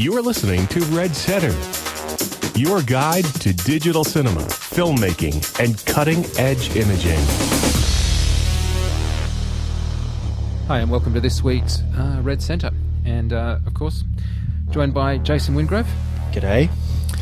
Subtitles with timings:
[0.00, 1.52] You're listening to Red Centre,
[2.58, 7.18] your guide to digital cinema, filmmaking, and cutting edge imaging.
[10.68, 12.70] Hi, and welcome to this week's uh, Red Centre.
[13.04, 14.04] And uh, of course,
[14.70, 15.86] joined by Jason Wingrove.
[16.32, 16.70] G'day.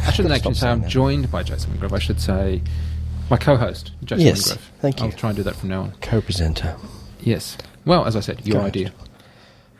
[0.07, 0.89] I shouldn't actually say I'm that.
[0.89, 1.95] joined by Jason Wingrove.
[1.95, 2.63] I should say
[3.29, 4.61] my co host, Jason Yes, Wingrove.
[4.81, 5.07] thank you.
[5.07, 5.93] I'll try and do that from now on.
[6.01, 6.77] Co-presenter.
[7.19, 7.59] Yes.
[7.85, 8.93] Well, as I said, your Go ahead.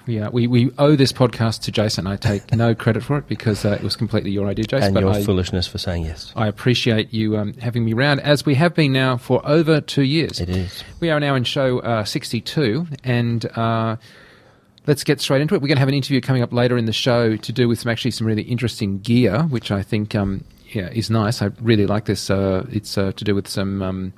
[0.09, 2.07] We, uh, we, we owe this podcast to Jason.
[2.07, 4.97] I take no credit for it because uh, it was completely your idea, Jason.
[4.97, 6.33] and your I, foolishness for saying yes.
[6.35, 10.05] I appreciate you um, having me round, as we have been now for over two
[10.05, 10.41] years.
[10.41, 10.83] It is.
[10.99, 13.97] We are now in show uh, 62, and uh,
[14.87, 15.61] let's get straight into it.
[15.61, 17.81] We're going to have an interview coming up later in the show to do with
[17.81, 21.43] some actually some really interesting gear, which I think um, yeah is nice.
[21.43, 22.31] I really like this.
[22.31, 24.15] Uh, it's uh, to do with some um,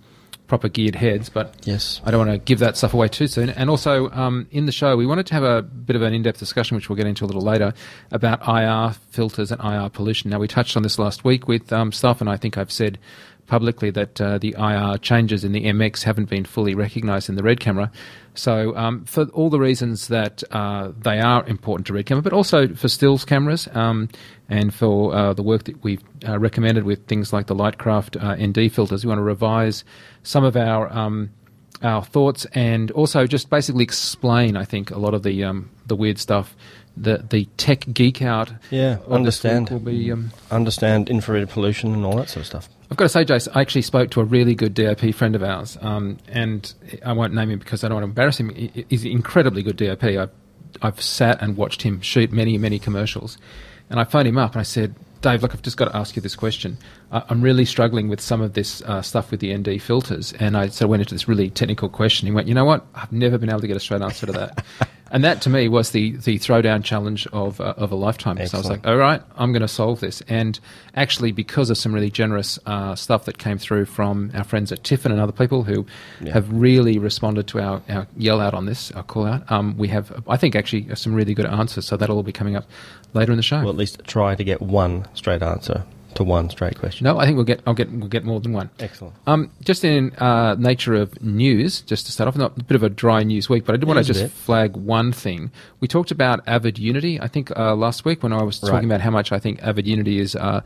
[0.51, 2.01] proper geared heads, but Yes.
[2.05, 3.51] I don't want to give that stuff away too soon.
[3.51, 6.23] And also, um, in the show, we wanted to have a bit of an in
[6.23, 7.73] depth discussion, which we'll get into a little later,
[8.11, 10.29] about IR filters and IR pollution.
[10.29, 12.99] Now, we touched on this last week with um, stuff, and I think I've said
[13.51, 17.43] publicly that uh, the IR changes in the MX haven't been fully recognised in the
[17.43, 17.91] Red camera.
[18.35, 22.33] So, um, for all the reasons that uh, they are important to Red camera, but
[22.33, 24.09] also for stills cameras um,
[24.49, 28.37] and for uh, the work that we've uh, recommended with things like the Lightcraft uh,
[28.37, 29.85] ND filters, we want to revise
[30.23, 31.31] some of our um,
[31.83, 35.97] our thoughts and also just basically explain, I think, a lot of the um, the
[35.97, 36.55] weird stuff.
[37.01, 38.53] The the tech geek out.
[38.71, 39.71] Yeah, understand.
[39.71, 42.69] Will be, um, Understand infrared pollution and all that sort of stuff.
[42.91, 45.45] I've got to say, Jace, I actually spoke to a really good DOP friend of
[45.45, 46.73] ours, um, and
[47.05, 48.51] I won't name him because I don't want to embarrass him.
[48.89, 50.03] He's an incredibly good DOP.
[50.03, 50.31] I've,
[50.83, 53.39] I've sat and watched him shoot many, many commercials.
[53.91, 56.17] And I phoned him up and I said, Dave, look, I've just got to ask
[56.17, 56.79] you this question.
[57.11, 60.33] I I'm really struggling with some of this uh, stuff with the ND filters.
[60.35, 62.27] And I so went into this really technical question.
[62.27, 62.87] He went, you know what?
[62.95, 64.65] I've never been able to get a straight answer to that.
[65.11, 68.37] and that to me was the, the throwdown challenge of, uh, of a lifetime.
[68.47, 70.23] So I was like, all right, I'm going to solve this.
[70.29, 70.59] And
[70.95, 74.83] actually, because of some really generous uh, stuff that came through from our friends at
[74.83, 75.87] Tiffen and other people who
[76.21, 76.33] Yeah.
[76.33, 79.89] have really responded to our, our yell out on this, our call out, um, we
[79.89, 81.87] have, I think, actually some really good answers.
[81.87, 82.67] So that'll all be coming up
[83.15, 83.59] later in the show.
[83.61, 85.85] Well, at least try to get one straight answer
[86.15, 87.05] to one straight question.
[87.05, 88.71] no, I think we'll get, I'll get, we'll get more than one.
[88.79, 89.15] Excellent.
[89.27, 92.83] Um, just in uh, nature of news, just to start off, not a bit of
[92.83, 94.31] a dry news week, but I did want to just bit.
[94.31, 95.51] flag one thing.
[95.81, 98.71] We talked about Avid Unity, I think, uh, last week when I was Right.
[98.71, 100.63] talking about how much I think Avid Unity is uh,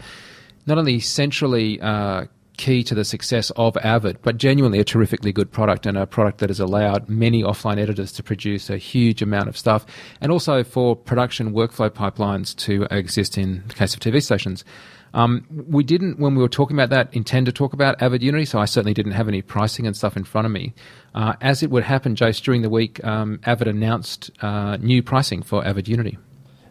[0.66, 2.24] not only centrally uh,
[2.56, 6.38] key to the success of Avid, but genuinely a terrifically good product and a product
[6.38, 9.84] that has allowed many offline editors to produce a huge amount of stuff,
[10.20, 14.64] and also for production workflow pipelines to exist in the case of TV stations.
[15.14, 18.44] Um, we didn't, when we were talking about that, intend to talk about Avid Unity,
[18.44, 20.74] so I certainly didn't have any pricing and stuff in front of me.
[21.14, 25.42] Uh, as it would happen, Jace, during the week, um, Avid announced uh, new pricing
[25.42, 26.18] for Avid Unity.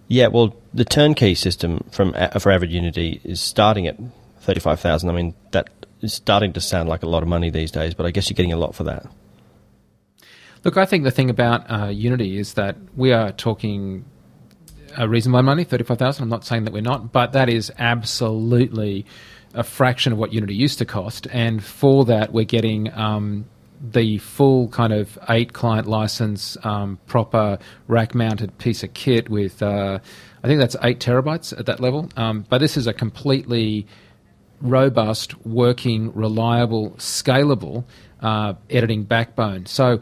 [0.10, 3.98] Yeah, well, the turnkey system from for Avid Unity is starting at
[4.42, 5.10] thirty-five thousand.
[5.10, 5.70] I mean, that
[6.02, 8.36] is starting to sound like a lot of money these days, but I guess you're
[8.36, 9.08] getting a lot for that.
[10.66, 14.04] Look, I think the thing about uh, Unity is that we are talking
[14.98, 16.24] a amount of money, thirty-five thousand.
[16.24, 19.06] I'm not saying that we're not, but that is absolutely
[19.54, 23.46] a fraction of what Unity used to cost, and for that we're getting um,
[23.92, 29.62] the full kind of eight client license, um, proper rack-mounted piece of kit with.
[29.62, 30.00] Uh,
[30.44, 33.86] I think that's eight terabytes at that level, um, but this is a completely
[34.60, 37.86] robust, working, reliable, scalable
[38.22, 39.66] uh, editing backbone.
[39.66, 40.00] So,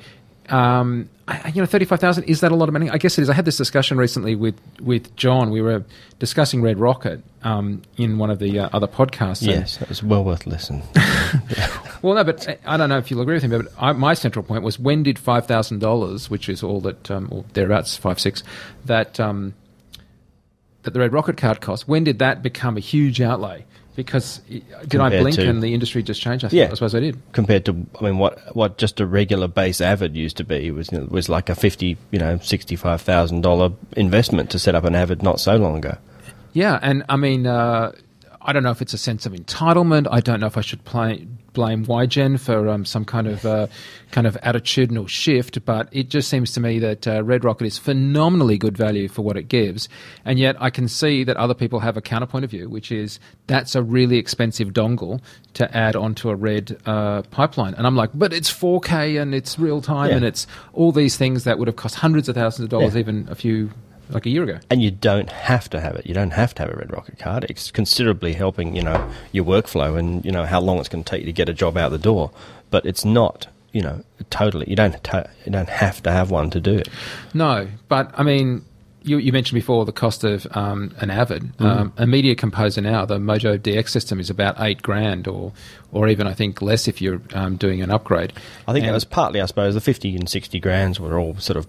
[0.50, 2.89] um, I, you know, thirty-five thousand is that a lot of money?
[2.89, 3.29] I guess it is.
[3.29, 5.51] I had this discussion recently with with John.
[5.51, 5.83] We were
[6.19, 9.45] discussing Red Rocket um, in one of the uh, other podcasts.
[9.45, 10.83] Yes, that was well worth listening.
[12.01, 14.13] well, no, but uh, I don't know if you'll agree with me, but I, my
[14.13, 17.97] central point was when did five thousand dollars, which is all that, um, or thereabouts,
[17.97, 18.43] five six,
[18.85, 19.53] that um,
[20.83, 21.87] that the Red Rocket card cost.
[21.87, 23.65] When did that become a huge outlay?
[23.96, 24.38] Because
[24.88, 26.46] did I blink to- and the industry just changed?
[26.46, 26.69] I, Yeah.
[26.72, 27.18] I suppose I did.
[27.34, 30.91] compared to I mean what what just a regular base Avid used to be was
[30.91, 34.76] you know, was like a fifty you know sixty five thousand dollar investment to set
[34.76, 35.97] up an Avid not so long ago.
[36.53, 37.91] Yeah, and I mean, uh,
[38.41, 40.08] I don't know if it's a sense of entitlement.
[40.09, 43.67] I don't know if I should play, blame YGen for um, some kind of uh,
[44.11, 47.77] kind of attitudinal shift, but it just seems to me that uh, Red Rocket is
[47.77, 49.89] phenomenally good value for what it gives,
[50.25, 53.19] and yet I can see that other people have a counterpoint of view, which is
[53.47, 55.21] that's a really expensive dongle
[55.55, 59.59] to add onto a Red uh, pipeline, and I'm like, but it's 4K and it's
[59.59, 60.17] real time Yeah.
[60.17, 62.99] and it's all these things that would have cost hundreds of thousands of dollars Yeah.
[63.01, 63.71] even a few
[64.11, 64.59] like a year ago.
[64.69, 66.05] And you don't have to have it.
[66.05, 67.46] You don't have to have a Red Rocket card.
[67.49, 71.09] It's considerably helping, you know, your workflow and you know how long it's going to
[71.09, 72.31] take you to get a job out the door.
[72.69, 74.66] But it's not, you know, totally.
[74.69, 75.02] You don't.
[75.05, 76.90] To, you don't have to have one to do it.
[77.34, 78.63] No, but I mean,
[79.03, 81.52] you, you mentioned before the cost of um, an Avid.
[81.59, 85.52] Um, a Media Composer now, the Mojo DX system is about eight grand, or
[85.91, 88.31] or even I think less if you're um, doing an upgrade.
[88.67, 91.35] I think And- that was partly, I suppose, the 50 and 60 grands were all
[91.37, 91.67] sort of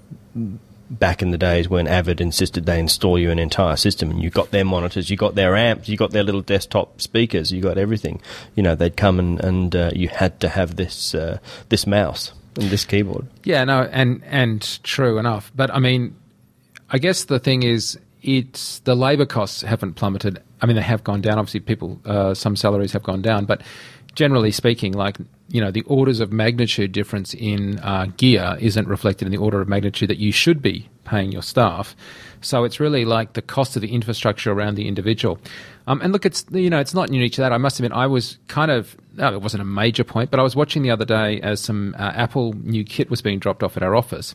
[0.99, 4.31] back in the days when Avid insisted they install you an entire system and you
[4.31, 7.79] got their monitors, you got their amps, you got their little desktop speakers, you got
[7.79, 8.21] everything.
[8.55, 12.33] You know, they'd come and, and uh, you had to have this, uh, this mouse
[12.57, 13.27] and this keyboard.
[13.45, 15.53] Yeah, no, and and true enough.
[15.55, 16.17] But I mean,
[16.91, 20.43] I guess the thing is, it's the labour costs haven't plummeted.
[20.61, 21.39] I mean, they have gone down.
[21.39, 23.63] Obviously, people uh, some salaries have gone down, but
[24.15, 25.19] generally speaking, like
[25.49, 29.61] you know, the orders of magnitude difference in uh, gear isn't reflected in the order
[29.61, 31.95] of magnitude that you should be paying your staff.
[32.41, 35.39] So it's really like the cost of the infrastructure around the individual.
[35.87, 37.53] Um, and look, it's you know, it's not unique to that.
[37.53, 40.43] I must admit, I was kind of no, it wasn't a major point, but I
[40.43, 43.77] was watching the other day as some uh, Apple new kit was being dropped off
[43.77, 44.35] at our office,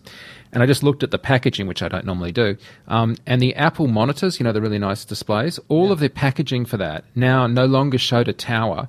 [0.51, 2.57] and I just looked at the packaging, which I don't normally do,
[2.87, 5.59] um, and the Apple monitors, you know, the really nice displays.
[5.67, 8.87] All of their packaging for that now no longer showed a tower;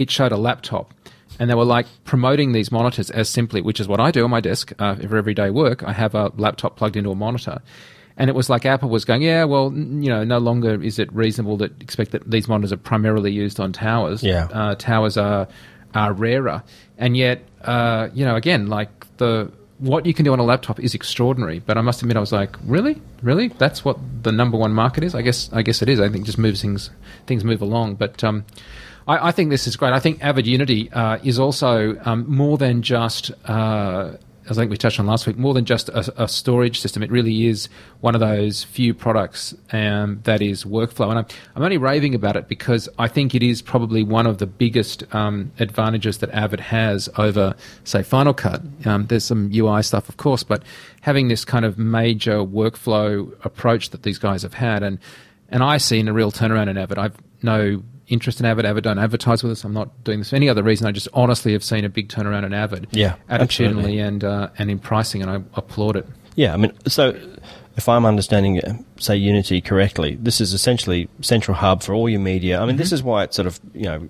[0.00, 0.94] it showed a laptop.
[1.40, 4.30] And they were like promoting these monitors as simply, which is what I do on
[4.30, 5.84] my desk uh, for everyday work.
[5.84, 7.60] I have a laptop plugged into a monitor.
[8.16, 10.98] And it was like Apple was going, yeah, well, n- you know, no longer is
[10.98, 14.24] it reasonable to expect that these monitors are primarily used on towers.
[14.24, 14.48] Yeah.
[14.52, 15.46] Uh, towers are
[15.94, 16.62] are rarer,
[16.98, 20.80] and yet, uh, you know, again, like the what you can do on a laptop
[20.80, 21.60] is extraordinary.
[21.60, 25.04] But I must admit, I was like, really, really, that's what the number one market
[25.04, 25.14] is.
[25.14, 26.00] I guess, I guess it is.
[26.00, 26.90] I think it just moves things
[27.26, 27.94] things move along.
[27.94, 28.44] But um,
[29.08, 29.92] I, I think this is great.
[29.92, 33.32] I think Avid Unity uh, is also um, more than just.
[33.44, 34.12] Uh,
[34.50, 37.02] as I think we touched on last week, more than just a, a storage system,
[37.02, 37.68] it really is
[38.00, 41.10] one of those few products um, that is workflow.
[41.10, 44.38] And I'm, I'm only raving about it because I think it is probably one of
[44.38, 48.62] the biggest um, advantages that Avid has over, say, Final Cut.
[48.86, 50.62] Um, there's some UI stuff, of course, but
[51.02, 54.98] having this kind of major workflow approach that these guys have had, and
[55.50, 56.98] and I see a real turnaround in Avid.
[56.98, 58.64] I've no interest in Avid.
[58.64, 59.64] Avid don't advertise with us.
[59.64, 60.86] I'm not doing this for any other reason.
[60.86, 62.86] I just honestly have seen a big turnaround in Avid.
[62.90, 66.06] Yeah, attitudinally and uh, and in pricing, and I applaud it.
[66.34, 67.18] Yeah, I mean, so
[67.76, 72.60] if I'm understanding, say, Unity correctly, this is essentially central hub for all your media.
[72.60, 74.08] I mean, this is why it's sort of you know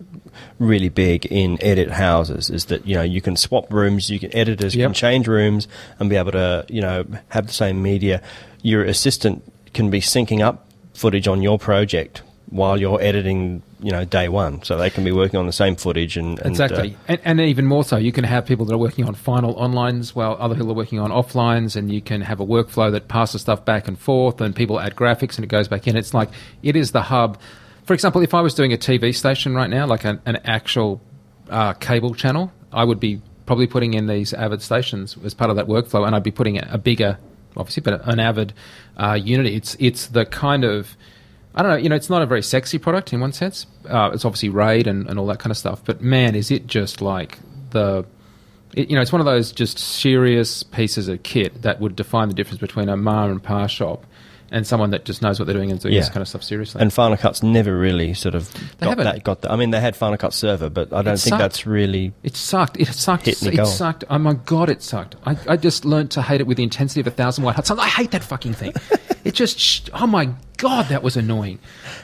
[0.58, 4.34] really big in edit houses is that you know you can swap rooms, you can
[4.34, 4.86] editors Yep.
[4.88, 5.68] can change rooms
[5.98, 8.22] and be able to you know have the same media.
[8.62, 9.42] Your assistant
[9.74, 14.62] can be syncing up footage on your project while you're editing, you know, day one,
[14.62, 17.40] so they can be working on the same footage and, and uh, Exactly, and, and
[17.40, 20.54] even more so, you can have people that are working on final onlines while other
[20.54, 23.86] people are working on offlines, and you can have a workflow that passes stuff back
[23.88, 25.96] and forth, and people add graphics and it goes back in.
[25.96, 26.30] It's like
[26.62, 27.38] it is the hub.
[27.84, 31.00] For example, if I was doing a TV station right now, like an, an actual
[31.50, 35.56] uh, cable channel, I would be probably putting in these Avid stations as part of
[35.56, 37.18] that workflow, and I'd be putting a, bigger,
[37.56, 38.52] obviously, but an Avid
[38.96, 39.54] uh, Unity.
[39.54, 40.96] It's it's the kind of
[41.58, 43.66] I don't know, you know, it's not a very sexy product in one sense.
[43.84, 46.68] Uh, it's obviously RAID and, and all that kind of stuff, but man, is it
[46.68, 47.36] just like
[47.70, 48.06] the,
[48.74, 52.28] it, you know, it's one of those just serious pieces of kit that would define
[52.28, 54.06] the difference between a ma and pa shop
[54.50, 56.80] and someone that just knows what they're doing and doing this kind of stuff seriously.
[56.80, 59.04] And Final Cut's never really sort of They got haven't.
[59.04, 59.24] that.
[59.24, 59.52] Got that.
[59.52, 61.40] I mean, they had Final Cut server, but I don't It think sucked.
[61.40, 62.12] that's really.
[62.22, 62.76] It sucked.
[62.78, 63.28] It sucked.
[63.28, 63.66] It goal.
[63.66, 64.04] sucked.
[64.08, 65.16] Oh my god, it sucked.
[65.24, 67.78] I, I just learned to hate it with the intensity of a thousand white suns.
[67.80, 68.72] I hate that fucking thing.
[69.24, 69.58] it just.
[69.58, 71.58] sh- Oh my god, that was annoying.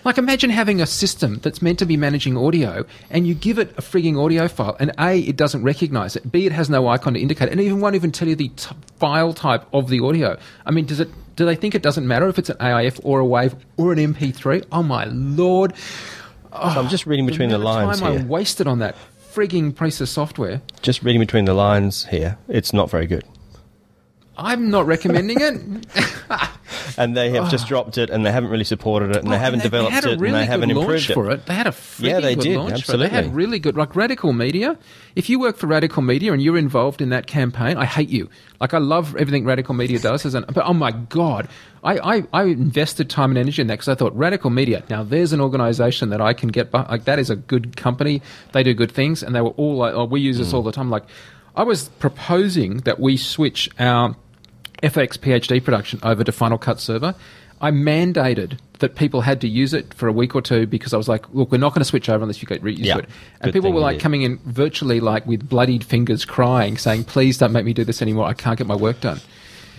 [0.04, 3.70] Like imagine having a system that's meant to be managing audio, and you give it
[3.76, 6.30] a frigging audio file, and a it doesn't recognize it.
[6.32, 8.48] B it has no icon to indicate, it, and even won't even tell you the
[8.48, 10.38] t- file type of the audio.
[10.66, 11.08] I mean, does it?
[11.36, 13.98] Do they think it doesn't matter if it's an AIF or a WAV or an
[13.98, 14.64] MP3?
[14.70, 15.74] Oh my lord!
[15.76, 18.20] So I'm just reading between the, of lines time here.
[18.20, 18.94] I wasted on that
[19.32, 20.62] frigging piece of software.
[20.82, 22.38] just reading between the lines here.
[22.48, 23.24] It's not very good.
[24.36, 25.86] I'm not recommending it.
[26.96, 27.68] And they have just oh.
[27.68, 30.04] dropped it, and they haven't really supported it, and they oh, haven't and developed had
[30.04, 31.14] a it, and they haven't improved it.
[31.14, 31.46] for it.
[31.46, 32.56] They had a Yeah, they good did, it.
[32.56, 33.28] They had absolutely.
[33.30, 34.78] really good, like Radical Media.
[35.16, 38.28] If you work for Radical Media and you're involved in that campaign, I hate you.
[38.60, 41.48] Like I love everything Radical Media does, as an, but oh my god,
[41.82, 44.84] I, I, I invested time and energy in that because I thought Radical Media.
[44.88, 46.70] Now there's an organisation that I can get.
[46.70, 48.22] By, like that is a good company.
[48.52, 50.54] They do good things, and they were all like, oh, we use this mm.
[50.54, 50.90] all the time.
[50.90, 51.04] Like
[51.56, 54.16] I was proposing that we switch our
[54.82, 57.14] FX PhD production over to Final Cut Server,
[57.60, 60.96] I mandated that people had to use it for a week or two because I
[60.96, 62.94] was like, look, we're not going to switch over unless you get used Yeah.
[62.94, 63.08] to it.
[63.40, 67.52] And people were like coming in virtually like with bloodied fingers crying, saying, please don't
[67.52, 68.26] make me do this anymore.
[68.26, 69.20] I can't get my work done.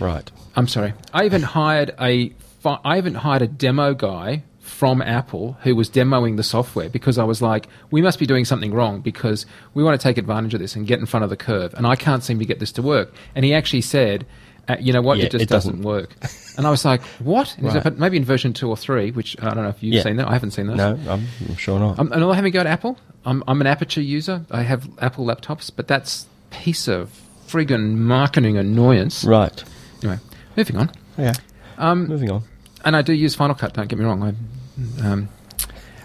[0.00, 0.28] Right.
[0.56, 0.94] I'm sorry.
[1.12, 2.32] I even hired a
[2.64, 7.24] I even hired a demo guy from Apple who was demoing the software because I
[7.24, 10.60] was like, we must be doing something wrong because we want to take advantage of
[10.60, 12.72] this and get in front of the curve, and I can't seem to get this
[12.72, 13.14] to work.
[13.36, 14.26] And he actually said.
[14.68, 15.18] Uh, you know what?
[15.18, 15.82] Yeah, it just it doesn't.
[15.82, 15.84] doesn't.
[15.86, 16.10] work.
[16.56, 17.54] And I was like, what?
[17.60, 17.84] Right.
[17.84, 20.02] like, maybe in version two or three, which I don't know if you've Yeah.
[20.02, 20.28] seen that.
[20.28, 20.76] I haven't seen that.
[20.76, 21.98] No, I'm, I'm sure not.
[21.98, 22.98] I'm, and I'm having a go at Apple.
[23.24, 24.44] I'm, I'm an Aperture user.
[24.50, 27.10] I have Apple laptops, but that's piece of
[27.46, 29.24] friggin' marketing annoyance.
[29.24, 29.62] right.
[30.02, 30.18] Anyway,
[30.56, 30.90] moving on.
[31.18, 31.32] Yeah.
[31.78, 32.42] Um, Moving on.
[32.84, 33.72] and I do use Final Cut.
[33.74, 34.22] Don't get me wrong.
[34.22, 35.28] I, um,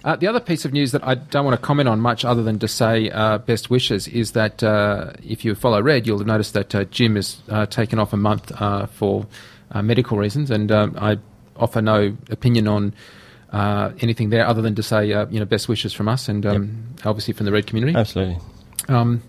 [0.03, 2.43] uh, the other piece of news that I don't want to comment on much, other
[2.43, 6.27] than to say uh, best wishes, is that uh, if you follow Red, you'll have
[6.27, 9.25] noticed that uh, Jim is uh, taken off a month uh, for
[9.72, 11.17] uh, medical reasons, and um, I
[11.55, 12.93] offer no opinion on.
[13.53, 16.46] Uh, anything there other than to say, uh, you know, best wishes from us and
[16.46, 17.93] um, obviously from the Red community.
[17.98, 18.38] Absolutely.
[18.88, 19.22] Um,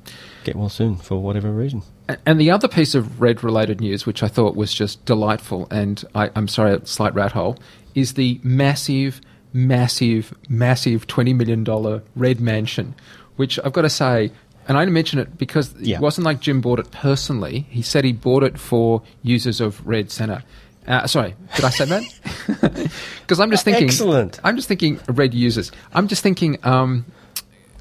[0.45, 1.83] Get well soon for whatever reason.
[2.25, 6.05] and the other piece of red related news, which I thought was just delightful, and
[6.14, 7.59] I, I'm sorry, a slight rat hole,
[7.97, 9.21] is the massive,
[9.53, 12.95] massive, massive $20 million red mansion,
[13.37, 14.31] which I've got to say,
[14.69, 15.97] and I mention it because Yeah.
[15.97, 17.67] it wasn't like Jim bought it personally.
[17.71, 20.43] He said he bought it for users of Red Centre.
[20.87, 22.91] Uh, sorry, did I say that?
[23.23, 23.85] Because I'm just thinking.
[23.85, 24.41] Excellent.
[24.45, 25.71] I'm just thinking Red users.
[25.95, 26.59] I'm just thinking.
[26.65, 27.07] Um,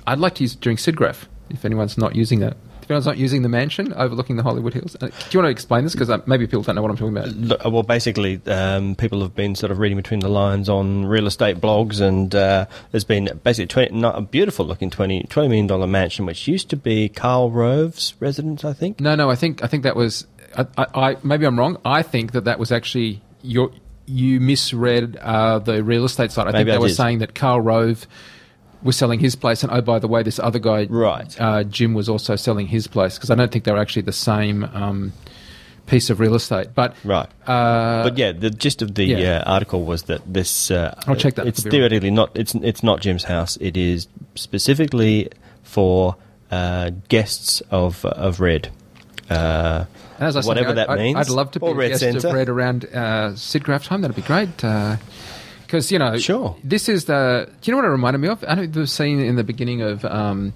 [0.07, 2.55] I'd like to use it during SIGGRAPH if anyone's not using that.
[2.91, 4.95] Anyone's not using the mansion overlooking the Hollywood Hills.
[4.99, 5.93] Uh, do you want to explain this?
[5.93, 7.71] Because uh, maybe people don't know what I'm talking about.
[7.71, 11.57] Well, basically, um, people have been sort of reading between the lines on real estate
[11.57, 16.25] blogs, and uh, there's been basically 20, not a beautiful looking 20, $20 million mansion,
[16.25, 18.99] which used to be Carl Rove's residence, I think.
[18.99, 20.27] No, no, I think I think that was.
[20.57, 21.77] I, I, I maybe I'm wrong.
[21.85, 23.71] I think that that was actually your.
[24.07, 26.47] You misread uh, the real estate site.
[26.47, 26.95] I think Maybe they I were did.
[26.97, 28.05] saying that Carl Rove
[28.83, 31.35] was selling his place, and oh, by the way, this other guy, Right.
[31.39, 34.11] uh, Jim, was also selling his place because I don't think they were actually the
[34.13, 35.13] same um,
[35.87, 36.69] piece of real estate.
[36.73, 37.27] But Right.
[37.47, 39.43] uh, but yeah, the gist of the yeah.
[39.45, 40.71] uh, article was that this.
[40.71, 41.47] Uh, I'll check that.
[41.47, 41.81] It's Could be wrong.
[41.89, 42.31] theoretically not.
[42.35, 43.57] It's it's not Jim's house.
[43.61, 45.29] It is specifically
[45.63, 46.15] for
[46.49, 48.69] uh, guests of of Red.
[49.29, 49.85] Uh,
[50.19, 51.17] I said, whatever I'd- that I'd, means.
[51.17, 52.35] I'd love to be a Red guest of Centre.
[52.35, 54.01] Red around uh, SIGGRAPH time.
[54.01, 54.63] That'd be great.
[55.71, 56.57] Because you know, Sure.
[56.65, 57.49] This is the.
[57.61, 58.43] Do you know what it reminded me of?
[58.45, 60.03] I know the scene in the beginning of.
[60.03, 60.51] Um,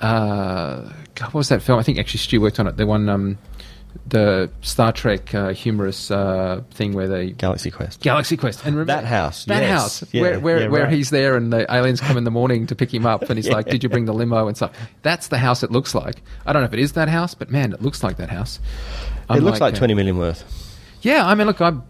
[0.00, 1.78] uh, God, what was that film?
[1.78, 2.76] I think actually Stu worked on it.
[2.76, 3.38] The one, um,
[4.04, 8.00] the Star Trek uh, humorous uh, thing where they Galaxy Quest.
[8.00, 10.00] Galaxy Quest and remember That house, that yes.
[10.00, 10.92] house Yeah, where where, yeah, where right.
[10.92, 13.48] he's there and the aliens come in the morning to pick him up and he's
[13.56, 14.72] like, "Did you bring the limo and stuff?"
[15.02, 16.20] That's the house it looks like.
[16.44, 18.58] I don't know if it is that house, but man, it looks like that house.
[19.30, 20.42] it looks like uh, twenty million worth.
[21.02, 21.84] Yeah, I mean, look, I'm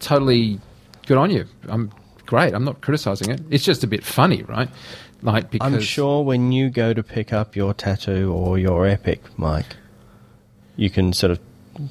[0.00, 0.60] totally
[1.04, 1.46] good on you.
[1.68, 1.90] I'm
[2.26, 2.54] great.
[2.54, 3.40] I'm not criticizing it.
[3.50, 4.68] It's just a bit funny, right?
[5.22, 9.22] Like because I'm sure when you go to pick up your tattoo or your epic,
[9.38, 9.76] Mike,
[10.76, 11.40] you can sort of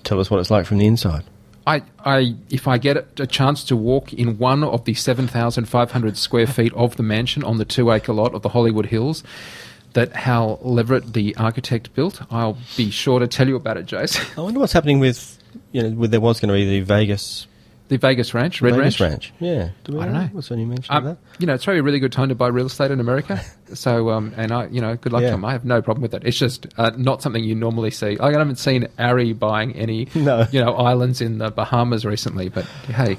[0.04, 1.24] tell us what it's like from the inside.
[1.66, 6.46] I, I, if I get a chance to walk in one of the 7,500 square
[6.46, 9.24] feet of the mansion on the two acre lot of the Hollywood Hills
[9.94, 14.38] that Hal Leverett, the architect, built, I'll be sure to tell you about it, Jace.
[14.38, 15.40] I wonder what's happening with
[15.72, 17.48] you know, with there was going to be the Vegas
[17.94, 19.32] the Vegas Ranch, Red Vegas Ranch.
[19.32, 19.34] Ranch.
[19.40, 20.30] Yeah, Do we I don't know.
[20.32, 21.18] What's the new mention of Um, that?
[21.40, 23.40] you know, it's probably a really good time to buy real estate in America.
[23.74, 25.30] So, um, and I, you know, good luck Yeah.
[25.30, 25.46] to them.
[25.46, 26.24] I have no problem with that.
[26.28, 28.20] It's just uh, not something you normally see.
[28.20, 30.46] I haven't seen ARRI buying any, No.
[30.52, 32.50] you know, islands in the Bahamas recently.
[32.50, 33.18] But hey,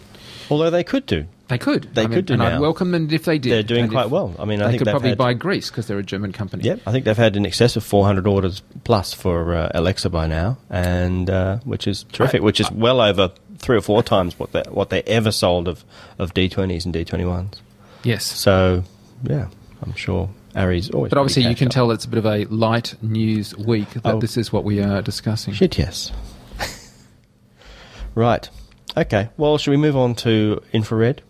[0.51, 1.25] Although they could do.
[1.49, 1.89] they could.
[1.95, 3.51] They I mean, could do and I'd welcome them if they did.
[3.51, 4.33] They're doing And quite well.
[4.39, 6.63] I mean, I they think could probably had- buy Greece because they're a German company.
[6.63, 10.29] Yep, I think they've had in excess of 400 orders plus for uh, Alexa by
[10.29, 12.43] now, and uh, which is terrific.
[12.43, 13.33] which is well over
[13.65, 15.85] three or four times what they what they ever sold of
[16.19, 17.55] of D20s and D21s.
[18.03, 18.25] Yes.
[18.25, 18.85] So
[19.23, 19.49] yeah,
[19.83, 21.11] I'm sure ARRI's always.
[21.11, 24.15] But obviously, you can cashed tell it's a bit of a light news week that
[24.17, 24.21] Oh.
[24.21, 25.55] this is what we are discussing.
[25.55, 26.13] Shit, yes.
[28.15, 28.49] right.
[28.97, 29.29] Okay.
[29.37, 31.23] Well, should we move on to infrared?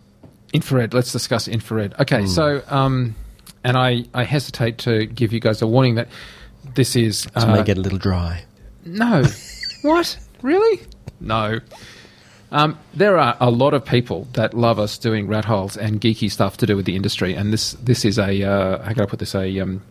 [0.53, 0.93] Infrared.
[0.93, 1.95] Let's discuss infrared.
[1.99, 2.27] Okay, Hmm.
[2.27, 3.15] so um,
[3.63, 6.07] and I, I hesitate to give you guys a warning that
[6.75, 8.43] this is This uh, may get a little dry.
[8.85, 9.23] no.
[9.81, 10.81] what really?
[11.19, 11.59] No.
[12.55, 16.31] Um, there are a lot of people that love us doing rat holes and geeky
[16.31, 19.05] stuff to do with the industry, and this this is a uh, how can I
[19.07, 19.81] put this a um,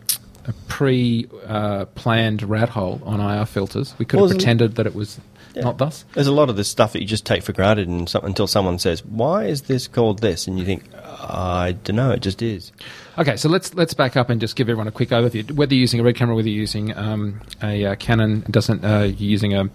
[0.46, 3.94] a pre uh, planned rat hole on IR filters.
[3.98, 5.20] We could Well, have pretended that it was
[5.54, 5.64] Yeah.
[5.64, 6.06] not thus.
[6.14, 8.46] There's a lot of this stuff that you just take for granted and some, until
[8.46, 10.84] someone says, "Why is this called this?" and you think,
[11.20, 12.72] "I don't know, it just is."
[13.18, 15.50] Okay, so let's let's back up and just give everyone a quick overview.
[15.52, 19.00] Whether you're using a red camera, whether you're using um, a uh, Canon, doesn't uh,
[19.02, 19.68] you're using a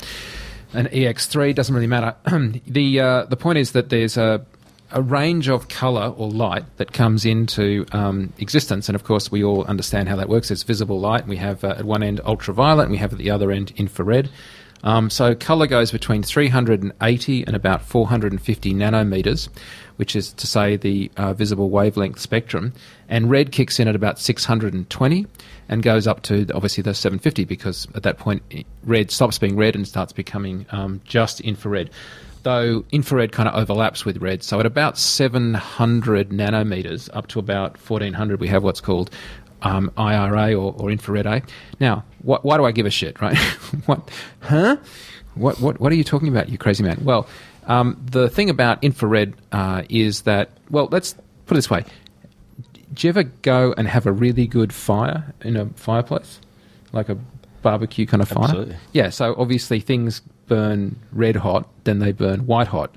[0.73, 2.15] an EX3 doesn't really matter.
[2.67, 4.45] the uh, the point is that there's a
[4.91, 9.43] a range of color or light that comes into um, existence, and of course we
[9.43, 10.49] all understand how that works.
[10.49, 13.29] There's visible light, we have uh, at one end ultraviolet, and we have at the
[13.29, 14.29] other end infrared.
[14.83, 19.49] Um, so color goes between 380 and about 450 nanometers,
[19.97, 22.73] which is to say the uh, visible wavelength spectrum.
[23.09, 25.27] And red kicks in at about 620
[25.67, 28.43] and goes up to obviously the 750 because at that point
[28.83, 31.89] red stops being red and starts becoming um, just infrared.
[32.43, 37.77] Though infrared kind of overlaps with red, so at about 700 nanometers up to about
[37.77, 39.11] 1400, we have what's called
[39.61, 41.41] um, IRA or, or infrared A.
[41.79, 43.37] Now, what, why do I give a shit, right?
[43.85, 44.09] what,
[44.41, 44.77] huh?
[45.35, 46.99] What, what, what are you talking about, you crazy man?
[47.03, 47.27] Well,
[47.65, 51.13] um, the thing about infrared uh, is that, well, let's
[51.45, 51.85] put it this way.
[52.93, 56.39] Do you ever go and have a really good fire in a fireplace?
[56.91, 57.17] Like a
[57.61, 58.43] barbecue kind of fire?
[58.43, 58.77] Absolutely.
[58.93, 62.93] Yeah, so obviously things burn red hot, then they burn white hot.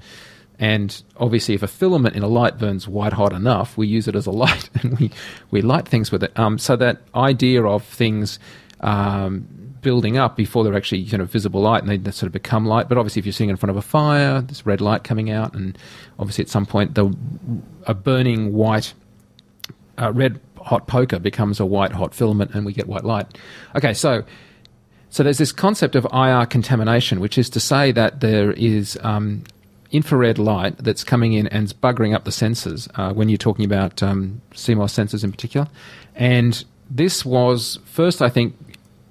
[0.63, 4.15] And obviously, if a filament in a light burns white hot enough, we use it
[4.15, 5.11] as a light and we,
[5.51, 6.39] we light things with it.
[6.39, 8.39] Um, so that idea of things
[8.79, 9.41] um,
[9.81, 12.65] building up before they're actually kind of visible light and they, they sort of become
[12.65, 12.89] light.
[12.89, 15.53] But obviously, if you're sitting in front of a fire, there's red light coming out,
[15.53, 15.77] and
[16.21, 17.13] obviously at some point, the,
[17.89, 18.95] a burning white,
[19.99, 23.27] uh, red hot poker becomes a white hot filament, and we get white light.
[23.75, 24.23] Okay, so
[25.11, 29.43] so there's this concept of IR contamination, which is to say that there is um,
[29.93, 34.03] infrared light that's coming in and buggering up the sensors uh, when you're talking about
[34.03, 35.69] um, CMOS sensors in particular.
[36.15, 38.55] And this was first, I think,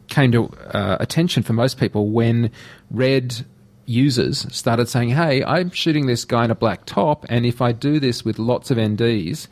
[0.08, 2.52] came to uh, attention for most people when
[2.90, 3.46] red
[3.86, 7.72] users started saying, "Hey, I'm shooting this guy in a black top, and if I
[7.72, 9.48] do this with lots of NDs,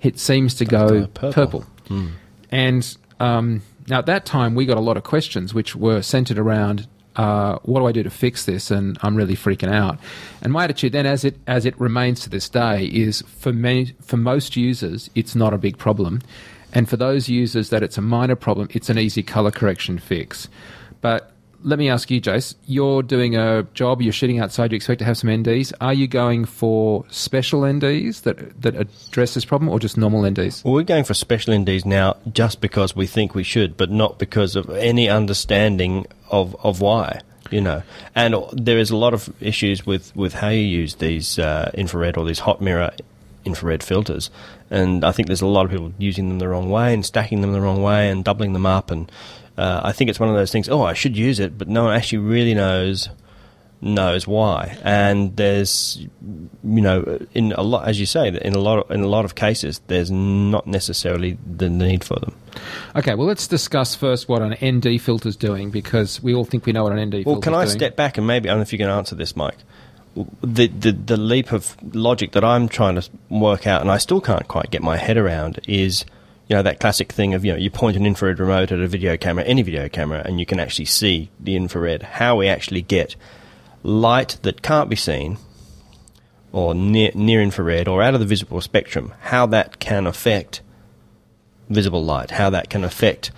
[0.00, 1.64] it seems to go purple." purple."
[2.50, 6.38] And um, now at that time, we got a lot of questions, which were centered
[6.38, 8.70] around uh, what do I do to fix this?
[8.70, 9.98] And I'm really freaking out.
[10.40, 13.94] And my attitude then, as it as it remains to this day, is for many
[14.00, 16.20] for most users, it's not a big problem,
[16.72, 20.48] and for those users that it's a minor problem, it's an easy color correction fix.
[21.00, 21.31] But
[21.62, 22.54] let me ask you, Jace.
[22.66, 24.02] You're doing a job.
[24.02, 24.72] You're shooting outside.
[24.72, 25.72] You expect to have some NDs.
[25.80, 30.64] Are you going for special NDs that that address this problem, or just normal NDs?
[30.64, 34.18] Well, we're going for special NDs now just because we think we should, but not
[34.18, 37.82] because of any understanding of, of why, you know.
[38.14, 42.16] And there is a lot of issues with, with how you use these uh, infrared
[42.16, 42.92] or these hot mirror
[43.44, 44.30] infrared filters.
[44.70, 47.40] And I think there's a lot of people using them the wrong way and stacking
[47.40, 48.90] them the wrong way and doubling them up.
[48.90, 49.10] And
[49.56, 51.84] uh, I think it's one of those things, oh, I should use it, but no
[51.84, 53.08] one actually really knows
[53.82, 54.78] knows why.
[54.82, 59.02] And there's, you know, in a lot, as you say, in a lot of, in
[59.02, 62.34] a lot of cases, there's not necessarily the need for them.
[62.94, 66.64] Okay, well, let's discuss first what an ND filter is doing because we all think
[66.64, 67.26] we know what an ND filter is.
[67.26, 67.76] Well, can I doing.
[67.76, 69.58] step back and maybe I don't know if you can answer this, Mike.
[70.42, 74.20] The, the the leap of logic that I'm trying to work out, and I still
[74.20, 76.04] can't quite get my head around, is
[76.48, 78.88] you know that classic thing of you know you point an infrared remote at a
[78.88, 82.02] video camera, any video camera, and you can actually see the infrared.
[82.02, 83.16] How we actually get
[83.82, 85.38] light that can't be seen,
[86.52, 89.14] or near near infrared, or out of the visible spectrum.
[89.20, 90.62] How that can affect
[91.68, 92.32] visible light.
[92.32, 93.30] How that can affect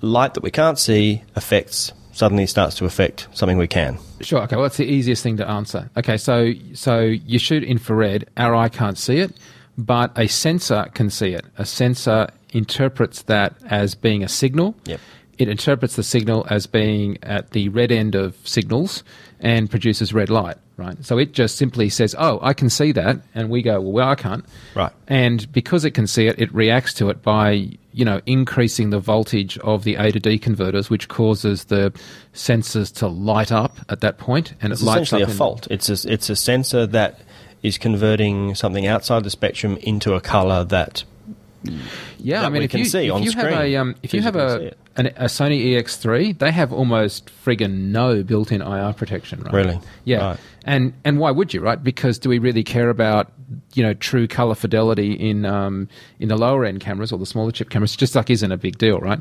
[0.00, 3.98] light that we can't see affects suddenly starts to affect something we can.
[4.20, 4.42] Sure.
[4.42, 4.56] Okay.
[4.56, 5.90] Well, that's the easiest thing to answer.
[5.96, 6.16] Okay.
[6.16, 8.28] So, so you shoot infrared.
[8.36, 9.34] Our eye can't see it,
[9.78, 11.44] but a sensor can see it.
[11.58, 14.74] A sensor interprets that as being a signal.
[14.84, 15.00] Yep.
[15.38, 19.02] It interprets the signal as being at the red end of signals
[19.40, 20.56] and produces red light.
[20.76, 21.04] Right.
[21.04, 24.14] So it just simply says, "Oh, I can see that," and we go, "Well, I
[24.14, 24.90] can't." Right.
[25.06, 28.98] And because it can see it, it reacts to it by you know increasing the
[28.98, 31.92] voltage of the A to D converters, which causes the
[32.34, 35.68] sensors to light up at that point, and It's it lights essentially up a fault.
[35.70, 37.20] It's a, it's a sensor that
[37.62, 41.04] is converting something outside the spectrum into a color that
[42.18, 43.94] Yeah, that I mean, we if can you, see if on you have a um,
[44.02, 48.92] if you have a an, a Sony EX3, they have almost friggin' no built-in IR
[48.92, 49.54] protection, right?
[49.54, 49.80] Really?
[50.04, 50.26] Yeah.
[50.26, 50.40] Right.
[50.64, 51.82] And and why would you, right?
[51.82, 53.32] Because do we really care about
[53.74, 57.52] you know true color fidelity in um, in the lower end cameras or the smaller
[57.52, 57.96] chip cameras?
[57.96, 59.20] Just like isn't a big deal, right?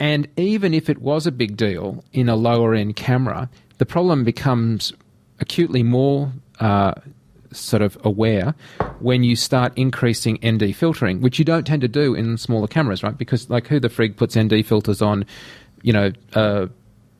[0.00, 4.24] And even if it was a big deal in a lower end camera, the problem
[4.24, 4.92] becomes
[5.38, 6.94] acutely more uh,
[7.52, 8.54] sort of aware
[9.00, 13.02] when you start increasing ND filtering, which you don't tend to do in smaller cameras,
[13.02, 13.16] right?
[13.16, 15.24] Because like who the frig puts ND filters on,
[15.82, 16.66] you know, uh,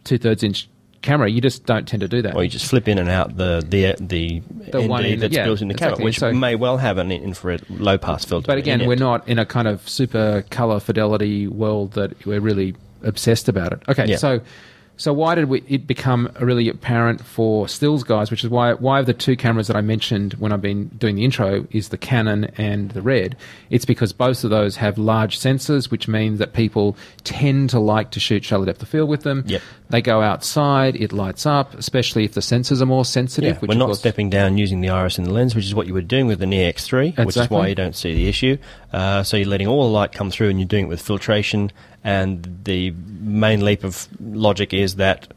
[0.04, 0.68] two thirds inch
[1.02, 1.28] camera?
[1.30, 2.34] You just don't tend to do that.
[2.36, 4.40] or you just flip in and out the the the,
[4.70, 6.04] The one ND in- that's yeah, built in the camera, exactly.
[6.04, 8.46] which So- may well have an infrared low pass filter.
[8.46, 9.00] But again, we're it.
[9.00, 13.80] not in a kind of super color fidelity world that we're really obsessed about it.
[13.88, 14.16] Okay, Yeah.
[14.16, 14.40] so
[14.98, 19.00] So why did we, it become really apparent for stills guys, which is why why
[19.00, 21.98] of the two cameras that I mentioned when I've been doing the intro is the
[21.98, 23.36] Canon and the Red.
[23.70, 28.10] It's because both of those have large sensors, which means that people tend to like
[28.12, 29.42] to shoot shallow depth of field with them.
[29.46, 29.62] Yep.
[29.90, 33.56] They go outside, it lights up, especially if the sensors are more sensitive.
[33.56, 35.74] Yeah, which we're not course- stepping down using the iris in the lens, which is
[35.74, 38.56] what you were doing with the EX3, which is why you don't see the issue.
[38.92, 41.72] Uh, so you're letting all the light come through, and you're doing it with filtration.
[42.04, 45.32] And the main leap of logic is that,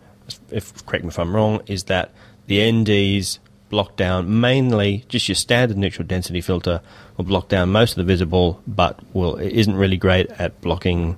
[0.51, 2.11] if correct me if I'm wrong, is that
[2.47, 3.39] the NDs
[3.69, 6.81] block down mainly just your standard neutral density filter
[7.17, 11.17] will block down most of the visible, but will it isn't really great at blocking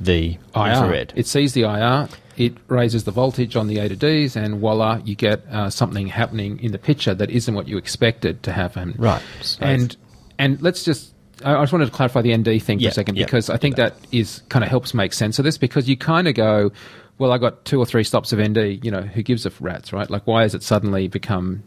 [0.00, 0.66] the IR.
[0.72, 1.12] infrared.
[1.16, 5.00] It sees the IR, it raises the voltage on the A to Ds, and voila,
[5.04, 8.94] you get uh, something happening in the picture that isn't what you expected to happen.
[8.98, 9.22] Right.
[9.42, 9.96] So- And
[10.38, 11.14] and let's just.
[11.44, 13.50] I I just wanted to clarify the ND thing for Yeah, a second yeah, because
[13.50, 14.00] I think that.
[14.00, 16.72] that is kind of helps make sense of this because you kind of go,
[17.18, 18.84] well, I got two or three stops of ND.
[18.84, 20.08] You know, who gives a rats, right?
[20.10, 21.62] Like, why has it suddenly become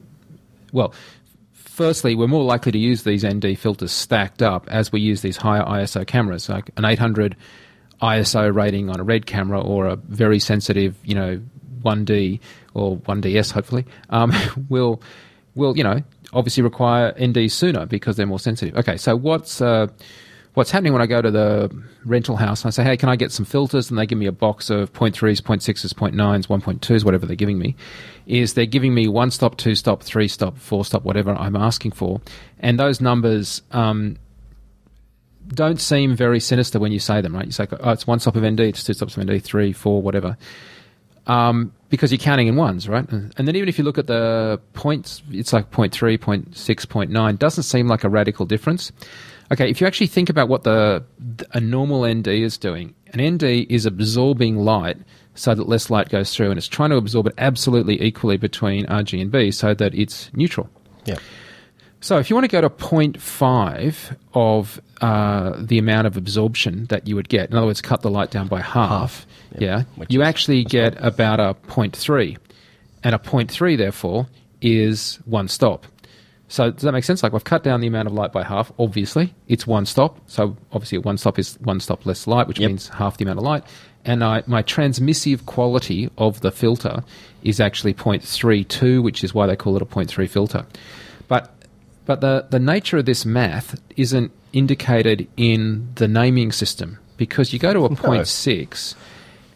[0.74, 0.94] well,
[1.54, 5.38] firstly, we're more likely to use these ND filters stacked up as we use these
[5.38, 7.36] higher ISO cameras, like an 800
[8.02, 11.42] ISO rating on a red camera or a very sensitive, you know,
[11.84, 12.40] 1D
[12.74, 14.32] or 1DS, hopefully, um,
[14.70, 15.02] will
[15.56, 16.02] will you know
[16.34, 18.76] obviously require ND sooner because they're more sensitive.
[18.78, 19.88] Okay, so what's uh,
[20.54, 23.16] what's happening when I go to the rental house and I say, hey, can I
[23.16, 23.90] get some filters?
[23.90, 27.76] And they give me a box of 0.3s, 0.6s, 0.9s, 1.2s, whatever they're giving me,
[28.26, 31.92] is they're giving me one stop, two stop, three stop, four stop, whatever I'm asking
[31.92, 32.22] for.
[32.60, 34.18] And those numbers um,
[35.48, 37.46] don't seem very sinister when you say them, right?
[37.46, 40.02] You say, oh, it's one stop of ND, it's two stops of ND, three, four,
[40.02, 40.38] whatever.
[41.28, 43.08] Um, because you're counting in ones, right?
[43.12, 47.38] And then even if you look at the points, it's like 0.3, 0.6, 0.9.
[47.38, 48.92] Doesn't seem like a radical difference.
[49.52, 51.04] Okay, if you actually think about what the
[51.52, 54.98] a normal ND is doing, an ND is absorbing light
[55.36, 58.86] so that less light goes through, and it's trying to absorb it absolutely equally between
[58.86, 60.70] RG and B so that it's neutral.
[61.06, 61.18] yeah.
[62.04, 67.08] So if you want to go to 0.5 of uh, the amount of absorption that
[67.08, 69.62] you would get, in other words, cut the light down by half, Yep.
[69.62, 72.38] yeah, you actually get about a 0.3.
[73.04, 74.28] And a 0.3, therefore,
[74.62, 75.86] is one stop.
[76.48, 77.24] So does that make sense?
[77.24, 78.72] Like we've cut down the amount of light by half.
[78.80, 80.20] Obviously, it's one stop.
[80.28, 82.68] So obviously, one stop is one stop less light, which Yep.
[82.70, 83.64] means half the amount of light.
[84.06, 87.04] And I, my transmissive quality of the filter
[87.44, 90.66] is actually 0.32, which is why they call it a 0.3 filter.
[92.06, 97.60] But the, the nature of this math isn't indicated in the naming system because you
[97.60, 98.96] go to a 0.6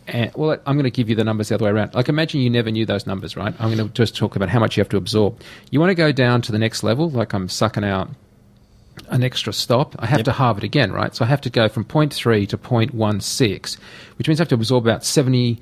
[0.08, 1.94] and well I'm going to give you the numbers the other way around.
[1.96, 3.54] Like imagine you never knew those numbers, right?
[3.60, 5.42] I'm going to just talk about how much you have to absorb.
[5.72, 8.10] You want to go down to the next level like I'm sucking out
[9.10, 10.26] an extra stop, I have Yep.
[10.26, 11.14] to halve it again, right?
[11.14, 13.78] So I have to go from 0.3 to 0.16,
[14.18, 15.60] which means I have to absorb about 70,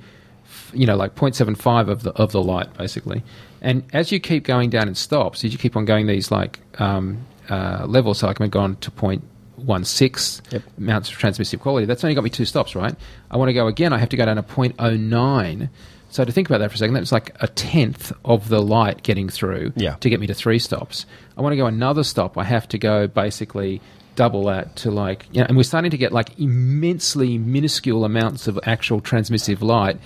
[0.72, 3.22] you know, like 0.75 of the of the light, basically.
[3.64, 6.60] And as you keep going down in stops, as you keep on going these like
[6.78, 10.62] um, uh, levels, so I can go on to 0.16 Yep.
[10.78, 11.86] amounts of transmissive quality.
[11.86, 12.94] That's only got me two stops, right?
[13.30, 13.92] I want to go again.
[13.92, 15.68] I have to go down to 0.09.
[16.10, 19.02] So to think about that for a second, that's like a tenth of the light
[19.02, 19.94] getting through Yeah.
[19.96, 21.06] to get me to three stops.
[21.36, 22.38] I want to go another stop.
[22.38, 23.80] I have to go basically
[24.14, 28.46] double that to like, you know, and we're starting to get like immensely minuscule amounts
[28.46, 29.96] of actual transmissive light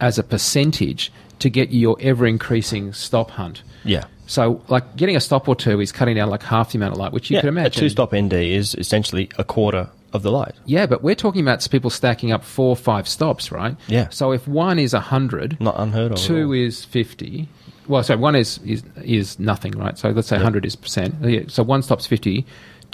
[0.00, 3.62] as a percentage to get you your ever increasing stop hunt.
[3.84, 4.04] Yeah.
[4.26, 6.98] So, like, getting a stop or two is cutting down like half the amount of
[6.98, 7.66] light, which you yeah, can imagine.
[7.78, 10.54] a two-stop ND is essentially a quarter of the light.
[10.64, 13.76] Yeah, but we're talking about people stacking up four or five stops, right?
[13.86, 14.08] Yeah.
[14.08, 16.18] So if one is 100, Not unheard of.
[16.18, 17.48] two is 50.
[17.86, 19.96] Well, so one is, is is nothing, right?
[19.96, 21.50] So let's say 100 is percent.
[21.52, 22.44] So one stop's 50,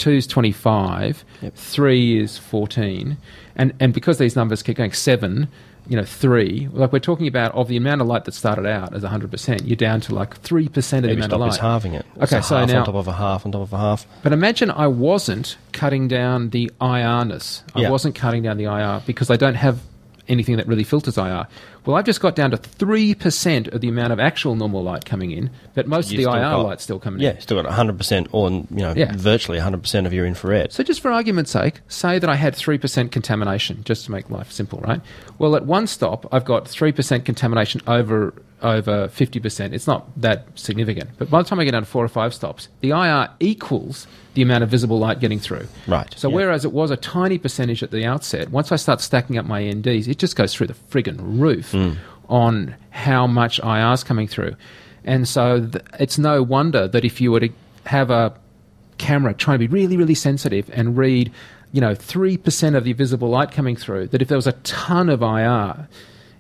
[0.07, 1.55] is 25, Yep.
[1.55, 3.17] three is 14.
[3.57, 5.49] And, and because these numbers keep going, seven,
[5.89, 8.95] you know, three, like we're talking about of the amount of light that started out
[8.95, 10.67] as 100%, you're down to like 3%
[10.99, 11.49] of the amount of light.
[11.51, 12.07] is halving it.
[12.21, 14.07] It's Okay, so half now- on top of a half on top of a half.
[14.23, 17.63] But imagine I wasn't cutting down the IRness.
[17.75, 17.91] I Yeah.
[17.91, 19.81] wasn't cutting down the IR because I don't have
[20.29, 21.47] anything that really filters IR.
[21.85, 25.33] Well, I've just got down to 3% of the amount of actual normal light coming
[25.33, 27.35] in, but most You've of the IR got- light's still coming Yeah, in.
[27.37, 29.13] Yeah, still got 100% or you know Yeah.
[29.17, 30.73] virtually 100% of your infrared.
[30.73, 34.53] So just for argument's sake, say that I had 3% contamination, just to make life
[34.53, 35.01] simple, right?
[35.39, 39.75] Well, at one stop, I've got 3% contamination over over 50%.
[39.75, 41.11] It's not that significant.
[41.19, 44.07] But by the time I get down to four or five stops, the IR equals
[44.35, 45.67] the amount of visible light getting through.
[45.89, 46.37] Right, So yeah.
[46.37, 49.63] whereas it was a tiny percentage at the outset, once I start stacking up my
[49.65, 51.93] NDs, it just goes through the friggin' roof Hmm.
[52.29, 54.55] on how much IR is coming through.
[55.05, 57.49] And so th- it's no wonder that if you were to
[57.87, 58.33] have a
[58.99, 61.33] camera trying to be really, really sensitive and read,
[61.73, 65.09] you know, 3% of the visible light coming through, that if there was a ton
[65.09, 65.89] of IR,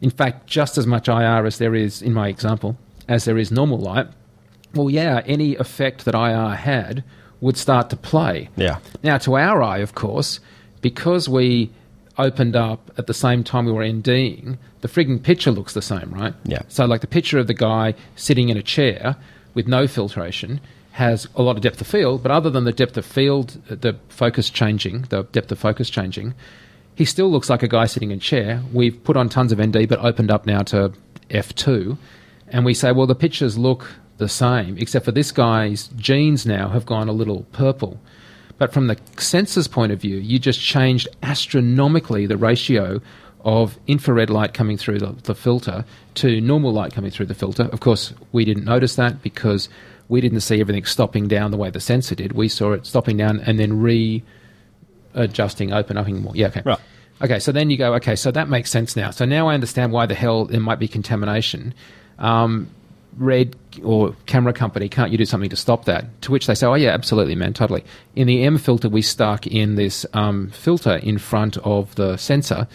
[0.00, 2.76] in fact, just as much IR as there is in my example,
[3.08, 4.06] as there is normal light,
[4.74, 7.04] well, yeah, any effect that IR had
[7.40, 8.48] would start to play.
[8.56, 8.78] Yeah.
[9.02, 10.40] Now, to our eye, of course,
[10.80, 11.70] because we
[12.18, 16.12] opened up at the same time we were NDing, the frigging picture looks the same,
[16.12, 16.34] right?
[16.44, 16.62] Yeah.
[16.68, 19.16] So, like the picture of the guy sitting in a chair
[19.54, 20.60] with no filtration
[20.92, 23.98] has a lot of depth of field, but other than the depth of field, the
[24.08, 26.34] focus changing, the depth of focus changing,
[26.94, 28.62] he still looks like a guy sitting in a chair.
[28.72, 30.92] We've put on tons of ND, but opened up now to
[31.30, 31.96] f2,
[32.48, 36.68] and we say, well, the pictures look the same, except for this guy's jeans now
[36.68, 37.98] have gone a little purple.
[38.58, 43.00] But from the sensor's point of view, you just changed astronomically the ratio
[43.44, 45.84] of infrared light coming through the, the, filter
[46.14, 47.64] to normal light coming through the filter.
[47.64, 49.68] Of course, we didn't notice that because
[50.08, 52.32] we didn't see everything stopping down the way the sensor did.
[52.32, 54.22] We saw it stopping down and then re
[55.14, 56.36] adjusting, open upping more.
[56.36, 56.62] Yeah, okay.
[56.64, 56.78] Right.
[57.20, 59.10] Okay, so then you go, okay, so that makes sense now.
[59.10, 61.74] So now I understand why the hell there might be contamination.
[62.18, 62.68] Um,
[63.16, 66.22] red or camera company, can't you do something to stop that?
[66.22, 67.84] To which they say, oh, yeah, absolutely, man, totally.
[68.16, 72.66] In the M filter, we stuck in this um, filter in front of the sensor,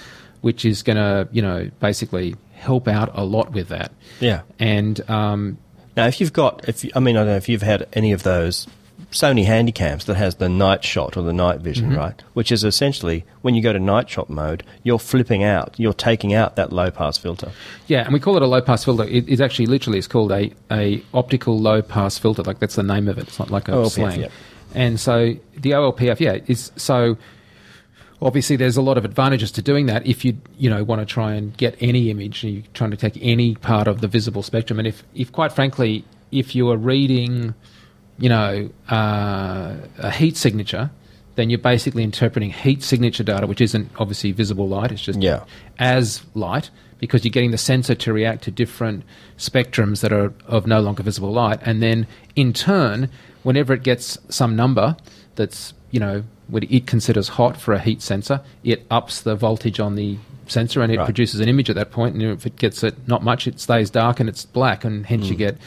[0.42, 3.92] which is going to, you know, basically help out a lot with that.
[4.20, 4.42] Yeah.
[4.60, 5.58] And um,
[5.96, 8.12] now, if you've got, if you, I mean, I don't know if you've had any
[8.12, 8.68] of those
[9.12, 11.98] Sony Handycams that has the night shot or the night vision, Mm-hmm.
[11.98, 12.24] right?
[12.34, 16.34] Which is essentially when you go to night shot mode, you're flipping out, you're taking
[16.34, 17.52] out that low pass filter.
[17.88, 19.06] Yeah, and we call it a low pass filter.
[19.06, 22.44] It, it's actually literally it's called a, a optical low pass filter.
[22.44, 23.28] Like that's the name of it.
[23.30, 24.20] It's not like a OLPF, slang.
[24.22, 24.32] yep.
[24.76, 27.18] And so the OLPF, yeah, is so
[28.22, 31.06] obviously there's a lot of advantages to doing that if you you know want to
[31.06, 34.44] try and get any image and you're trying to take any part of the visible
[34.44, 34.80] spectrum.
[34.80, 37.54] And if if quite frankly, if you are reading,
[38.20, 40.90] you know, uh, a heat signature.
[41.36, 44.92] Then you're basically interpreting heat signature data, which isn't obviously visible light.
[44.92, 45.44] It's just Yeah.
[45.78, 49.04] as light because you're getting the sensor to react to different
[49.38, 51.60] spectrums that are of no longer visible light.
[51.64, 53.10] And then in turn,
[53.44, 54.98] whenever it gets some number
[55.36, 59.80] that's, you know, what it considers hot for a heat sensor, it ups the voltage
[59.80, 61.06] on the sensor and it Right.
[61.06, 62.16] produces an image at that point.
[62.16, 64.84] And if it gets it not much, it stays dark and it's black.
[64.84, 65.58] And hence you get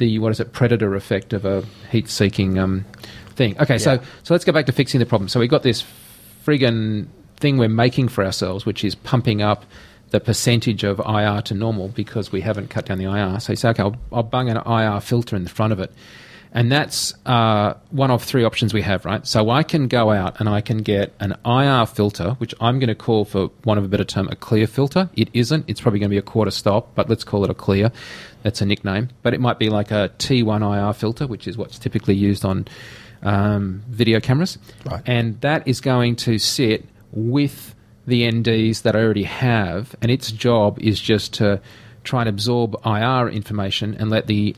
[0.00, 2.84] the, what is it, predator effect of a heat seeking um,
[3.36, 3.56] thing.
[3.60, 4.04] Okay, so, Yeah.
[4.24, 5.28] so let's go back to fixing the problem.
[5.28, 5.84] So we've got this
[6.44, 9.64] friggin' thing we're making for ourselves, which is pumping up
[10.10, 13.38] the percentage of IR to normal because we haven't cut down the IR.
[13.38, 15.92] So you say, okay, I'll, I'll bung an IR filter in the front of it.
[16.52, 19.24] And that's uh, one of three options we have, right?
[19.26, 22.88] So I can go out and I can get an IR filter, which I'm going
[22.88, 25.08] to call, for want of a better term, a clear filter.
[25.14, 25.64] It isn't.
[25.68, 27.92] It's probably going to be a quarter stop, but let's call it a clear.
[28.42, 29.10] That's a nickname.
[29.22, 32.66] But it might be like a T1 IR filter, which is what's typically used on
[33.22, 34.58] um, video cameras.
[34.84, 35.02] Right.
[35.06, 37.74] And that is going to sit with
[38.06, 41.60] the NDs that I already have, and its job is just to
[42.02, 44.56] try and absorb IR information and let the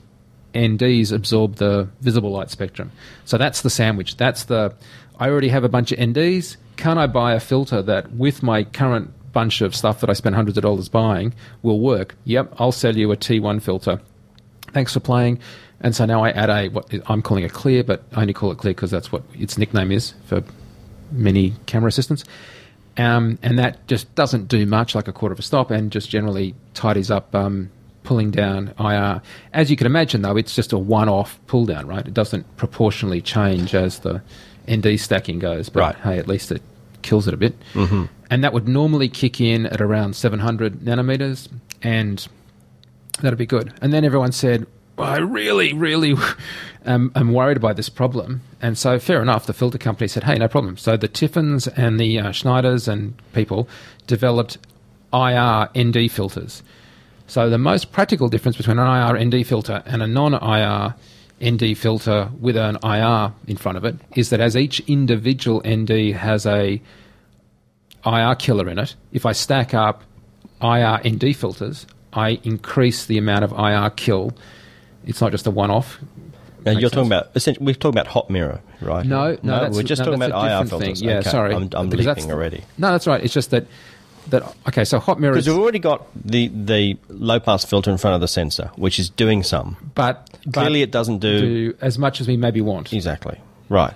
[0.55, 2.93] NDs absorb the visible light spectrum.
[3.25, 4.17] So that's the sandwich.
[4.17, 4.75] That's the
[5.19, 6.57] I already have a bunch of NDs.
[6.77, 10.35] Can I buy a filter that with my current bunch of stuff that I spent
[10.35, 12.17] hundreds of dollars buying will work?
[12.25, 14.01] Yep, I'll sell you a T1 filter
[14.73, 15.39] thanks for playing.
[15.81, 18.51] And so now I add a what I'm calling a clear, but I only call
[18.53, 20.43] it clear because that's what its nickname is for
[21.11, 22.25] many camera assistants.
[22.97, 26.11] Um, and that just doesn't do much, like a quarter of a stop, and just
[26.11, 27.71] generally tidies up um,
[28.05, 29.23] pulling down IR.
[29.53, 32.07] As you can imagine, though, it's just a one-off pull down, right?
[32.07, 34.23] It doesn't proportionally change as the
[34.71, 35.69] ND stacking goes.
[35.69, 35.97] But Right.
[35.97, 36.63] hey, at least it
[37.03, 37.55] kills it a bit.
[37.75, 38.05] Mm-hmm.
[38.31, 41.49] And that would normally kick in at around 700 nanometers,
[41.83, 42.27] and
[43.21, 43.73] that'd be good.
[43.83, 46.15] And then everyone said, well, I really, really
[46.87, 48.41] am, am worried about this problem.
[48.61, 50.77] And so, fair enough, the filter company said, hey, no problem.
[50.77, 53.69] So the Tiffens and the uh, Schneiders and people
[54.07, 54.59] developed
[55.13, 56.63] IR ND filters.
[57.27, 60.95] So the most practical difference between an IR ND filter and a non IR
[61.45, 66.15] ND filter with an IR in front of it is that as each individual ND
[66.15, 66.81] has a
[68.05, 70.03] IR killer in it, if I stack up
[70.61, 74.33] IR ND filters, I increase the amount of IR kill.
[75.07, 75.99] It's not just a one off.
[76.65, 79.05] Now you're talking about essentially we're talking about hot mirror, right?
[79.05, 81.01] No, no, that's, we're just no, talking about IR filters.
[81.01, 81.09] Thing.
[81.09, 82.63] Yeah, Okay, sorry, I'm, I'm leaping already.
[82.79, 83.23] No, that's right.
[83.23, 83.67] It's just that
[84.29, 84.85] that okay.
[84.85, 88.21] So hot mirrors, Because you've already got the, the low pass filter in front of
[88.21, 89.77] the sensor, which is doing some.
[89.95, 91.41] but, but Clearly, it doesn't do,
[91.73, 92.93] do as much as we maybe want.
[92.93, 93.95] exactly right.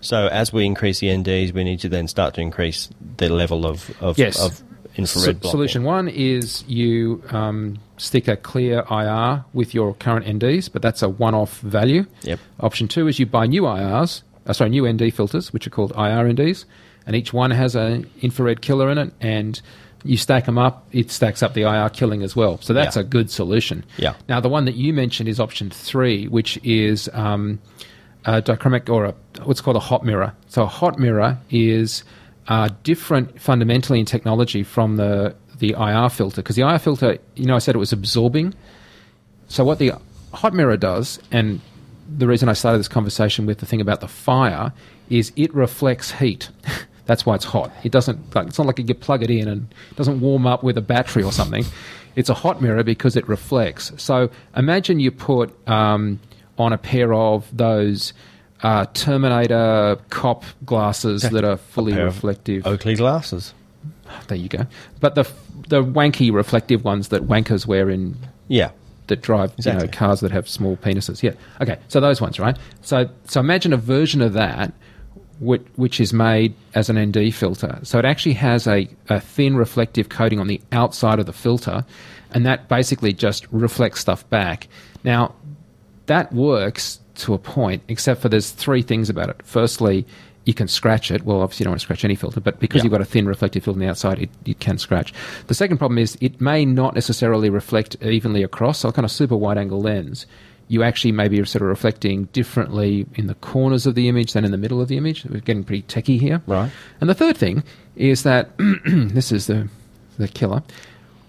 [0.00, 3.66] So as we increase the NDs, we need to then start to increase the level
[3.66, 4.38] of of, Yes.
[4.40, 4.62] of
[4.96, 5.50] infrared So- blocking.
[5.50, 11.02] solution one is you um, stick a clear IR with your current NDs, but that's
[11.02, 12.06] a one-off value.
[12.22, 12.38] Yep.
[12.60, 15.92] Option two is you buy new IRs, uh, sorry, new ND filters, which are called
[15.92, 16.64] IR NDs,
[17.08, 19.60] and each one has an infrared killer in it, and
[20.04, 22.60] you stack them up, it stacks up the IR killing as well.
[22.60, 23.02] So that's Yeah.
[23.02, 23.84] a good solution.
[23.96, 24.14] Yeah.
[24.28, 27.58] Now, the one that you mentioned is option three, which is um,
[28.24, 30.34] a dichroic or a, what's called a hot mirror.
[30.46, 32.04] So a hot mirror is
[32.46, 36.42] uh, different fundamentally in technology from the, the IR filter.
[36.42, 38.54] Because the IR filter, you know, I said it was absorbing.
[39.48, 39.92] So what the
[40.32, 41.60] hot mirror does, and
[42.08, 44.72] the reason I started this conversation with the thing about the fire,
[45.10, 46.50] is it reflects heat.
[47.08, 47.72] That's why it's hot.
[47.82, 50.62] It doesn't like it's not like you plug it in and it doesn't warm up
[50.62, 51.64] with a battery or something.
[52.14, 53.92] It's a hot mirror because it reflects.
[53.96, 56.20] So imagine you put um,
[56.58, 58.12] on a pair of those
[58.62, 62.66] uh, Terminator cop glasses that are fully reflective.
[62.66, 63.54] Oakley glasses.
[64.28, 64.66] There you go.
[65.00, 65.24] But the
[65.68, 68.16] the wanky reflective ones that wankers wear in
[68.48, 68.70] Yeah.
[69.08, 69.82] that drive Exactly.
[69.86, 71.22] you know cars that have small penises.
[71.22, 71.32] Yeah.
[71.60, 71.78] Okay.
[71.88, 72.56] So those ones, right?
[72.82, 74.72] So so imagine a version of that
[75.40, 77.78] which, which is made as an ND filter.
[77.82, 81.84] So it actually has a, a thin reflective coating on the outside of the filter,
[82.32, 84.68] and that basically just reflects stuff back.
[85.04, 85.34] Now
[86.06, 89.40] that works to a point, except for there's three things about it.
[89.44, 90.06] Firstly,
[90.44, 91.24] you can scratch it.
[91.24, 92.84] Well, obviously, you don't want to scratch any filter, but because Yeah.
[92.84, 95.12] you've got a thin reflective filter on the outside, it, you can scratch.
[95.48, 98.78] The second problem is it may not necessarily reflect evenly across.
[98.78, 100.24] So, a kind of super wide angle lens,
[100.68, 104.44] you actually may be sort of reflecting differently in the corners of the image than
[104.44, 105.24] in the middle of the image.
[105.24, 106.42] We're getting pretty techie here.
[106.46, 106.70] Right.
[107.00, 107.64] And the third thing
[107.96, 108.50] is that
[108.86, 109.68] this is the,
[110.18, 110.62] the killer.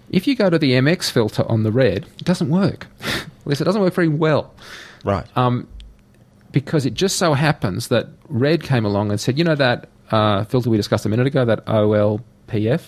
[0.10, 2.88] If you go to the MX filter on the red, it doesn't work.
[3.04, 4.54] At least it doesn't work very well
[5.04, 5.26] Right.
[5.36, 5.68] Um,
[6.52, 10.44] because it just so happens that Red came along and said, you know that uh,
[10.46, 12.82] filter we discussed a minute ago, that OLPF.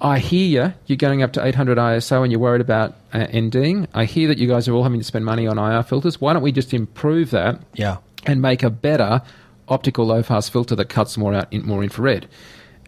[0.00, 0.74] I hear you.
[0.86, 3.88] You're going up to 800 ISO and you're worried about uh, NDing.
[3.94, 6.20] I hear that you guys are all having to spend money on IR filters.
[6.20, 7.98] Why don't we just improve that yeah.
[8.26, 9.22] and make a better
[9.68, 12.28] optical low pass filter that cuts more out in, more infrared.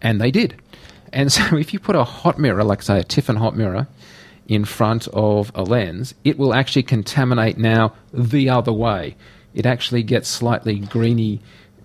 [0.01, 0.61] And they did.
[1.11, 3.87] And so if you put a hot mirror, like say a Tiffen hot mirror,
[4.47, 9.15] in front of a lens, it will actually contaminate now the other way.
[9.53, 11.41] It actually gets slightly greeny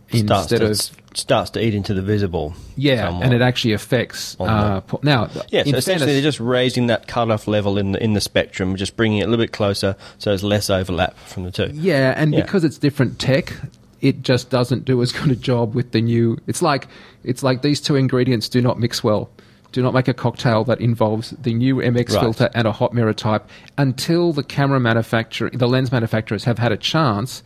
[0.09, 2.55] Starts instead of starts to eat into the visible.
[2.77, 3.24] yeah, somewhat.
[3.24, 5.29] and it actually affects uh, po- now.
[5.48, 8.77] Yeah, so essentially fairness- they're just raising that cutoff level in the in the spectrum,
[8.77, 11.70] just bringing it a little bit closer, so there's less overlap from the two.
[11.72, 12.42] Yeah, and Yeah.
[12.42, 13.53] because it's different tech,
[14.00, 16.38] it just doesn't do as good a job with the new.
[16.46, 16.88] It's like
[17.22, 19.31] it's like these two ingredients do not mix well.
[19.72, 22.20] Do not make a cocktail that involves the new MX Right.
[22.20, 26.70] filter and a hot mirror type until the camera manufacturer, the lens manufacturers have had
[26.70, 27.42] a chance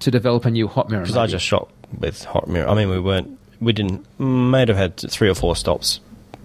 [0.00, 1.02] to develop a new hot mirror.
[1.02, 2.68] Because I just shot with hot mirror.
[2.68, 6.00] I mean, we weren't, we didn't, might have had three or four stops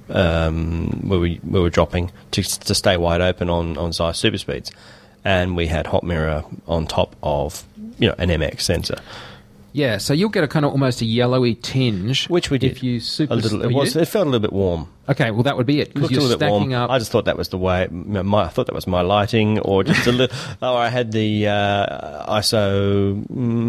[0.10, 4.38] um, where we we were dropping to to stay wide open on on Zeiss super
[4.38, 4.71] speeds,
[5.25, 7.63] and we had hot mirror on top of
[7.99, 8.97] you know an MX sensor,
[9.77, 12.71] yeah, so you'll get a kind of almost a yellowy tinge, which we did.
[12.71, 13.33] if you super.
[13.33, 13.62] a little.
[13.62, 13.95] It was.
[13.95, 14.88] It felt a little bit warm.
[15.09, 15.31] Okay.
[15.31, 16.83] Well, that would be it because you're little bit stacking warm.
[16.83, 16.89] up.
[16.89, 17.87] I just thought that was the way.
[17.91, 20.35] My, I thought that was my lighting, or just a little.
[20.61, 23.15] oh, I had the uh, ISO.
[23.27, 23.27] mm,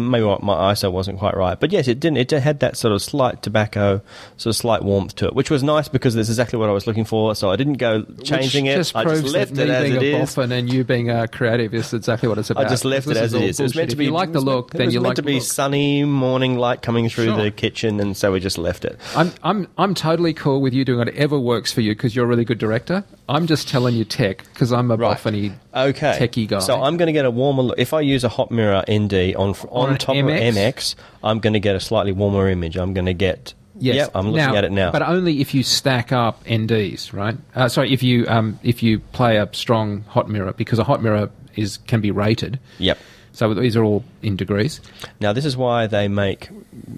[0.09, 2.17] Maybe my ISO wasn't quite right, but yes, it didn't.
[2.17, 4.01] It had that sort of slight tobacco,
[4.37, 6.87] sort of slight warmth to it, which was nice because that's exactly what I was
[6.87, 7.35] looking for.
[7.35, 8.77] So I didn't go changing Which it.
[8.77, 10.35] Just I just left that it me as being it a is.
[10.35, 12.65] boffin and you being a creative is exactly what it's about.
[12.65, 13.59] I just left it as it is.
[13.59, 14.05] It was meant to be.
[14.05, 15.43] If you like the it look, it then you meant like to the be look.
[15.43, 17.43] sunny morning light coming through Sure.
[17.43, 18.97] the kitchen, and so we just left it.
[19.15, 22.27] I'm I'm I'm totally cool with you doing whatever works for you because you're a
[22.27, 23.03] really good director.
[23.27, 25.17] I'm just telling you tech because I'm a Right.
[25.17, 26.17] boffiny Okay.
[26.19, 26.59] techie guy.
[26.59, 27.77] So I'm going to get a warmer look.
[27.77, 30.49] If I use a hot mirror ND on on, an top MX?
[30.49, 32.77] of MX, I'm going to get a slightly warmer image.
[32.77, 33.53] I'm going to get.
[33.81, 34.91] Yes, Yep, I'm looking Now- at it now.
[34.91, 37.37] But only if you stack up NDs, right?
[37.55, 41.01] Uh, sorry, if you um, if you play a strong hot mirror because a hot
[41.03, 42.59] mirror is can be rated.
[42.77, 42.97] yep.
[43.31, 44.81] So these are all in degrees.
[45.19, 46.49] Now this is why they make.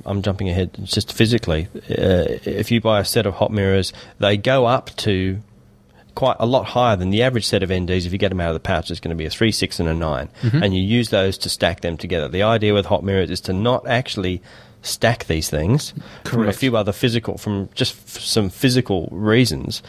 [0.06, 0.72] I'm jumping ahead.
[0.84, 5.40] Just physically, uh, if you buy a set of hot mirrors, they go up to
[6.16, 8.06] quite a lot higher than the average set of NDs.
[8.06, 9.80] If you get them out of the pouch, it's going to be a three, six,
[9.80, 10.64] and a 9 Mm-hmm.
[10.64, 12.28] and you use those to stack them together.
[12.28, 14.42] The idea with hot mirrors is to not actually
[14.82, 15.94] stack these things
[16.26, 19.82] from a few other physical, from just f- some physical reasons.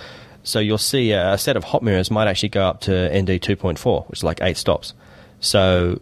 [0.45, 3.29] So you'll see a, a set of hot mirrors might actually go up to ND
[3.41, 4.93] 2.4, which is like eight stops.
[5.41, 6.01] So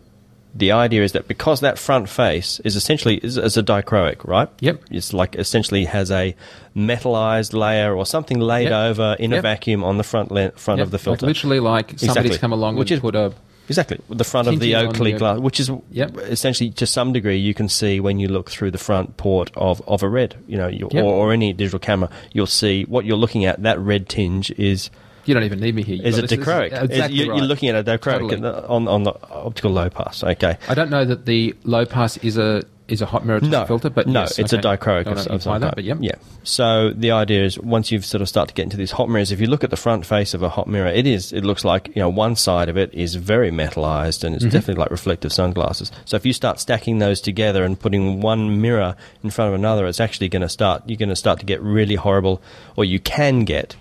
[0.55, 4.49] the idea is that because that front face is essentially is, is a dichroic, right?
[4.61, 4.83] Yep.
[4.91, 6.35] It's like essentially has a
[6.77, 8.73] metallized layer or something laid Yep.
[8.73, 11.27] over in a vacuum on the front le- front Yep, of the like filter.
[11.27, 12.39] literally, like somebody's Exactly.
[12.39, 13.33] come along Which is- put a
[13.69, 16.17] Exactly, the front of the Oakley the- glass, which is Yep.
[16.23, 19.81] essentially to some degree you can see when you look through the front port of,
[19.87, 21.05] of a red, you know, you, Yep.
[21.05, 23.63] or, or any digital camera, you'll see what you're looking at.
[23.63, 24.91] That red tinge is
[25.27, 26.01] You don't even need me here.
[26.03, 26.67] Is got a this- this dichroic.
[26.83, 27.37] Exactly Is- you- right.
[27.39, 28.37] You're looking at a dichroic Totally.
[28.37, 30.23] the- on on the optical low pass.
[30.25, 33.65] Okay, I don't know that the low pass is a is a hot mirror no
[33.67, 34.59] filter, but no, yes, it's okay.
[34.69, 35.99] a dichroic of, of some that, but yep.
[36.01, 36.17] yeah.
[36.43, 39.31] So the idea is once you've sort of start to get into these hot mirrors,
[39.31, 41.65] if you look at the front face of a hot mirror, it is it looks
[41.65, 44.51] like you know one side of it is very metallized and it's Mm-hmm.
[44.53, 45.93] definitely like reflective sunglasses.
[46.05, 49.87] So if you start stacking those together and putting one mirror in front of another,
[49.87, 52.43] it's actually going to start you're going to start to get really horrible,
[52.75, 53.77] or you can get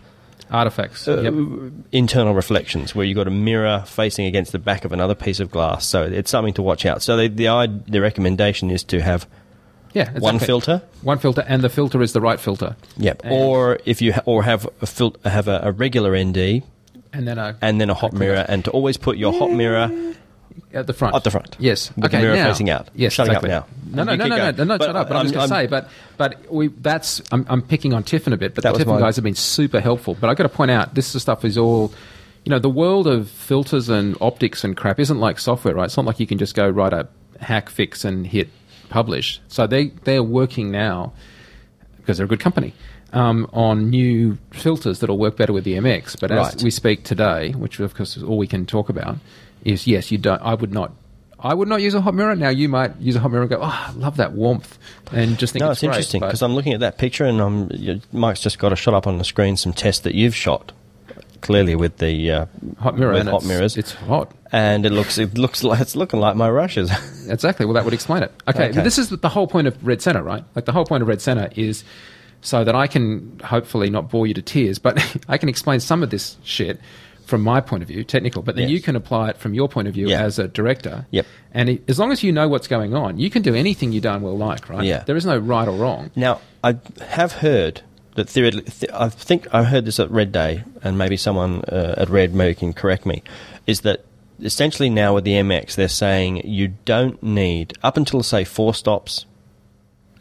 [0.51, 1.07] artifacts.
[1.07, 1.33] uh, yep.
[1.91, 5.49] internal reflections where you've got a mirror facing against the back of another piece of
[5.51, 5.85] glass.
[5.85, 7.01] So it's something to watch out.
[7.01, 9.27] So the the, the recommendation is to have
[9.93, 10.81] Yeah, one filter.
[11.01, 12.75] One filter, and the filter is the right filter.
[12.97, 13.21] Yep.
[13.23, 16.63] And- or if you ha- or have a fil- have a, a regular ND
[17.13, 18.19] And then a and then a hot Okay.
[18.19, 19.89] mirror, and to always put your hot mirror
[20.73, 21.15] at the front.
[21.15, 21.55] at the front.
[21.59, 21.89] Yes.
[21.95, 22.21] With the okay.
[22.21, 22.89] mirror now, facing out.
[22.95, 23.13] Yes.
[23.13, 23.65] Shutting up now.
[23.89, 25.07] No, no, no, no, no, no, shut up.
[25.07, 28.03] But I'm, I'm- just going to say, but but we that's I'm, I'm picking on
[28.03, 30.15] Tiffen a bit, but the Tiffen my- guys have been super helpful.
[30.19, 31.93] But I got to point out, this stuff is all.
[32.45, 35.85] You know, the world of filters and optics and crap isn't like software, right?
[35.85, 37.07] It's not like you can just go write a
[37.41, 38.47] hack fix and hit
[38.89, 39.41] publish.
[39.49, 41.11] So they they're working now
[41.97, 42.73] because they're a good company
[43.13, 46.19] um, on new filters that'll work better with the MX.
[46.19, 46.63] But as Right.
[46.63, 49.17] we speak today, which of course is all we can talk about,
[49.65, 50.41] is yes, you don't.
[50.41, 50.91] I would not.
[51.41, 52.35] I would not use a hot mirror.
[52.35, 54.77] Now you might use a hot mirror and go, "Oh, I love that warmth,"
[55.11, 57.69] and just think No, it's, it's interesting because I'm looking at that picture, and I'm,
[57.71, 60.73] you- Mike's just got a shot up on the screen some tests that you've shot,
[61.41, 62.45] clearly with the uh,
[62.79, 64.31] hot mirror with hot it's, mirrors, It's hot.
[64.51, 66.91] and it looks it looks like it's looking like my rushes.
[67.29, 67.65] Exactly.
[67.67, 68.31] Well, that would explain it.
[68.47, 68.81] Okay, Okay.
[68.81, 70.43] this is the whole point of Red Centre, right?
[70.55, 71.83] Like the whole point of Red Centre is
[72.41, 74.97] so that I can hopefully not bore you to tears, but
[75.29, 76.81] I can explain some of this shit
[77.29, 78.71] from my point of view, technical, but then Yes.
[78.71, 80.23] you can apply it from your point of view Yeah.
[80.23, 81.05] as a director.
[81.11, 81.25] Yep.
[81.53, 84.01] And it, as long as you know what's going on, you can do anything you
[84.01, 84.83] darn well like, right?
[84.83, 85.03] Yeah.
[85.05, 86.09] There is no right or wrong.
[86.15, 87.81] Now, I have heard
[88.15, 91.93] that theoretically, th- I think I heard this at Red Day, and maybe someone uh,
[91.97, 93.21] at Red maybe can correct me,
[93.67, 94.03] is that
[94.41, 99.25] essentially now with the MX, they're saying you don't need, up until say four stops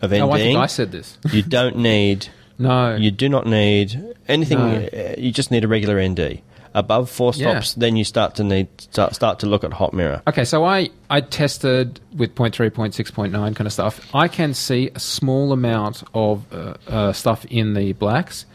[0.03, 1.17] of NDing, Oh, I think I said this.
[1.33, 2.29] you don't need,
[2.59, 2.95] No.
[2.97, 3.99] you do not need
[4.29, 4.89] anything, No.
[4.93, 6.43] uh, you just need a regular ND.
[6.79, 7.51] Above four Yeah.
[7.51, 10.23] stops, then you start to need start, start to look at hot mirror.
[10.29, 14.01] Okay, so I, I tested with 0.3, 0.6, 0.9 kind of stuff.
[14.15, 18.47] I can see a small amount of uh, uh, stuff in the blacks,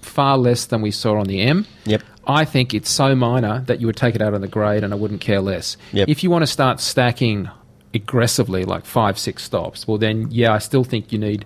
[0.00, 1.64] far less than we saw on the M.
[1.84, 2.02] Yep.
[2.26, 4.92] I think it's so minor that you would take it out on the grade and
[4.92, 5.76] I wouldn't care less.
[5.92, 6.08] Yep.
[6.08, 7.48] If you want to start stacking
[7.94, 11.44] aggressively, like five, six stops, well, then, yeah, I still think you need.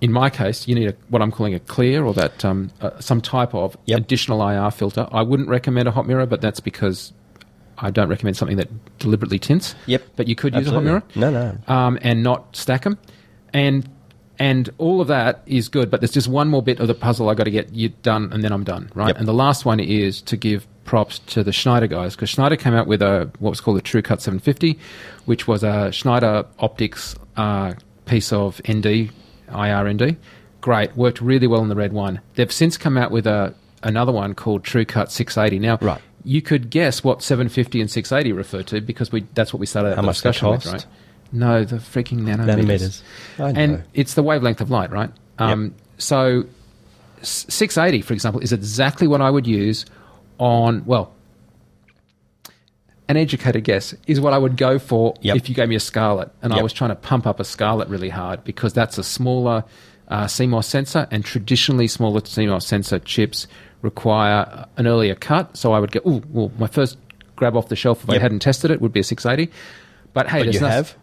[0.00, 2.98] In my case, you need a, what I'm calling a clear or that um, uh,
[3.00, 3.98] some type of Yep.
[4.00, 5.06] additional IR filter.
[5.12, 7.12] I wouldn't recommend a hot mirror, but that's because
[7.76, 9.74] I don't recommend something that deliberately tints.
[9.86, 10.02] Yep.
[10.16, 11.02] But you could use a hot mirror.
[11.14, 11.58] No, no.
[11.72, 12.98] Um, and not stack them.
[13.52, 13.88] And
[14.38, 17.28] and all of that is good, but there's just one more bit of the puzzle
[17.28, 19.08] I got to get you done, and then I'm done, right?
[19.08, 19.18] Yep.
[19.18, 22.72] And the last one is to give props to the Schneider guys because Schneider came
[22.72, 24.78] out with a what was called a True Cut 750,
[25.26, 27.74] which was a Schneider optics uh,
[28.06, 29.10] piece of ND,
[29.54, 30.16] IR ND.
[30.60, 32.20] Great, worked really well in the red one.
[32.34, 35.58] They've since come out with a another one called True Cut 680.
[35.58, 36.00] Now, Right.
[36.22, 39.90] you could guess what 750 and 680 refer to because we that's what we started
[39.94, 40.72] How the much discussion with, cost?
[40.74, 40.86] right?
[41.32, 43.02] No, the freaking nanometers.
[43.38, 43.56] Nanometers.
[43.56, 45.10] And it's the wavelength of light, right?
[45.38, 46.44] Um, So,
[47.22, 49.84] 680, for example, is exactly what I would use
[50.38, 51.12] on, well,
[53.10, 55.36] an educated guess is what I would go for Yep.
[55.36, 56.30] if you gave me a Scarlet.
[56.42, 59.64] And I was trying to pump up a Scarlet really hard because that's a smaller
[60.08, 63.46] uh, CMOS sensor, and traditionally smaller CMOS sensor chips
[63.82, 65.56] require an earlier cut.
[65.56, 66.98] So I would go, ooh, well, my first
[67.36, 69.52] grab off the shelf if I hadn't tested it would be a 680.
[70.12, 70.96] But hey, But there's you have?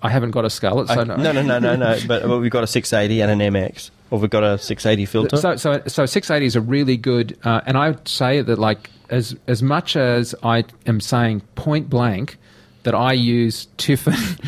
[0.00, 1.16] I haven't got a Scarlet, so I- no.
[1.16, 1.98] no, no, no, no, no.
[2.08, 5.36] But, but we've got a 680 and an MX, or we've got a 680 filter.
[5.36, 8.90] So, so, so 680 is a really good, uh, and I would say that like
[9.12, 12.38] as as much as I am saying point blank
[12.82, 14.40] that I use Tiffen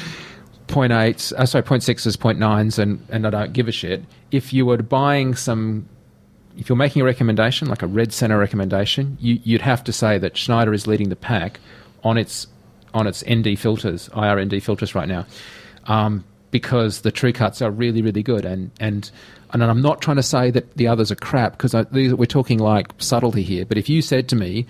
[0.67, 4.03] point eights, uh, sorry, point sixes, point nines, and and I don't give a shit.
[4.33, 5.87] If you were buying some,
[6.57, 10.19] if you're making a recommendation like a Red Centre recommendation, you, you'd have to say
[10.19, 11.61] that Schneider is leading the pack
[12.03, 12.47] on its
[12.95, 15.27] on its ND filters, IR ND filters right now,
[15.85, 16.25] um,
[16.55, 19.11] because the true cuts are really really good, and and
[19.53, 22.93] and I'm not trying to say that the others are crap because we're talking like
[22.99, 23.65] subtlety here.
[23.65, 24.65] But if you said to me,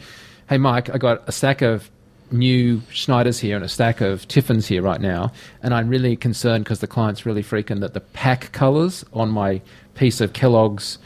[0.49, 1.91] "Hey Mike, I got a stack of
[2.30, 5.30] new Schneiders here and a stack of Tiffens here right now,
[5.62, 9.61] and I'm really concerned because the client's really freaking that the pack colors on my
[9.95, 10.97] piece of Kellogg's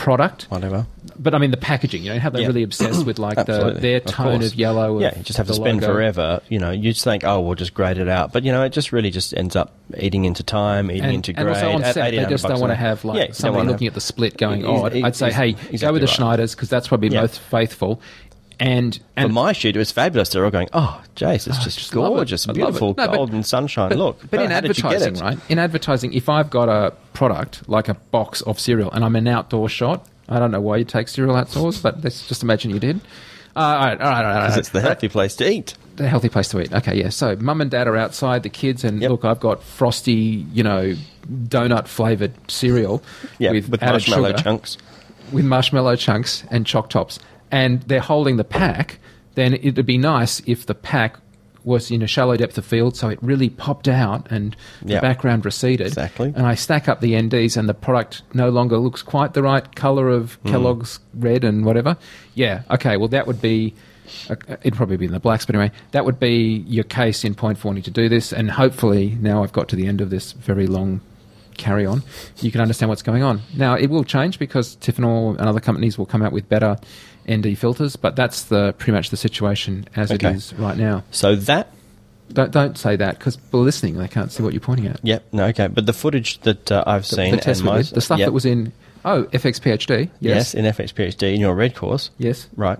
[0.00, 0.86] product Whatever.
[1.18, 2.02] but I mean the packaging.
[2.02, 2.46] You know how they're Yeah.
[2.48, 4.52] really obsessed with like the, their tone course.
[4.52, 4.96] of yellow.
[4.96, 5.92] Of Yeah, you just have to spend logo.
[5.92, 6.40] forever.
[6.48, 8.32] You know, you just think, oh, we'll just grade it out.
[8.32, 11.32] But, you know, it just really just ends up eating into time, eating And, into
[11.36, 11.56] and grade.
[11.56, 13.72] also on set, they just don't want to have like Yeah, you don't somebody wanna-
[13.72, 14.92] looking at the split going odd.
[14.94, 16.38] Oh, ex- I'd say, hey, exactly go with the right.
[16.38, 17.20] Schneiders because that's probably Yeah.
[17.20, 18.00] most faithful.
[18.60, 20.28] And For and my shoot, it was fabulous.
[20.28, 22.14] They're all going, "Oh, Jace, it's just, just love it.
[22.16, 22.88] gorgeous, beautiful.
[22.90, 23.88] No, but- golden sunshine.
[23.88, 25.38] but, Look, but oh, in how did you get advertising, right?
[25.50, 29.26] In advertising, if I've got a product like a box of cereal and I'm an
[29.26, 32.78] outdoor shot, I don't know why you take cereal outdoors, but let's just imagine you
[32.78, 33.00] did.
[33.56, 34.42] Uh, all right, all right, all right, all right.
[34.44, 35.74] Because it's the healthy place to eat.
[35.96, 36.72] the healthy place to eat.
[36.72, 37.08] Okay, yeah.
[37.08, 39.10] So mum and dad are outside, the kids, and Yep.
[39.10, 40.94] look, I've got frosty, you know,
[41.28, 43.02] donut flavored cereal
[43.38, 44.78] Yeah, with, with, added marshmallow sugar, chunks.
[45.32, 47.18] with marshmallow chunks and choc tops,
[47.50, 48.98] and they're holding the pack.
[49.34, 51.16] Then it'd be nice if the pack
[51.62, 55.02] was in a shallow depth of field, so it really popped out and the Yep.
[55.02, 55.86] background receded.
[55.88, 56.32] Exactly.
[56.34, 59.74] And I stack up the NDs, and the product no longer looks quite the right
[59.76, 60.50] color of Mm.
[60.50, 61.96] Kellogg's red and whatever.
[62.34, 62.62] Yeah.
[62.70, 62.96] Okay.
[62.96, 63.74] Well, that would be.
[64.28, 67.34] uh, It'd probably be in the blacks, but anyway, that would be your case in
[67.36, 68.32] point for wanting to do this.
[68.32, 71.00] And hopefully, now I've got to the end of this very long
[71.56, 72.02] carry on,
[72.40, 73.42] you can understand what's going on.
[73.54, 76.78] Now, it will change because Tiffen or and other companies will come out with better
[77.28, 80.30] ND filters, but that's the pretty much the situation as Okay.
[80.30, 81.02] it is right now.
[81.10, 81.72] So that,
[82.32, 85.00] Don't, don't say that because people are listening, they can't see what you're pointing at.
[85.02, 85.66] yep, no, okay.
[85.68, 88.18] But the footage that uh, I've The, seen the and we my, did, the stuff
[88.20, 88.72] yep, that was in,
[89.04, 90.10] oh, FXPHD.
[90.20, 90.54] yes.
[90.54, 90.54] Yes.
[90.54, 92.46] in FXPHD in your red course, Yes.
[92.56, 92.78] right?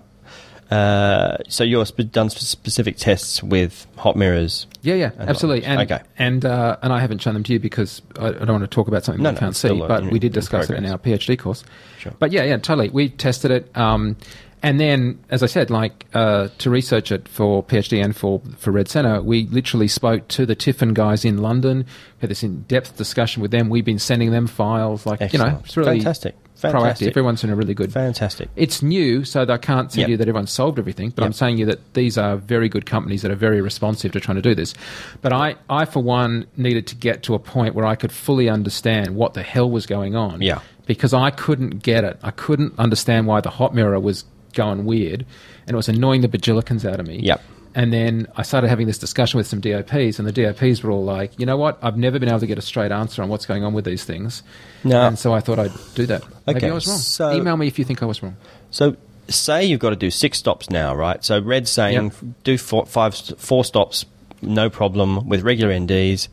[0.71, 4.67] Uh, so you've sp- done sp- specific tests with hot mirrors.
[4.81, 5.65] Yeah, yeah, And absolutely.
[5.65, 6.01] And okay.
[6.17, 8.67] and uh, and I haven't shown them to you because I, I don't want to
[8.67, 9.77] talk about something No, we no, can't see.
[9.77, 11.63] But we did discuss it in our PhD course.
[11.99, 12.13] Sure.
[12.17, 12.89] But yeah, yeah, totally.
[12.89, 14.15] We tested it, um,
[14.63, 18.71] and then, as I said, like uh, to research it for PhD and for for
[18.71, 21.85] Red Centre, we literally spoke to the Tiffen guys in London.
[22.19, 23.69] Had this in depth discussion with them.
[23.69, 26.35] We've been sending them files, like you know, it's really Fantastic.
[26.61, 27.07] Proactive.
[27.07, 28.49] Everyone's in a really good Fantastic.
[28.55, 30.09] it's new, so I can't tell Yep.
[30.09, 33.21] you that everyone's solved everything, but I'm saying you that these are very good companies
[33.23, 34.73] that are very responsive to trying to do this.
[35.21, 38.49] But I, I, for one, needed to get to a point where I could fully
[38.49, 40.41] understand what the hell was going on.
[40.41, 40.59] Yeah.
[40.85, 42.19] Because I couldn't get it.
[42.23, 45.25] I couldn't understand why the hot mirror was going weird,
[45.67, 47.19] and it was annoying the bajillikins out of me.
[47.23, 47.41] Yep.
[47.73, 51.03] And then I started having this discussion with some DOPs, and the DOPs were all
[51.05, 51.79] like, you know what?
[51.81, 54.03] I've never been able to get a straight answer on what's going on with these
[54.03, 54.43] things.
[54.83, 55.01] No.
[55.01, 56.23] And so I thought I'd do that.
[56.23, 56.33] Okay.
[56.53, 56.97] Maybe I was wrong.
[56.97, 58.35] so- Email me if you think I was wrong.
[58.71, 58.97] So
[59.29, 61.23] say you've got to do six stops now, right?
[61.23, 62.13] So Red's saying Yep.
[62.43, 64.05] do four, five, four stops,
[64.41, 66.27] no problem with regular NDs.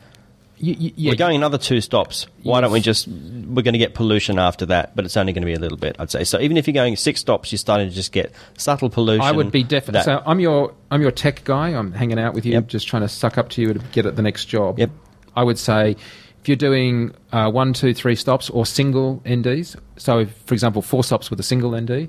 [0.61, 2.27] You, you, yeah, We're going another two stops.
[2.43, 3.07] Why don't we just?
[3.09, 5.79] We're going to get pollution after that, but it's only going to be a little
[5.79, 6.25] bit, I'd say.
[6.25, 9.23] So even if you're going six stops, you're starting to just get subtle pollution.
[9.23, 10.03] I would be definitely.
[10.05, 11.69] So I'm your I'm your tech guy.
[11.69, 12.67] I'm hanging out with you, Yep.
[12.69, 14.79] just trying to suck up to you to get at the next job.
[14.79, 14.91] Yep.
[15.37, 15.93] I would say
[16.41, 19.77] if you're doing uh, one, two, three stops or single NDs.
[19.97, 22.09] So, if, for example, four stops with a single ND,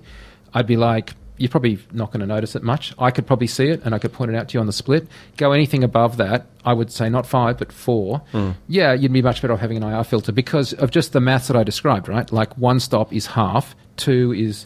[0.54, 2.94] I'd be like, you're probably not going to notice it much.
[3.00, 4.74] I could probably see it and I could point it out to you on the
[4.74, 5.08] split.
[5.38, 8.22] Go anything above that, I would say not five, but four.
[8.34, 8.56] Mm.
[8.68, 11.48] Yeah, you'd be much better off having an IR filter because of just the maths
[11.48, 12.32] that I described, right?
[12.32, 14.66] Like one stop is half, two is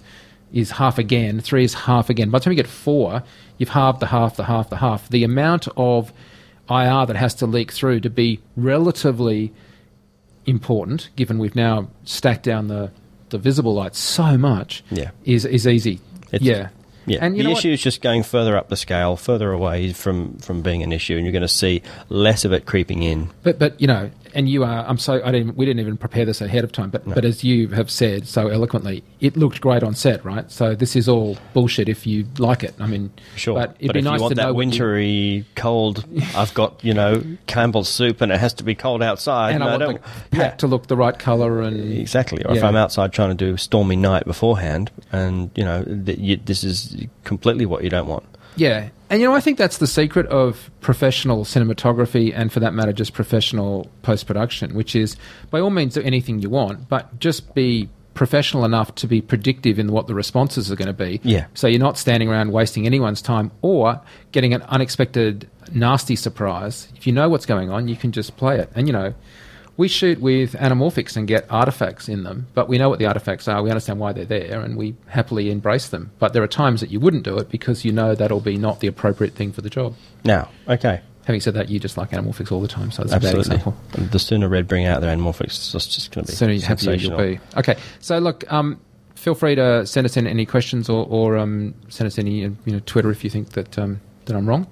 [0.51, 2.29] is half again, three is half again.
[2.29, 3.23] By the time you get four,
[3.57, 5.09] you've halved the half, the half, the half.
[5.09, 6.13] The amount of
[6.69, 9.51] IR that has to leak through to be relatively
[10.45, 12.91] important, given we've now stacked down the,
[13.29, 15.11] the visible light so much, Yeah.
[15.25, 15.99] is is easy.
[16.33, 16.69] It's- yeah.
[17.05, 17.73] Yeah, And the issue what?
[17.73, 21.25] is just going further up the scale, further away from, from being an issue, and
[21.25, 23.29] you're going to see less of it creeping in.
[23.43, 24.85] But but you know, and you are.
[24.87, 25.55] I'm so I didn't.
[25.57, 26.89] We didn't even prepare this ahead of time.
[26.89, 30.49] But but as you have said so eloquently, it looked great on set, right?
[30.51, 32.73] So this is all bullshit if you like it.
[32.79, 35.45] I mean, Sure, But it'd be if nice you want to know what you- wintry,
[35.55, 36.05] cold,
[36.35, 39.51] I've got you know Campbell's soup, and it has to be cold outside.
[39.51, 42.43] and No, I want don't- the pack to look the right color and Exactly.
[42.45, 46.17] Or if I'm outside trying to do a stormy night beforehand, and you know th-
[46.19, 48.23] you, this is completely what you don't want.
[48.55, 48.89] Yeah.
[49.09, 52.93] And you know, I think that's the secret of professional cinematography and for that matter,
[52.93, 55.15] just professional post production, which is
[55.51, 59.79] by all means do anything you want, but just be professional enough to be predictive
[59.79, 61.19] in what the responses are going to be.
[61.23, 61.45] Yeah.
[61.53, 64.01] So you're not standing around wasting anyone's time or
[64.31, 66.87] getting an unexpected nasty surprise.
[66.95, 68.69] If you know what's going on, you can just play it.
[68.75, 69.13] And you know,
[69.75, 73.47] we shoot with anamorphics and get artifacts in them, but we know what the artifacts
[73.47, 73.61] are.
[73.63, 76.11] We understand why they're there, and we happily embrace them.
[76.19, 78.79] But there are times that you wouldn't do it because you know that'll be not
[78.79, 79.95] the appropriate thing for the job.
[80.23, 83.19] Now, okay, Having said that, you just like anamorphics all the time, so that's a
[83.19, 83.55] bad absolutely.
[83.55, 84.09] example.
[84.11, 86.61] The sooner Red bring out their anamorphics, that's just going to be The sooner you
[86.61, 87.39] happier you'll be.
[87.55, 88.81] Okay, so look, um,
[89.15, 92.57] feel free to send us in any questions or, or um, send us any you
[92.65, 94.67] know Twitter if you think that um, that I'm wrong.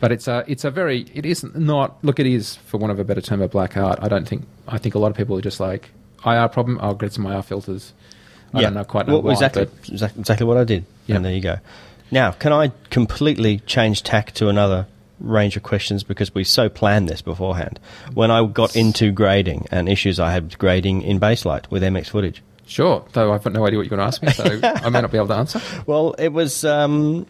[0.00, 2.90] But it's a it's a very it is not not look it is for want
[2.90, 3.98] of a better term a black art.
[4.02, 5.90] I don't think I think a lot of people are just like
[6.24, 6.78] IR problem.
[6.80, 7.92] I'll get some IR filters.
[8.52, 10.84] I don't know quite know well, why, exactly, but- exactly, exactly what I did.
[11.06, 11.16] Yeah.
[11.16, 11.58] And there you go.
[12.10, 14.88] Now, can I completely change tack to another
[15.20, 17.78] range of questions because we so planned this beforehand?
[18.14, 22.08] When I got into grading and issues I had with grading in Baselight with MX
[22.08, 22.42] footage.
[22.66, 25.00] Sure, though I've got no idea what you're going to ask me, so I may
[25.00, 25.60] not be able to answer.
[25.86, 27.26] Well, it was um,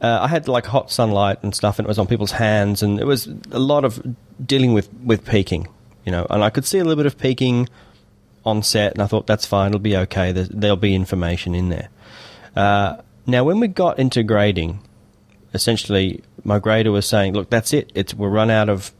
[0.00, 3.00] uh, I had like hot sunlight and stuff, and it was on people's hands, and
[3.00, 5.68] it was a lot of dealing with with peaking,
[6.04, 6.26] you know.
[6.30, 7.68] And I could see a little bit of peaking
[8.44, 10.32] on set, and I thought that's fine, it'll be okay.
[10.32, 11.88] There's, there'll be information in there.
[12.54, 12.96] Uh,
[13.26, 14.80] now, when we got into grading,
[15.52, 17.90] essentially, my grader was saying, "Look, that's it.
[17.94, 18.92] It's we're run out of."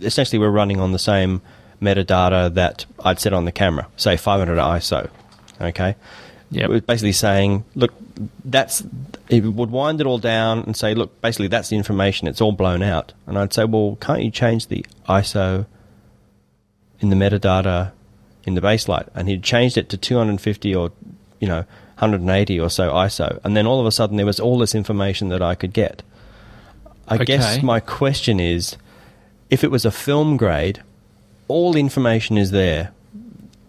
[0.00, 1.42] Essentially, we're running on the same
[1.80, 5.10] metadata that I'd set on the camera, say 500 ISO.
[5.60, 5.96] Okay.
[6.52, 6.64] Yep.
[6.64, 7.92] It was basically saying, look,
[8.44, 8.82] that's
[9.28, 12.26] it would wind it all down and say, look, basically that's the information.
[12.26, 13.12] It's all blown out.
[13.26, 15.66] And I'd say, well, can't you change the ISO
[16.98, 17.92] in the metadata
[18.44, 19.08] in the Baselight?
[19.14, 20.90] And he'd changed it to 250 or
[21.38, 21.64] you know
[21.98, 25.28] 180 or so ISO, and then all of a sudden there was all this information
[25.28, 26.02] that I could get.
[27.06, 27.24] I Okay.
[27.26, 28.76] guess my question is,
[29.50, 30.82] if it was a film grade,
[31.46, 32.92] all the information is there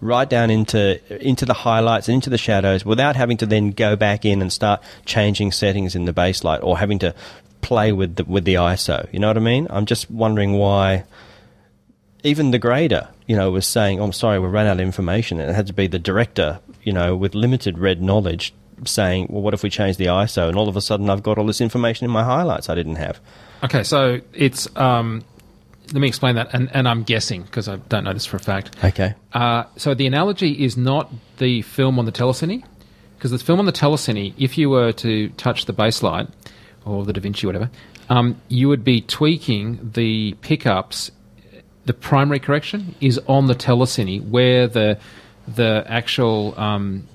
[0.02, 3.95] right down into into the highlights and into the shadows without having to then go
[3.95, 7.14] back in and start changing settings in the Baselight or having to
[7.62, 9.08] play with the, with the ISO.
[9.14, 9.68] You know what I mean?
[9.70, 11.04] I'm just wondering why
[12.24, 15.39] even the grader, you know, was saying, oh, "I'm sorry, we ran out of information."
[15.39, 18.54] And it had to be the director, you know, with limited red knowledge,
[18.86, 21.38] saying, "Well, what if we change the ISO?" And all of a sudden, I've got
[21.38, 23.20] all this information in my highlights I didn't have.
[23.64, 25.24] Okay, so it's um,
[25.94, 28.39] let me explain that, and, and I'm guessing because I don't know this for a
[28.39, 28.76] fact.
[28.84, 29.14] Okay.
[29.34, 32.64] Uh, so the analogy is not the film on the telecine,
[33.18, 36.32] because the film on the telecine, if you were to touch the Baselight
[36.86, 37.70] or the DaVinci, whatever,
[38.10, 41.12] um, you would be tweaking the pickups.
[41.86, 44.98] The primary correction is on the telecine, where the
[45.48, 47.08] the actual um,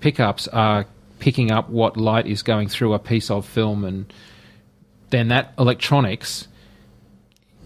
[0.00, 0.86] pickups are
[1.18, 4.12] picking up what light is going through a piece of film, and
[5.10, 6.48] then that electronics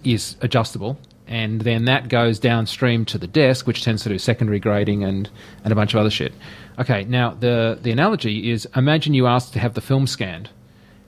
[0.05, 4.59] is adjustable, and then that goes downstream to the desk, which tends to do secondary
[4.59, 5.31] grading and,
[5.65, 6.33] and a bunch of other shit.
[6.79, 10.51] Okay, now the the analogy is: imagine you asked to have the film scanned,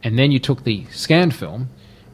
[0.03, 1.69] and then you took the scanned film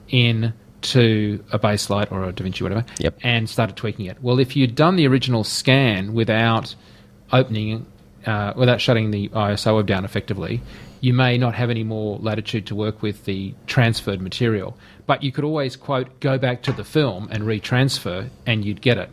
[0.09, 3.19] in to a Baselight or a DaVinci, whatever, Yep.
[3.23, 4.17] and started tweaking it.
[4.23, 6.77] Well, if you'd done the original scan without
[7.33, 7.85] opening,
[8.27, 10.63] uh, without shutting the ISO down effectively,
[11.01, 14.77] you may not have any more latitude to work with the transferred material.
[15.09, 18.99] But you could always, quote, go back to the film and retransfer, and you'd get
[18.99, 19.11] it.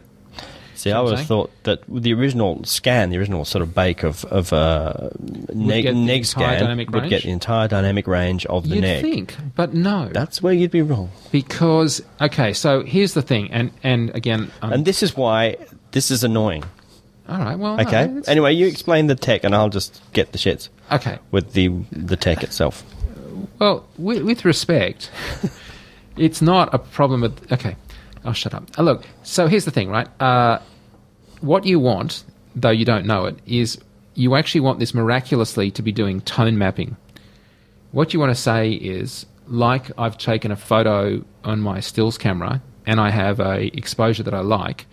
[0.75, 3.73] See, I what I'm would have thought that the original scan, the original sort of
[3.73, 5.09] bake of of uh,
[5.53, 7.09] neg, neg scan would range?
[7.09, 9.01] get the entire dynamic range of the You'd neg.
[9.01, 10.09] think, but no.
[10.11, 11.09] That's where you'd be wrong.
[11.31, 15.55] because, okay, so here's the thing, and, and again, um, And this is why
[15.91, 16.65] this is annoying.
[17.29, 18.03] all right, well, Okay.
[18.03, 21.19] it's- anyway, you explain the tech, and I'll just get the shits okay.
[21.31, 22.83] with the the tech itself.
[23.59, 25.09] Well, with, with respect,
[26.17, 27.51] it's not a problem with.
[27.51, 27.75] Okay,
[28.23, 28.69] I'll shut up.
[28.77, 30.07] Uh, look, so here's the thing, right?
[30.21, 30.59] Uh,
[31.41, 32.23] what you want,
[32.55, 33.79] though you don't know it, is
[34.15, 36.95] you actually want this miraculously to be doing tone mapping.
[37.91, 42.61] What you want to say is, like I've taken a photo on my stills camera
[42.85, 44.85] and I have a exposure that I like,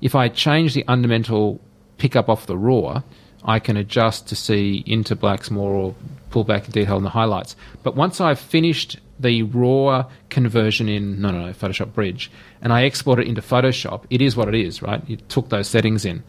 [0.00, 1.60] if I change the fundamental
[1.98, 3.02] pickup off the raw,
[3.44, 5.94] I can adjust to see into blacks more or
[6.30, 7.56] pull back in detail in the highlights.
[7.82, 12.84] But once I've finished the raw conversion in no no no Photoshop Bridge and I
[12.84, 15.02] export it into Photoshop, it is what it is, right?
[15.08, 16.22] You took those settings in.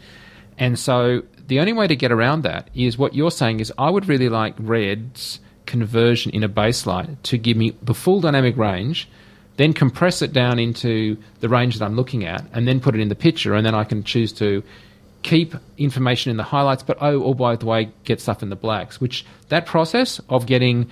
[0.57, 3.89] And so the only way to get around that is what you're saying is I
[3.89, 9.09] would really like Red's conversion in a Baselight to give me the full dynamic range,
[9.57, 13.01] then compress it down into the range that I'm looking at, and then put it
[13.01, 14.63] in the picture, and then I can choose to
[15.21, 18.55] keep information in the highlights, but oh, oh by the way, get stuff in the
[18.55, 19.01] blacks.
[19.01, 20.89] Which that process of getting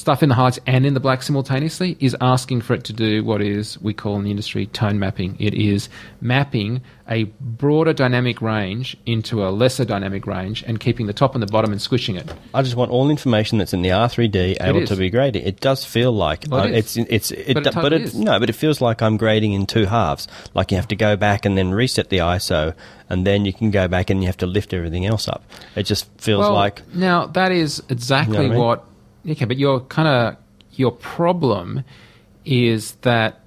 [0.00, 3.22] stuff in the highlights and in the black simultaneously is asking for it to do
[3.22, 5.36] what is we call in the industry tone mapping.
[5.38, 5.88] It is
[6.20, 11.42] mapping a broader dynamic range into a lesser dynamic range and keeping the top and
[11.42, 12.32] the bottom and squishing it.
[12.54, 15.44] I just want all information that's in the R3D able to be graded.
[15.46, 18.08] It does feel like Well, it uh, it's it's it, But it but totally it,
[18.08, 18.14] is.
[18.14, 20.28] no, but it feels like I'm grading in two halves.
[20.54, 22.74] Like you have to go back and then reset the ISO,
[23.08, 25.42] and then you can go back and you have to lift everything else up.
[25.76, 28.86] It just feels well, like now that is exactly You know what I what.
[29.28, 30.36] Okay, but your kind of
[30.72, 31.84] your problem
[32.44, 33.40] is that.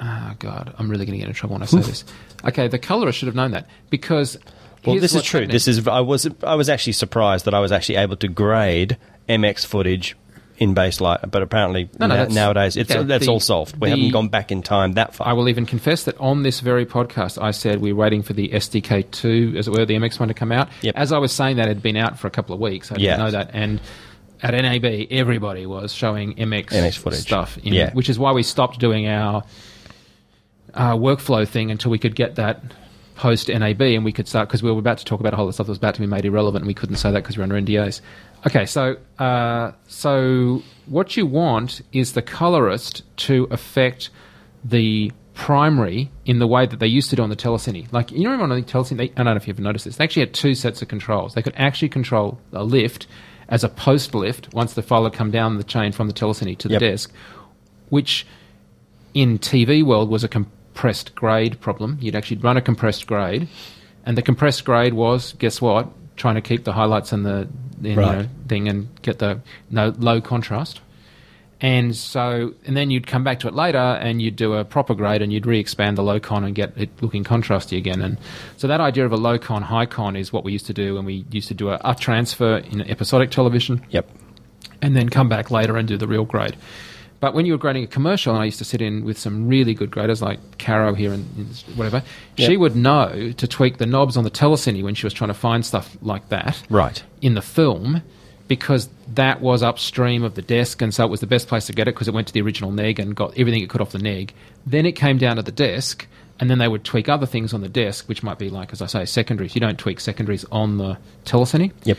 [0.00, 2.04] Oh God, I'm really going to get in trouble when I say this.
[2.44, 4.36] Okay, the colorist should have known that because.
[4.84, 5.40] Well, this is true.
[5.40, 5.52] happening.
[5.54, 8.96] This is I was I was actually surprised that I was actually able to grade
[9.28, 10.16] MX footage
[10.58, 13.76] in Baselight, but apparently No, no, na- nowadays it's yeah, that's the- all solved.
[13.80, 15.26] We the- haven't gone back in time that far.
[15.26, 18.48] I will even confess that on this very podcast, I said we're waiting for the
[18.50, 20.68] SDK2, as it were, the MX one to come out.
[20.82, 20.94] Yep.
[20.96, 22.92] As I was saying that, it had been out for a couple of weeks.
[22.92, 23.16] I didn't Yeah.
[23.16, 23.50] know that.
[23.54, 23.80] And
[24.42, 27.20] at NAB, everybody was showing MX, MX footage.
[27.20, 27.92] stuff, in, Yeah.
[27.92, 29.42] which is why we stopped doing our
[30.74, 32.62] uh, workflow thing until we could get that
[33.14, 35.46] post NAB, and we could start because we were about to talk about a whole
[35.46, 37.22] lot of stuff that was about to be made irrelevant, and we couldn't say that
[37.22, 38.00] because we're under NDAs.
[38.46, 44.10] Okay, so uh, so what you want is the colorist to affect
[44.64, 47.90] the primary in the way that they used to do on the telecine.
[47.92, 49.96] Like you remember on the telecine, they, I don't know if you've noticed this.
[49.96, 51.34] They actually had two sets of controls.
[51.34, 53.06] They could actually control a lift
[53.48, 56.56] as a post lift once the file had come down the chain from the telecine
[56.58, 56.80] to the Yep.
[56.80, 57.12] desk,
[57.90, 58.26] which
[59.14, 61.98] in TV world was a compressed grade problem.
[62.00, 63.48] You'd actually run a compressed grade,
[64.04, 65.88] and the compressed grade was guess what?
[66.16, 67.48] Trying to keep the highlights and the
[67.82, 68.18] Right.
[68.22, 69.40] know, thing and get the
[69.70, 70.80] no low contrast.
[71.60, 74.94] And so, and then you'd come back to it later and you'd do a proper
[74.94, 78.02] grade and you'd re expand the low con and get it looking contrasty again.
[78.02, 78.18] And
[78.58, 80.96] so, that idea of a low con, high con is what we used to do
[80.96, 84.06] when we used to do a, a transfer in episodic television Yep.
[84.82, 86.56] and then come back later and do the real grade.
[87.18, 89.48] But when you were grading a commercial, and I used to sit in with some
[89.48, 92.02] really good graders like Caro here and and whatever,
[92.36, 95.34] she would know to tweak the knobs on the telecine when she was trying to
[95.34, 97.02] find stuff like that Right.
[97.22, 98.02] in the film
[98.48, 101.72] because that was upstream of the desk, and so it was the best place to
[101.72, 103.90] get it because it went to the original neg and got everything it could off
[103.90, 104.32] the neg.
[104.64, 106.06] Then it came down to the desk,
[106.38, 108.82] and then they would tweak other things on the desk, which might be like, as
[108.82, 109.54] I say, secondaries.
[109.54, 111.72] You don't tweak secondaries on the telecine.
[111.84, 111.98] Yep.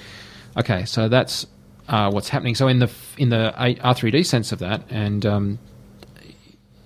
[0.57, 1.45] Okay, so that's
[1.87, 2.55] uh, what's happening.
[2.55, 5.59] So in the in the R three D sense of that, and um,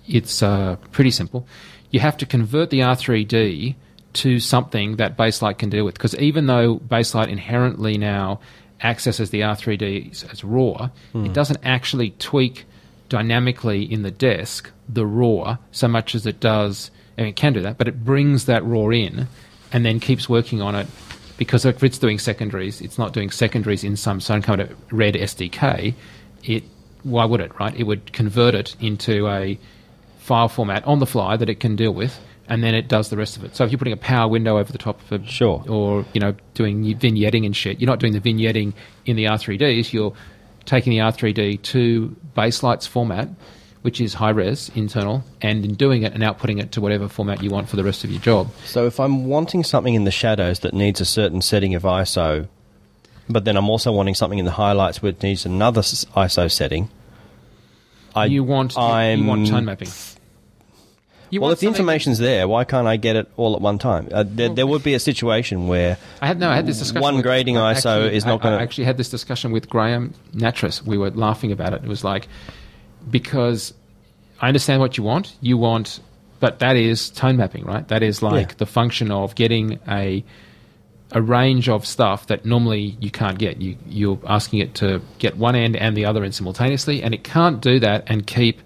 [0.08, 1.46] it's uh, pretty simple.
[1.90, 3.76] You have to convert the R three D
[4.14, 8.40] to something that Baselight can deal with, because even though Baselight inherently now
[8.82, 11.32] accesses the R three D as raw, it hmm.
[11.32, 12.64] doesn't actually tweak
[13.08, 16.90] dynamically in the desk the raw so much as it does.
[17.16, 19.28] I mean, it can do that, but it brings that raw in
[19.72, 20.86] and then keeps working on it
[21.36, 25.14] because if it's doing secondaries, it's not doing secondaries in some some kind of red
[25.14, 25.94] SDK.
[26.44, 26.64] It
[27.02, 27.74] why would it right?
[27.74, 29.58] It would convert it into a
[30.18, 32.18] file format on the fly that it can deal with,
[32.48, 33.54] and then it does the rest of it.
[33.56, 35.64] So if you're putting a power window over the top of it, Sure.
[35.68, 38.72] or you know doing vignetting and shit, you're not doing the vignetting
[39.06, 39.92] in the R3Ds.
[39.92, 40.12] You're
[40.64, 43.28] taking the R3D to Baselight's format,
[43.82, 47.42] which is high res internal, and in doing it and outputting it to whatever format
[47.42, 48.50] you want for the rest of your job.
[48.64, 52.46] So if I'm wanting something in the shadows that needs a certain setting of ISO,
[53.28, 56.90] but then I'm also wanting something in the highlights which needs another ISO setting,
[58.14, 59.88] I, you want you, you want I'm- tone mapping.
[61.32, 64.06] You Well, if the information's there, why can't I get it all at one time?
[64.12, 66.50] Uh, there, there would be a situation where I had no.
[66.50, 67.00] I had this discussion.
[67.00, 69.50] One with- grading I ISO actually- is not I- I gonna- actually had this discussion
[69.50, 70.82] with Graham Nattress.
[70.84, 71.80] We were laughing about it.
[71.84, 72.28] It was like
[73.10, 73.72] because
[74.42, 75.32] I understand what you want.
[75.40, 76.00] You want,
[76.38, 77.88] but that is tone mapping, right?
[77.88, 78.54] That is like Yeah.
[78.58, 80.22] the function of getting a
[81.14, 83.58] a range of stuff that normally you can't get.
[83.60, 87.24] You you're asking it to get one end and the other end simultaneously, and it
[87.24, 88.60] can't do that and keep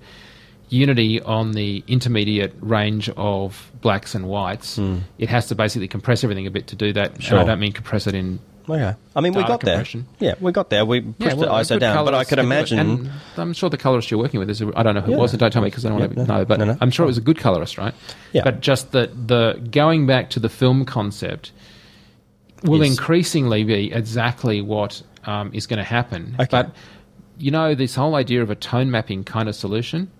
[0.68, 4.78] unity on the intermediate range of blacks and whites.
[5.18, 7.14] It has to basically compress everything a bit to do that.
[7.14, 7.22] And.
[7.22, 7.38] Sure.
[7.38, 8.94] I don't mean compress it in Okay.
[9.14, 9.84] I mean, we got there.
[10.18, 10.84] Yeah, we got there.
[10.84, 12.44] We pushed well, the ISO down, but I could can do it.
[12.46, 12.78] imagine.
[12.78, 14.62] And I'm sure the colorist you're working with is.
[14.74, 15.18] I don't know who Yeah.
[15.18, 16.38] it was, and don't tell me because I don't want to no.
[16.38, 16.44] know.
[16.44, 16.76] But No, no.
[16.80, 17.94] I'm sure it was a good colorist, right?
[18.32, 18.42] Yeah.
[18.42, 21.52] But just that the going back to the film concept
[22.64, 26.34] will Is- increasingly be exactly what um, is going to happen.
[26.34, 26.48] Okay.
[26.50, 26.74] But
[27.38, 30.10] you know, this whole idea of a tone mapping kind of solution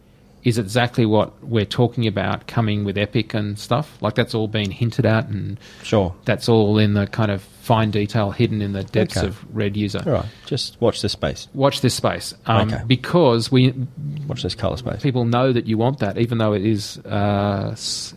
[0.47, 3.99] is exactly what we're talking about coming with Epic and stuff.
[4.01, 6.15] Like that's all been hinted at and Sure.
[6.25, 9.27] that's all in the kind of fine detail hidden in the depths Okay.
[9.27, 10.01] of red user.
[10.07, 10.25] All right.
[10.47, 11.49] Just watch this space.
[11.53, 12.83] Watch this space um, Okay.
[12.87, 13.75] because we
[14.29, 15.03] Watch this color space.
[15.03, 16.99] people know that you want that, even though it is.
[16.99, 17.75] Uh,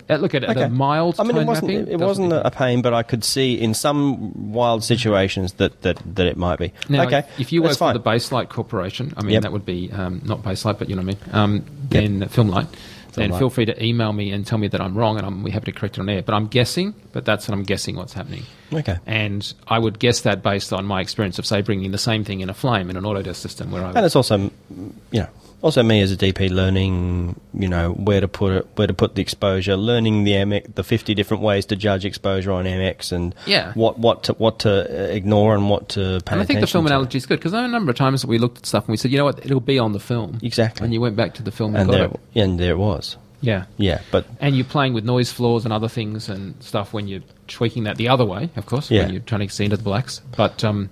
[0.10, 0.54] uh, look at Okay.
[0.54, 1.68] the mild I mean, tone it wasn't.
[1.72, 1.88] mapping.
[1.94, 6.28] It, wasn't a pain, but I could see in some wild situations that that, that
[6.28, 6.72] it might be.
[6.88, 7.24] Now, okay.
[7.40, 9.44] if you work for the Baselight Corporation, I mean Yep.
[9.44, 11.62] that would be um, not Baselight, but you know what I mean.
[11.62, 12.68] Um, then Filmlight.
[13.14, 13.40] Then Filmlight.
[13.40, 15.80] feel free to email me and tell me that I'm wrong, and I'm happy to
[15.80, 16.22] correct it on air.
[16.22, 18.44] But I'm guessing, but that's what I'm guessing what's happening.
[18.72, 18.98] Okay.
[19.06, 22.42] And I would guess that based on my experience of say bringing the same thing
[22.42, 25.28] in a flame in an Autodesk system, where I And it's also, you know,
[25.62, 29.16] also me as a DP learning, you know, where to put it, where to put
[29.16, 33.36] the exposure, learning the MX, the fifty different ways to judge exposure on MX, and
[33.46, 33.74] Yeah.
[33.74, 36.68] what what to what to uh, ignore and what to pay And I think the
[36.68, 36.92] film to.
[36.92, 38.86] analogy is good because there are a number of times that we looked at stuff
[38.86, 40.40] and we said, you know what, it'll be on the film.
[40.42, 40.86] Exactly.
[40.86, 42.06] And you went back to the film and, and got there
[42.44, 42.46] it.
[42.46, 43.18] and there it was.
[43.42, 43.66] Yeah.
[43.78, 47.22] Yeah, but And you're playing with noise floors and other things and stuff when you're
[47.48, 49.04] tweaking that the other way, of course, Yeah.
[49.04, 50.22] when you're trying to see into the blacks.
[50.36, 50.90] But um,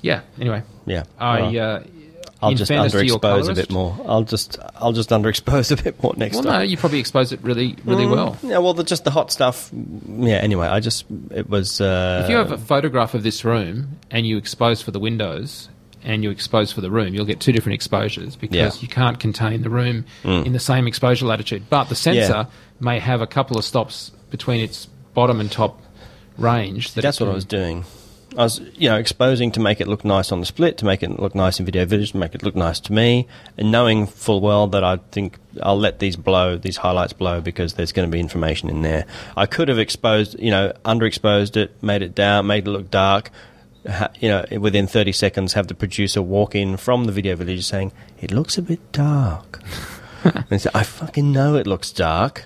[0.00, 1.40] yeah, anyway, yeah, I.
[1.52, 1.80] Well, Uh,
[2.42, 3.98] I'll just fairness to your underexpose a bit more.
[4.06, 6.50] I'll just I'll just underexpose a bit more next Well, time.
[6.52, 8.38] Well, no, you probably expose it really, really Mm, well.
[8.42, 9.70] Yeah, well, the, just the hot stuff.
[9.72, 10.36] Yeah.
[10.36, 11.80] Anyway, I just it was.
[11.80, 15.68] Uh, If you have a photograph of this room and you expose for the windows
[16.02, 18.68] and you expose for the room, you'll get two different exposures because Yeah.
[18.68, 18.82] Mm.
[18.82, 21.64] you can't contain the room in the same exposure latitude.
[21.68, 22.44] But the sensor Yeah.
[22.80, 25.78] may have a couple of stops between its bottom and top
[26.38, 26.94] range.
[26.94, 27.84] That That's what I was doing.
[28.36, 31.02] I was, you know, exposing to make it look nice on the split, to make
[31.02, 33.26] it look nice in video village, to make it look nice to me,
[33.58, 37.74] and knowing full well that I think I'll let these blow, these highlights blow, because
[37.74, 39.04] there's going to be information in there.
[39.36, 43.30] I could have exposed, you know, underexposed it, made it down, made it look dark.
[44.20, 47.92] You know, within 30 seconds, have the producer walk in from the video village saying,
[48.20, 49.60] "It looks a bit dark."
[50.50, 52.44] and say, I fucking know it looks dark.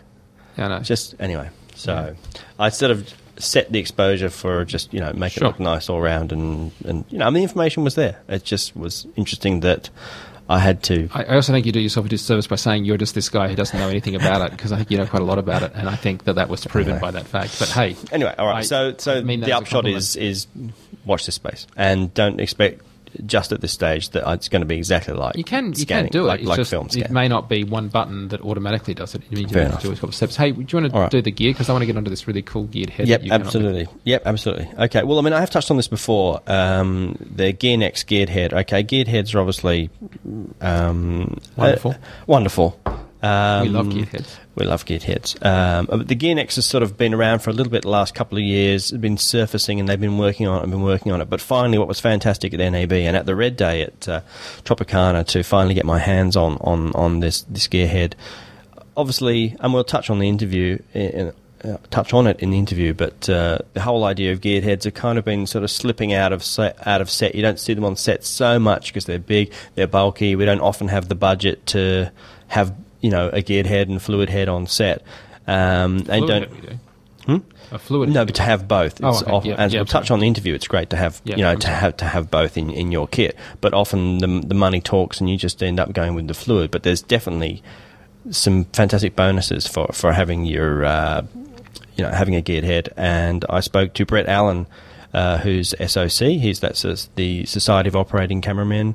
[0.56, 0.80] Yeah, no.
[0.80, 2.14] Just anyway, so
[2.58, 3.12] I sort of
[3.44, 5.44] set the exposure for just you know make Sure.
[5.44, 8.20] it look nice all round, and and you know I mean, the information was there.
[8.28, 9.90] It just was interesting that
[10.48, 11.08] I had to.
[11.14, 13.48] I I also think you do yourself a disservice by saying you're just this guy
[13.48, 15.62] who doesn't know anything about it, because I think you know quite a lot about
[15.62, 17.00] it, and I think that that was proven Anyway.
[17.00, 17.58] by that fact.
[17.58, 18.58] But hey, Anyway, all right.
[18.58, 20.46] I so so mean the upshot is is
[21.06, 22.82] watch this space and don't expect
[23.26, 26.10] just at this stage that it's going to be exactly like You can you scanning,
[26.10, 26.42] can do it.
[26.44, 29.22] like, just, film it may not be one button that automatically does it.
[29.30, 30.36] You need to do a couple of steps.
[30.36, 31.10] Hey, do you want to right.
[31.10, 31.52] do the gear?
[31.52, 33.08] Because I want to get onto this really cool geared head.
[33.08, 33.46] Yep, that you came up with.
[33.54, 33.88] absolutely.
[34.04, 34.70] Yep, absolutely.
[34.84, 36.40] Okay, well, I mean, I have touched on this before.
[36.46, 38.52] Um, the GearNext geared head.
[38.52, 39.90] Okay, geared heads are obviously
[40.60, 41.92] um, Wonderful.
[41.92, 41.94] uh,
[42.26, 42.80] wonderful.
[43.24, 44.38] Um, We love geared heads.
[44.54, 45.36] We love geared heads.
[45.42, 48.14] Um, but the GearNext has sort of been around for a little bit the last
[48.14, 48.92] couple of years.
[48.92, 51.30] It's been surfacing, and they've been working on it and been working on it.
[51.30, 54.20] But finally, what was fantastic at NAB and at the Red Day at uh,
[54.64, 58.14] Tropicana to finally get my hands on on on this this gear head
[58.96, 62.92] obviously, and we'll touch on the interview, in, uh, touch on it in the interview.
[62.92, 66.12] But uh, the whole idea of geared heads have kind of been sort of slipping
[66.12, 67.34] out of set, out of set.
[67.34, 70.36] You don't see them on set so much because they're big, they're bulky.
[70.36, 72.12] We don't often have the budget to
[72.48, 72.74] have
[73.04, 75.02] you know a geared head and fluid head on set.
[75.46, 76.50] Um, and don't.
[77.28, 77.40] we.
[77.72, 78.10] A fluid.
[78.10, 79.02] No, but to have both.
[79.02, 79.30] Oh, okay.
[79.30, 81.42] often- Yeah, as yeah, we'll touch on the interview, it's great to have Yeah, you
[81.42, 81.78] know I'm to sorry.
[81.80, 83.36] have to have both in, in your kit.
[83.62, 86.70] But often the the money talks, and you just end up going with the fluid.
[86.70, 87.62] But there's definitely
[88.30, 91.22] some fantastic bonuses for for having your uh,
[91.96, 92.90] you know having a geared head.
[92.96, 94.66] And I spoke to Brett Allen,
[95.14, 96.28] uh, who's SOC.
[96.28, 96.82] He's that's
[97.16, 98.94] the Society of Operating Cameramen.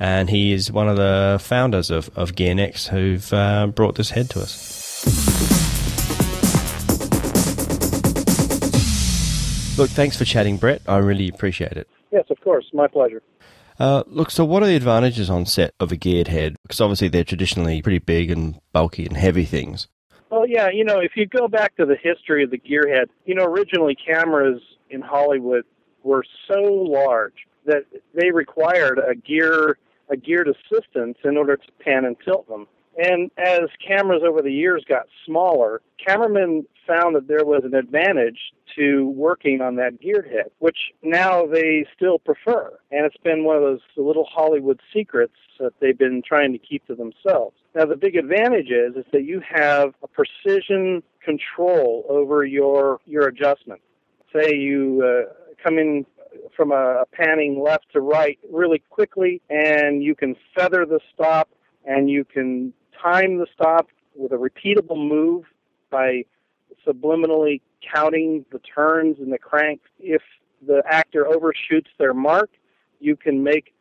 [0.00, 4.30] And he is one of the founders of, of GearNext who've uh, brought this head
[4.30, 4.78] to us.
[9.76, 10.82] Look, thanks for chatting, Brett.
[10.86, 11.88] I really appreciate it.
[12.10, 12.66] Yes, of course.
[12.72, 13.22] My pleasure.
[13.78, 16.56] Uh, look, so what are the advantages on set of a geared head?
[16.62, 19.86] Because obviously they're traditionally pretty big and bulky and heavy things.
[20.30, 23.34] Well, yeah, you know, if you go back to the history of the gearhead, you
[23.34, 25.64] know, originally cameras in Hollywood
[26.02, 27.84] were so large that
[28.14, 29.78] they required a gear
[30.10, 32.66] a geared assistance in order to pan and tilt them.
[32.98, 38.38] And as cameras over the years got smaller, cameramen found that there was an advantage
[38.76, 42.76] to working on that geared head, which now they still prefer.
[42.90, 46.86] And it's been one of those little Hollywood secrets that they've been trying to keep
[46.86, 47.56] to themselves.
[47.74, 53.28] Now, the big advantage is, is that you have a precision control over your, your
[53.28, 53.80] adjustment.
[54.34, 55.32] Say you uh,
[55.62, 56.04] come in
[56.56, 61.48] from a, panning left to right really quickly, and you can feather the stop,
[61.84, 65.44] and you can time the stop with a repeatable move
[65.90, 66.24] by
[66.86, 67.60] subliminally
[67.94, 69.88] counting the turns and the cranks.
[69.98, 70.22] If
[70.66, 72.50] the actor overshoots their mark,
[73.00, 73.74] you can make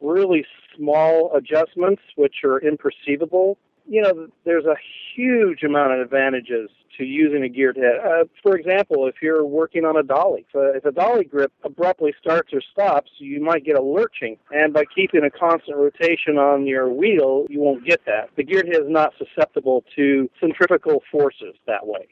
[0.00, 0.44] really
[0.76, 3.56] small adjustments which are imperceivable.
[3.86, 4.76] You know, there's a
[5.14, 7.98] huge amount of advantages to using a geared head.
[8.04, 11.52] Uh, for example, if you're working on a dolly, if a, if a dolly grip
[11.64, 14.36] abruptly starts or stops, you might get a lurching.
[14.52, 18.30] And by keeping a constant rotation on your wheel, you won't get that.
[18.36, 22.06] The geared head is not susceptible to centrifugal forces that way.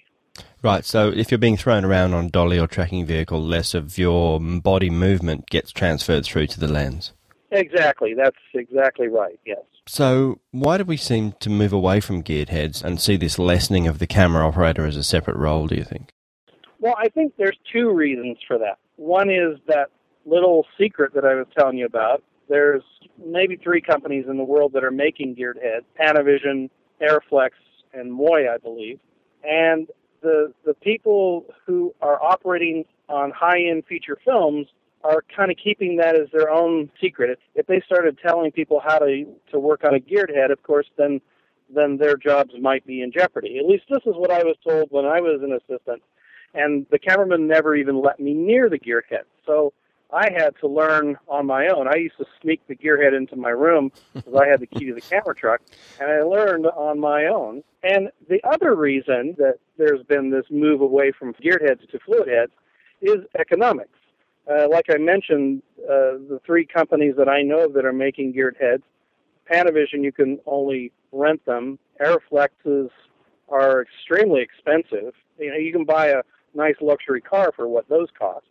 [0.62, 4.40] Right, so if you're being thrown around on dolly or tracking vehicle, less of your
[4.40, 7.12] body movement gets transferred through to the lens.
[7.52, 8.14] Exactly.
[8.14, 9.38] That's exactly right.
[9.44, 9.60] Yes.
[9.86, 13.86] So, why do we seem to move away from geared heads and see this lessening
[13.86, 16.10] of the camera operator as a separate role, do you think?
[16.80, 18.78] Well, I think there's two reasons for that.
[18.96, 19.90] One is that
[20.24, 22.22] little secret that I was telling you about.
[22.48, 22.82] There's
[23.24, 27.50] maybe three companies in the world that are making geared heads: Panavision, Arriflex,
[27.92, 28.98] and Moy, I believe.
[29.44, 29.88] And
[30.22, 34.68] the the people who are operating on high-end feature films
[35.04, 37.38] are kind of keeping that as their own secret.
[37.54, 40.86] If, they started telling people how to to work on a geared head, of course,
[40.96, 41.20] then
[41.74, 43.58] then their jobs might be in jeopardy.
[43.58, 46.02] At least this is what I was told when I was an assistant.
[46.54, 49.24] And the cameraman never even let me near the gear head.
[49.46, 49.72] So
[50.12, 51.88] I had to learn on my own.
[51.88, 54.94] I used to sneak the gearhead into my room because I had the key to
[54.94, 55.62] the camera truck,
[55.98, 57.64] and I learned on my own.
[57.82, 62.52] And the other reason that there's been this move away from gearheads to fluid heads
[63.00, 63.98] is economics.
[64.50, 68.32] Uh, like I mentioned, uh, the three companies that I know of that are making
[68.32, 68.82] geared heads,
[69.50, 71.78] Panavision, you can only rent them.
[72.00, 72.90] Arriflexes
[73.48, 75.14] are extremely expensive.
[75.38, 76.22] You know, you can buy a
[76.54, 78.46] nice luxury car for what those cost.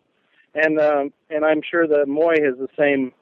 [0.53, 3.13] And um, and I'm sure that Moy has the same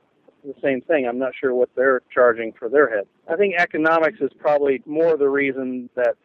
[0.44, 1.08] the same thing.
[1.08, 3.06] I'm not sure what they're charging for their head.
[3.28, 6.16] I think economics is probably more the reason that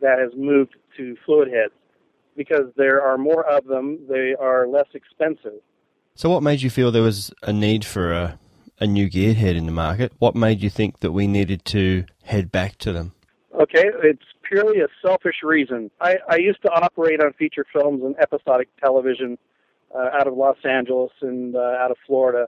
[0.00, 1.72] that has moved to fluid heads
[2.36, 3.98] because there are more of them.
[4.08, 5.60] They are less expensive.
[6.16, 8.38] So, what made you feel there was a need for a,
[8.78, 10.12] a new gearhead in the market?
[10.20, 13.12] What made you think that we needed to head back to them?
[13.60, 15.90] Okay, it's purely a selfish reason.
[16.00, 19.38] I, I used to operate on feature films and episodic television
[19.92, 22.46] uh, out of Los Angeles and uh, out of Florida.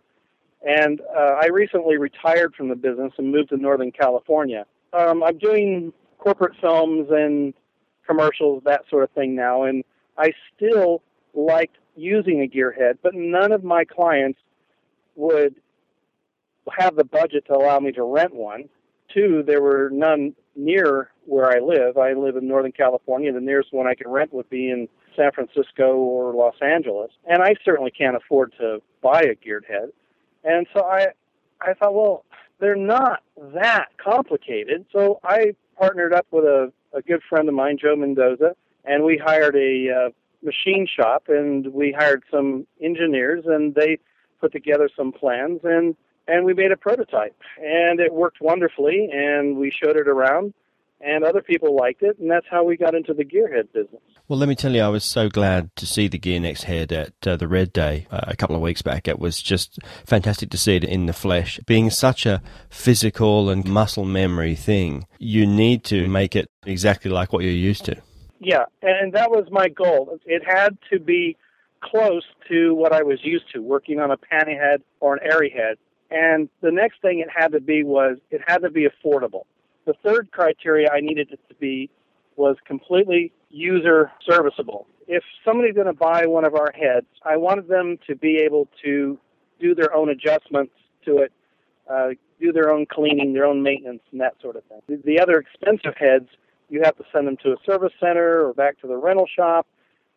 [0.65, 4.65] And uh, I recently retired from the business and moved to Northern California.
[4.93, 7.53] Um, I'm doing corporate films and
[8.07, 9.83] commercials, that sort of thing now, and
[10.17, 11.03] I still
[11.35, 14.39] liked using a gearhead, but none of my clients
[15.15, 15.57] would
[16.79, 18.69] have the budget to allow me to rent one.
[19.13, 21.97] Two, there were none near where I live.
[21.97, 23.33] I live in Northern California.
[23.33, 27.43] The nearest one I could rent would be in San Francisco or Los Angeles, and
[27.43, 29.91] I certainly can't afford to buy a geared head.
[30.45, 31.09] And so I,
[31.61, 32.25] I thought, well,
[32.61, 33.23] they're not
[33.55, 34.87] that complicated.
[34.93, 39.19] So I partnered up with a, a good friend of mine, Joe Mendoza, and we
[39.19, 40.11] hired a uh,
[40.47, 43.99] machine shop and we hired some engineers and they
[44.41, 45.97] put together some plans and
[46.29, 47.37] and we made a prototype.
[47.59, 50.55] And it worked wonderfully and we showed it around
[51.01, 54.01] and other people liked it and that's how we got into the gearhead business.
[54.29, 57.13] Well let me tell you i was so glad to see the gearnex head at
[57.27, 59.07] uh, the red day uh, a couple of weeks back.
[59.07, 61.61] It was just fantastic to see it in the flesh.
[61.67, 67.33] Being such a physical and muscle memory thing you need to make it exactly like
[67.33, 68.03] what you're used to
[68.41, 71.37] yeah and that was my goal it had to be
[71.83, 75.53] close to what i was used to working on a panny head or an ARRI
[75.53, 75.77] head
[76.11, 79.45] and the next thing it had to be was it had to be affordable.
[79.87, 81.91] The third criteria I needed it to be
[82.37, 84.87] was completely user serviceable.
[85.09, 88.69] If somebody's going to buy one of our heads, I wanted them to be able
[88.85, 89.19] to
[89.61, 90.73] do their own adjustments
[91.05, 91.33] to it,
[91.89, 92.11] uh,
[92.41, 95.03] do their own cleaning, their own maintenance, and that sort of thing.
[95.05, 96.29] The other expensive heads,
[96.69, 99.67] you have to send them to a service center or back to the rental shop.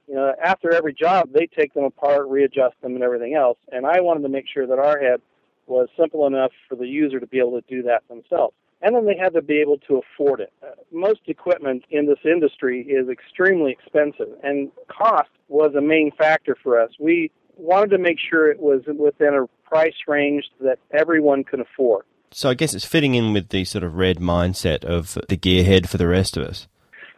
[0.08, 3.60] You know, after every job, they take them apart, readjust them, and everything else.
[3.72, 5.22] And I wanted to make sure that our head
[5.68, 8.56] was simple enough for the user to be able to do that themselves.
[8.82, 10.54] And then they had to be able to afford it.
[10.64, 16.58] Uh, most equipment in this industry is extremely expensive, and cost was a main factor
[16.64, 16.90] for us.
[17.00, 22.06] We wanted to make sure it was within a price range that everyone can afford.
[22.32, 25.88] So I guess it's fitting in with the sort of red mindset of the gearhead
[25.88, 26.68] for the rest of us.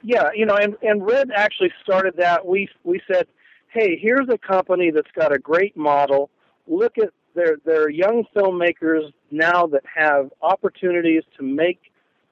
[0.03, 2.45] Yeah, you know, and, and Red actually started that.
[2.45, 3.27] We we said,
[3.67, 6.29] hey, here's a company that's got a great model.
[6.67, 11.79] Look at there are young filmmakers now that have opportunities to make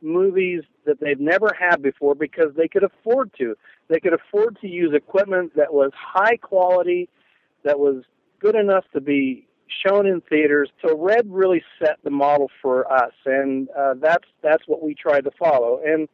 [0.01, 3.55] movies that they've never had before because they could afford to.
[3.87, 7.09] They could afford to use equipment that was high quality,
[7.63, 8.03] that was
[8.39, 9.47] good enough to be
[9.85, 10.69] shown in theaters.
[10.81, 15.25] So Red really set the model for us, and uh, that's that's what we tried
[15.25, 15.81] to follow.
[15.85, 16.07] And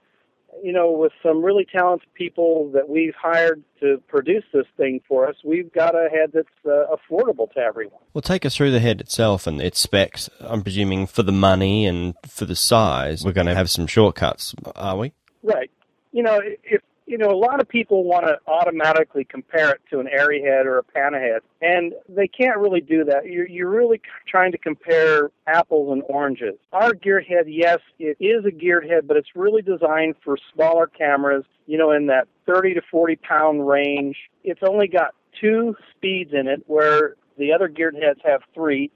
[0.63, 5.27] you know, with some really talented people that we've hired to produce this thing for
[5.27, 7.99] us, we've got a head that's uh, affordable to everyone.
[8.13, 10.29] Well, take us through the head itself and its specs.
[10.39, 14.55] I'm presuming for the money and for the size, we're going to have some shortcuts,
[14.75, 15.11] are we?
[15.43, 15.69] Right.
[16.11, 19.99] You know, if you know, a lot of people want to automatically compare it to
[19.99, 23.25] an ARRI head or a pana head, and they can't really do that.
[23.25, 26.55] You're, you're really trying to compare apples and oranges.
[26.73, 30.87] Our gear head, yes, it is a geared head, but it's really designed for smaller
[30.87, 34.17] cameras, you know, in that 30 to 40 pound range.
[34.43, 38.91] It's only got two speeds in it, where the other geared heads have three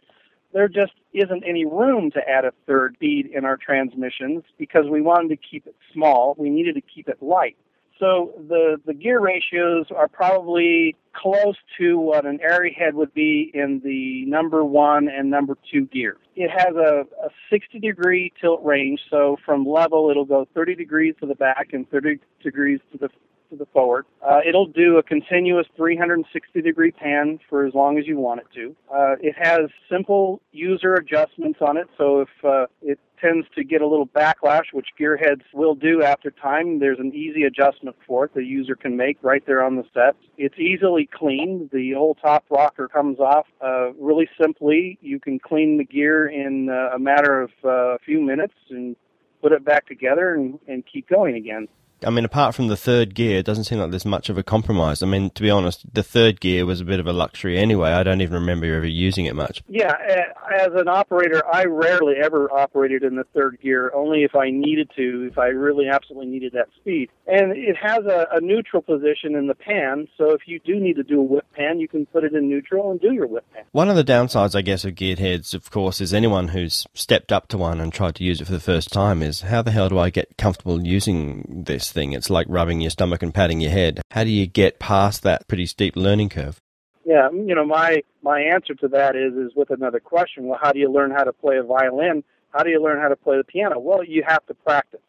[0.51, 5.01] there just isn't any room to add a third speed in our transmissions because we
[5.01, 6.35] wanted to keep it small.
[6.37, 7.55] We needed to keep it light.
[7.99, 13.51] So the, the gear ratios are probably close to what an ARRI head would be
[13.53, 16.15] in the number one and number two gear.
[16.35, 21.15] It has a, a 60 degree tilt range, so from level it'll go 30 degrees
[21.19, 23.09] to the back and 30 degrees to the
[23.49, 24.05] to the forward.
[24.21, 28.47] Uh, it'll do a continuous 360 degree pan for as long as you want it
[28.53, 28.75] to.
[28.93, 33.81] Uh, it has simple user adjustments on it, so if uh, it tends to get
[33.81, 36.79] a little backlash, which gearheads will do after time.
[36.79, 40.15] There's an easy adjustment for it the user can make right there on the set.
[40.37, 41.69] It's easily cleaned.
[41.71, 44.97] The whole top rocker comes off uh, really simply.
[45.01, 48.95] You can clean the gear in uh, a matter of uh, a few minutes and
[49.41, 51.67] put it back together and, and keep going again.
[52.05, 54.43] I mean, apart from the third gear, it doesn't seem like there's much of a
[54.43, 55.03] compromise.
[55.03, 57.91] I mean, to be honest, the third gear was a bit of a luxury anyway.
[57.91, 59.61] I don't even remember you ever using it much.
[59.67, 59.93] Yeah,
[60.57, 64.89] as an operator, I rarely ever operated in the third gear, only if I needed
[64.95, 67.09] to, if I really absolutely needed that speed.
[67.27, 70.95] And it has a, a neutral position in the pan, so if you do need
[70.95, 73.45] to do a whip pan, you can put it in neutral and do your whip
[73.53, 73.63] pan.
[73.71, 77.31] One of the downsides, I guess, of geared heads, of course, is anyone who's stepped
[77.31, 79.71] up to one and tried to use it for the first time is how the
[79.71, 82.13] hell do I get comfortable using this thing?
[82.13, 84.01] It's like rubbing your stomach and patting your head.
[84.11, 86.59] How do you get past that pretty steep learning curve?
[87.05, 90.45] Yeah, you know, my my answer to that is is with another question.
[90.45, 92.23] Well, how do you learn how to play a violin?
[92.51, 93.79] How do you learn how to play the piano?
[93.79, 95.01] Well, you have to practice.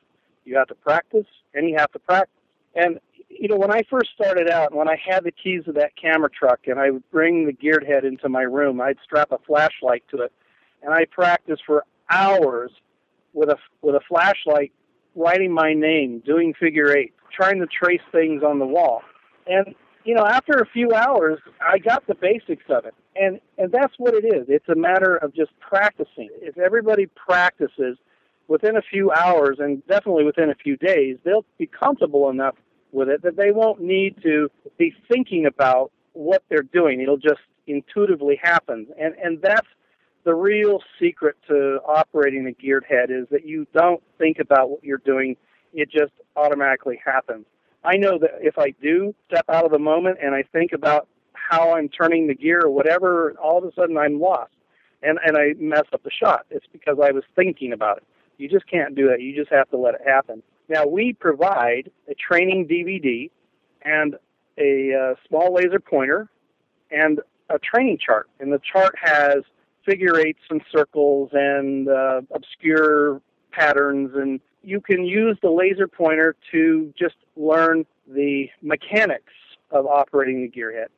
[0.44, 2.34] You have to practice, and you have to practice.
[2.74, 5.92] And you know, when I first started out, when I had the keys of that
[6.00, 9.38] camera truck, and I would bring the geared head into my room, I'd strap a
[9.46, 10.32] flashlight to it,
[10.82, 12.70] and I practiced for hours
[13.32, 14.72] with a with a flashlight,
[15.14, 19.02] writing my name, doing figure eight, trying to trace things on the wall.
[19.46, 22.94] And you know, after a few hours, I got the basics of it.
[23.16, 24.46] And and that's what it is.
[24.48, 26.30] It's a matter of just practicing.
[26.40, 27.98] If everybody practices
[28.48, 32.56] within a few hours and definitely within a few days, they'll be comfortable enough
[32.92, 37.00] with it that they won't need to be thinking about what they're doing.
[37.00, 38.86] It'll just intuitively happen.
[38.98, 39.68] And and that's
[40.24, 44.84] the real secret to operating a geared head is that you don't think about what
[44.84, 45.36] you're doing.
[45.72, 47.46] It just automatically happens.
[47.84, 51.08] I know that if I do step out of the moment and I think about
[51.32, 54.52] how I'm turning the gear or whatever, all of a sudden I'm lost
[55.02, 56.44] and, and I mess up the shot.
[56.50, 58.04] It's because I was thinking about it.
[58.36, 59.20] You just can't do that.
[59.20, 60.42] You just have to let it happen.
[60.68, 63.30] Now, we provide a training DVD
[63.82, 64.16] and
[64.58, 66.28] a uh, small laser pointer
[66.90, 68.28] and a training chart.
[68.38, 69.42] And the chart has
[69.84, 73.20] figure eights and circles and uh, obscure
[73.52, 79.32] patterns and you can use the laser pointer to just learn the mechanics
[79.70, 80.88] of operating the gearhead.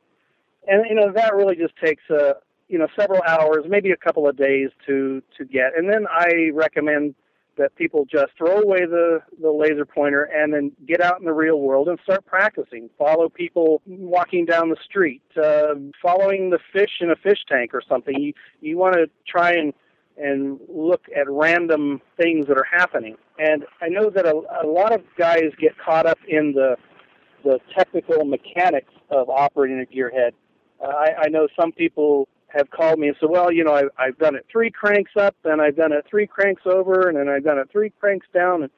[0.67, 2.33] And you know that really just takes a uh,
[2.69, 5.77] you know several hours, maybe a couple of days to to get.
[5.77, 7.15] And then I recommend
[7.63, 11.33] that people just throw away the the laser pointer and then get out in the
[11.33, 12.91] real world and start practicing.
[12.99, 17.81] Follow people walking down the street, uh, following the fish in a fish tank or
[17.89, 18.19] something.
[18.19, 19.73] You you want to try and
[20.17, 23.17] and look at random things that are happening.
[23.39, 26.77] And I know that a, a lot of guys get caught up in the
[27.45, 30.33] the technical mechanics of operating a gearhead.
[30.83, 33.91] Uh, I, I know some people have called me and said, "Well, you know, I've,
[33.99, 37.29] I've done it three cranks up, and I've done it three cranks over, and then
[37.29, 38.71] I've done it three cranks down." And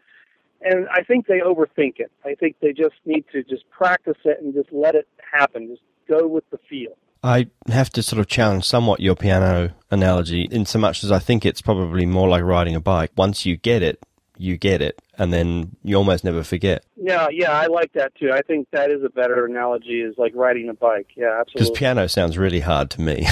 [0.64, 2.11] and I think they overthink it.
[2.25, 5.68] I think they just need to just practice it and just let it happen.
[5.68, 6.97] Just go with the feel.
[7.22, 11.18] I have to sort of challenge somewhat your piano analogy in so much as I
[11.18, 13.12] think it's probably more like riding a bike.
[13.16, 13.99] Once you get it,
[14.45, 16.84] you get it, and then you almost never forget.
[16.97, 18.30] Yeah, yeah, I like that too.
[18.32, 21.09] I think that is a better analogy, is like riding a bike.
[21.16, 21.70] Yeah, absolutely.
[21.70, 23.26] Because piano sounds really hard to me.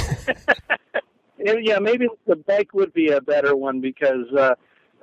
[1.39, 4.55] yeah, maybe the bike would be a better one because, uh,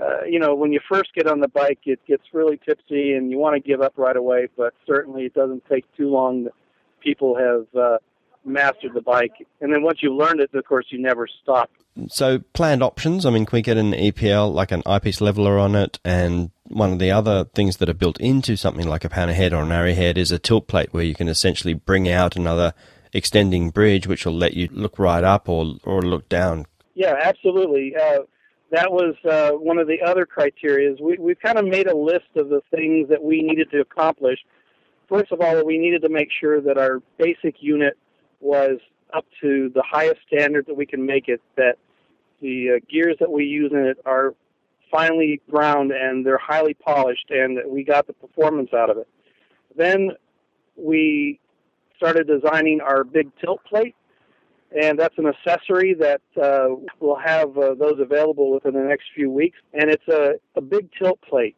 [0.01, 3.29] uh, you know, when you first get on the bike, it gets really tipsy and
[3.29, 6.47] you want to give up right away, but certainly it doesn't take too long.
[7.01, 7.67] People have.
[7.79, 7.97] Uh,
[8.49, 9.31] mastered the bike.
[9.61, 11.69] And then once you learned it, of course, you never stop.
[12.07, 13.25] So planned options.
[13.25, 15.99] I mean, can we get an EPL like an eyepiece leveler on it?
[16.05, 19.53] And one of the other things that are built into something like a panner head
[19.53, 22.73] or an ARRI head is a tilt plate where you can essentially bring out another
[23.13, 26.65] extending bridge, which will let you look right up or or look down.
[26.93, 27.95] Yeah, absolutely.
[27.95, 28.19] Uh,
[28.71, 30.95] that was uh, one of the other criteria.
[31.01, 34.39] We we kind of made a list of the things that we needed to accomplish.
[35.07, 37.97] First of all, we needed to make sure that our basic unit
[38.39, 38.79] was
[39.13, 41.77] up to the highest standard that we can make it, that
[42.41, 44.33] the uh, gears that we use in it are
[44.91, 49.07] finely ground and they're highly polished and that we got the performance out of it.
[49.75, 50.11] Then
[50.75, 51.39] we
[51.97, 53.95] started designing our big tilt plate
[54.71, 59.31] and that's an accessory that uh, we'll have uh, those available within the next few
[59.31, 59.57] weeks.
[59.73, 61.55] And it's a, a big tilt plate,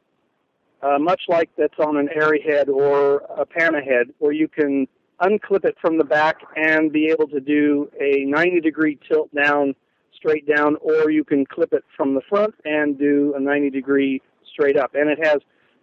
[0.82, 4.88] uh, much like that's on an Arri head or a Panna head, where you can
[5.22, 9.76] unclip it from the back and be able to do a 90 degree tilt down,
[10.16, 14.22] straight down, or you can clip it from the front and do a 90 degree
[14.52, 14.96] straight up.
[14.96, 15.38] And it has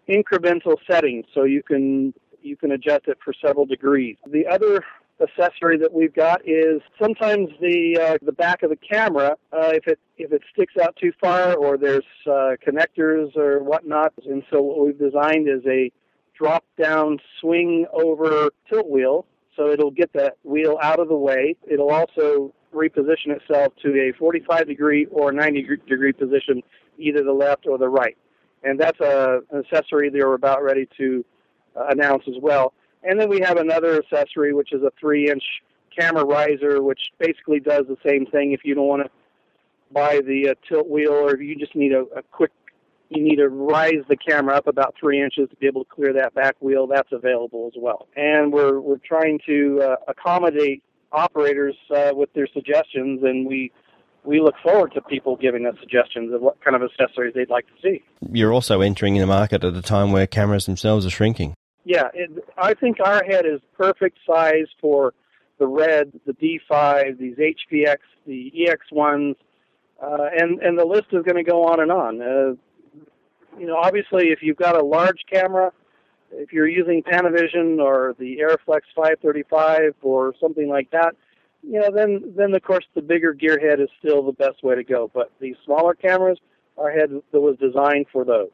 [0.09, 4.17] incremental settings, so you can you can adjust it for several degrees.
[4.27, 4.85] The other
[5.21, 9.87] accessory that we've got is sometimes the uh, the back of the camera, uh, if
[9.87, 14.63] it if it sticks out too far or there's uh, connectors or whatnot, and so
[14.63, 15.91] what we've designed is a
[16.37, 19.27] drop down swing over tilt wheel
[19.59, 21.57] so it'll get that wheel out of the way.
[21.71, 26.63] It'll also reposition itself to a 45 degree or 90 degree position,
[26.97, 28.17] either the left or the right.
[28.63, 31.25] And that's a, an accessory they are about ready to
[31.77, 32.73] uh, announce as well.
[33.03, 35.43] And then we have another accessory, which is a three-inch
[35.99, 38.53] camera riser, which basically does the same thing.
[38.53, 39.11] If you don't want to
[39.93, 42.53] buy the uh, tilt wheel, or if you just need a, a quick,
[43.11, 46.13] you need to rise the camera up about three inches to be able to clear
[46.13, 46.87] that back wheel.
[46.87, 48.09] That's available as well.
[48.17, 50.83] And we're we're trying to uh, accommodate
[51.13, 53.73] operators uh, with their suggestions, and we
[54.25, 57.67] we look forward to people giving us suggestions of what kind of accessories they'd like
[57.67, 58.03] to see.
[58.31, 61.55] You're also entering in the market at a time where cameras themselves are shrinking.
[61.85, 65.15] Yeah, it, I think our head is perfect size for
[65.59, 68.53] the Red, the D5, these HPX, the
[68.93, 69.37] EX1s,
[70.03, 72.23] uh, and and the list is going to go on and on.
[72.23, 72.55] Uh,
[73.59, 75.73] you know, obviously, if you've got a large camera,
[76.33, 81.15] if you're using Panavision or the Arriflex 535 or something like that,
[81.63, 84.75] you know, then then of course the bigger gear head is still the best way
[84.75, 85.11] to go.
[85.13, 86.39] But these smaller cameras,
[86.77, 88.51] our head that was designed for those.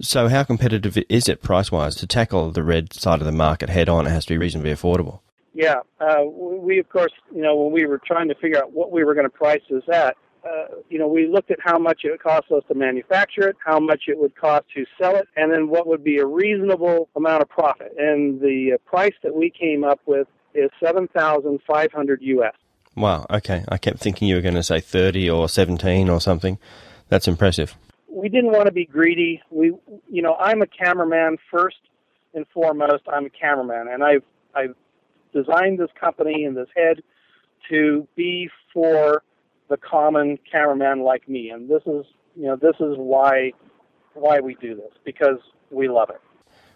[0.00, 3.70] So, how competitive is it price wise to tackle the red side of the market
[3.70, 4.06] head on?
[4.06, 5.20] It has to be reasonably affordable.
[5.54, 8.90] Yeah, uh, we of course, you know, when we were trying to figure out what
[8.90, 12.00] we were going to price this at, uh, you know, we looked at how much
[12.04, 15.28] it would cost us to manufacture it, how much it would cost to sell it,
[15.36, 17.94] and then what would be a reasonable amount of profit.
[17.96, 22.54] And the uh, price that we came up with is seven thousand five hundred US.
[22.96, 23.26] Wow.
[23.30, 23.64] Okay.
[23.68, 26.58] I kept thinking you were going to say thirty or seventeen or something.
[27.08, 27.76] That's impressive.
[28.10, 29.42] We didn't want to be greedy.
[29.50, 29.72] We,
[30.10, 31.78] you know, I'm a cameraman first
[32.34, 33.04] and foremost.
[33.10, 34.24] I'm a cameraman, and I've
[34.54, 34.74] I've
[35.32, 37.02] designed this company and this head
[37.70, 39.22] to be for
[39.68, 41.50] the common cameraman like me.
[41.50, 42.04] And this is,
[42.36, 43.52] you know, this is why
[44.14, 45.38] why we do this because
[45.70, 46.20] we love it.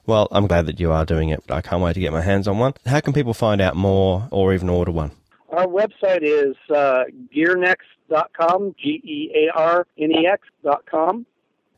[0.06, 1.42] Well, I'm glad that you are doing it.
[1.50, 2.74] I can't wait to get my hands on one.
[2.86, 5.10] How can people find out more or even order one?
[5.50, 7.04] Our website is uh,
[7.34, 11.26] gearnex.com, G E A R N E X.com.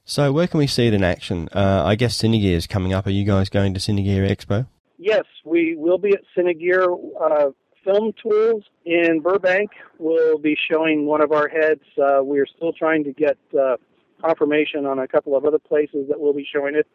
[0.05, 1.49] So, where can we see it in action?
[1.55, 3.07] Uh, I guess Cinegear is coming up.
[3.07, 4.67] Are you guys going to Cinegear Expo?
[4.99, 7.51] Yes, we will be at Cinegear uh,
[7.89, 9.71] Film Tools in Burbank.
[9.99, 11.83] We'll be showing one of our heads.
[11.97, 13.77] Uh, we are still trying to get uh,
[14.23, 16.87] confirmation on a couple of other places that we'll be showing it.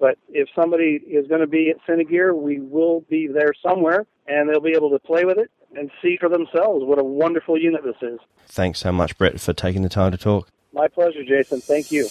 [0.00, 4.48] But if somebody is going to be at Cinegear, we will be there somewhere, and
[4.48, 7.82] they'll be able to play with it and see for themselves what a wonderful unit
[7.84, 8.18] this is.
[8.46, 10.48] Thanks so much, Brett, for taking the time to talk.
[10.72, 11.60] My pleasure, Jason.
[11.60, 12.08] Thank you.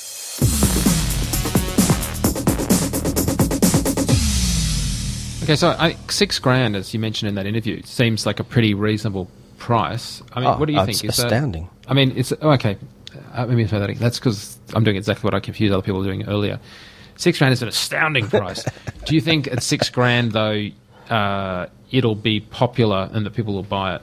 [5.48, 8.74] Okay, so I, six grand, as you mentioned in that interview, seems like a pretty
[8.74, 10.22] reasonable price.
[10.34, 11.06] I mean, Oh, what do you think?
[11.06, 11.70] Is astounding.
[11.84, 12.78] That, I mean, it's oh, okay.
[13.34, 13.98] Uh, let me say that.
[13.98, 16.60] That's because I'm doing exactly what I confused other people doing earlier.
[17.16, 18.66] Six grand is an astounding price.
[19.06, 20.68] do you think at six grand though,
[21.10, 24.02] uh, it'll be popular and that people will buy it?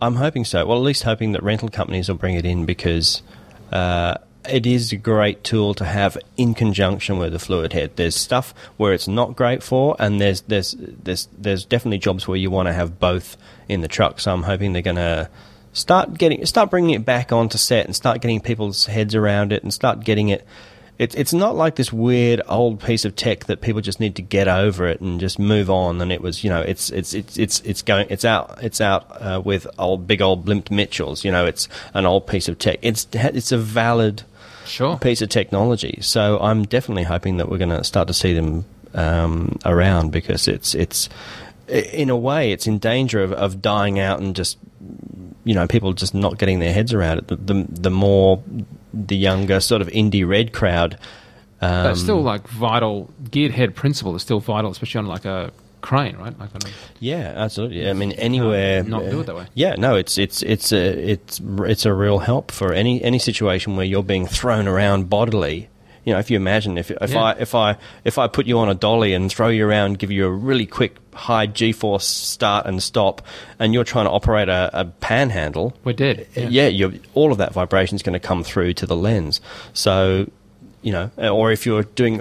[0.00, 0.64] I'm hoping so.
[0.64, 3.20] Well, at least hoping that rental companies will bring it in because
[3.72, 4.14] uh,
[4.48, 7.92] it is a great tool to have in conjunction with the fluid head.
[7.96, 12.36] There's stuff where it's not great for, and there's there's there's there's definitely jobs where
[12.36, 13.36] you want to have both
[13.68, 14.20] in the truck.
[14.20, 15.30] So I'm hoping they're going to
[15.72, 19.62] start getting start bringing it back onto set and start getting people's heads around it
[19.62, 20.46] and start getting it.
[20.96, 24.22] It's it's not like this weird old piece of tech that people just need to
[24.22, 26.00] get over it and just move on.
[26.00, 29.06] And it was, you know, it's it's it's it's it's going it's out it's out
[29.20, 31.24] uh, with old big old blimped Mitchells.
[31.24, 32.78] You know, it's an old piece of tech.
[32.82, 34.22] It's it's a valid
[34.66, 34.98] Sure.
[34.98, 35.98] piece of technology.
[36.00, 38.64] So I'm definitely hoping that we're going to start to see them
[38.94, 41.08] um, around because it's it's
[41.68, 44.58] in a way it's in danger of, of dying out and just
[45.44, 47.28] you know people just not getting their heads around it.
[47.28, 48.42] The the, the more
[48.92, 50.98] the younger sort of indie red crowd.
[51.60, 55.52] Um, But still, like vital geared head principle is still vital, especially on like a
[55.84, 56.36] crane, right?
[56.38, 56.50] Like
[56.98, 57.88] Yeah, absolutely.
[57.88, 58.82] I mean, anywhere.
[58.82, 59.46] not do it that way.
[59.54, 63.76] Yeah, no, it's it's it's a it's it's a real help for any any situation
[63.76, 65.68] where you're being thrown around bodily.
[66.04, 67.22] You know, if you imagine if if Yeah.
[67.22, 70.10] I if I if I put you on a dolly and throw you around, give
[70.10, 73.22] you a really quick high G-force start and stop,
[73.58, 76.26] and you're trying to operate a, a panhandle, we're dead.
[76.34, 79.40] Eh, yeah, you're, all of that vibration is going to come through to the lens.
[79.74, 80.28] So,
[80.84, 82.20] you know, or if you're doing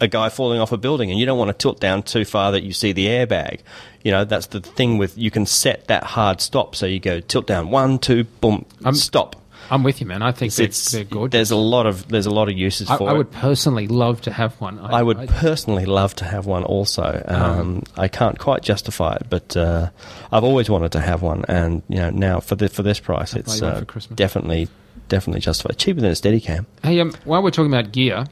[0.00, 2.52] a guy falling off a building and you don't want to tilt down too far
[2.52, 3.60] that you see the airbag,
[4.04, 6.76] you know, that's the thing with you can set that hard stop.
[6.76, 9.34] So you go tilt down one, two, boom, I'm- stop.
[9.70, 10.22] I'm with you, man.
[10.22, 11.32] I think they're, It's, they're gorgeous.
[11.32, 13.18] there's a lot of there's a lot of uses I, for I it.
[13.18, 14.78] would personally love to have one.
[14.78, 17.22] I would personally love to have one also.
[17.28, 19.90] Um, I can't quite justify it, but uh,
[20.32, 23.34] I've always wanted to have one, and you know now for the, for this price,
[23.34, 24.68] it's uh, for definitely
[25.08, 25.78] definitely justified.
[25.78, 26.66] Cheaper than a Steadicam.
[26.82, 28.26] Hey, um, while we're talking about gear,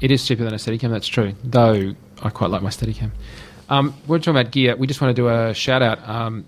[0.00, 0.90] it is cheaper than a Steadicam.
[0.90, 1.34] That's true.
[1.42, 3.10] Though I quite like my Steadicam.
[3.68, 4.76] Um, we're talking about gear.
[4.76, 6.06] We just want to do a shout out.
[6.08, 6.44] Um,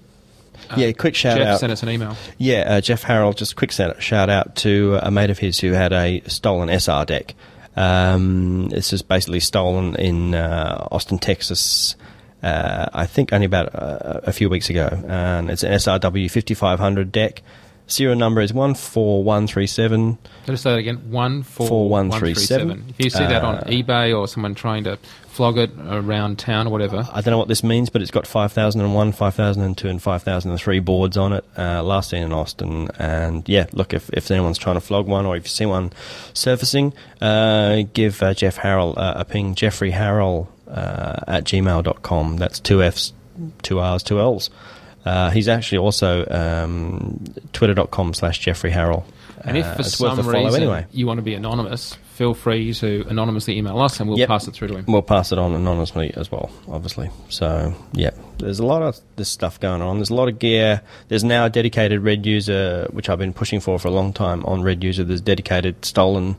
[0.77, 1.61] yeah, quick shout Jeff out.
[1.61, 2.16] sent us an email.
[2.39, 5.73] Yeah, uh, Jeff Harrell, just quick shout shout out to a mate of his who
[5.73, 7.35] had a stolen SR deck.
[7.77, 11.95] Um, this is basically stolen in uh, Austin, Texas.
[12.43, 17.12] Uh, I think only about uh, a few weeks ago, and it's an SRW 5500
[17.12, 17.43] deck.
[17.89, 20.19] Serial number is one four one three seven.
[20.49, 21.11] Let's say that again.
[21.11, 22.69] One four Four, one, one three, three seven.
[22.69, 22.85] seven.
[22.99, 24.99] If you see that on Uh, eBay or someone trying to
[25.29, 28.27] flog it around town or whatever, I don't know what this means, but it's got
[28.27, 31.45] 5001, 5002, and 5003 boards on it.
[31.57, 32.89] Uh, last seen in Austin.
[32.99, 35.93] And yeah, look, if, if anyone's trying to flog one or if you see one
[36.35, 42.37] surfacing, uh, give uh, Jeff Harrell uh, a ping, Jeffrey Harrell uh, at gmail.com.
[42.39, 43.13] That's two F's,
[43.63, 44.51] two R's, two L's.
[45.07, 49.05] Uh, he's actually also um, twitter.com slash Jeffrey Harrell.
[49.45, 50.85] and if Uh, for some reason anyway.
[50.93, 54.28] you want to be anonymous, feel free to anonymously email us and we'll Yep.
[54.28, 54.85] pass it through to him.
[54.89, 57.11] We'll pass it on anonymously as well, obviously.
[57.28, 59.99] So, yeah, there's a lot of this stuff going on.
[59.99, 60.81] There's a lot of gear.
[61.09, 64.45] There's now a dedicated Red User, which I've been pushing for for a long time
[64.45, 65.05] on Red User.
[65.05, 66.37] There's dedicated stolen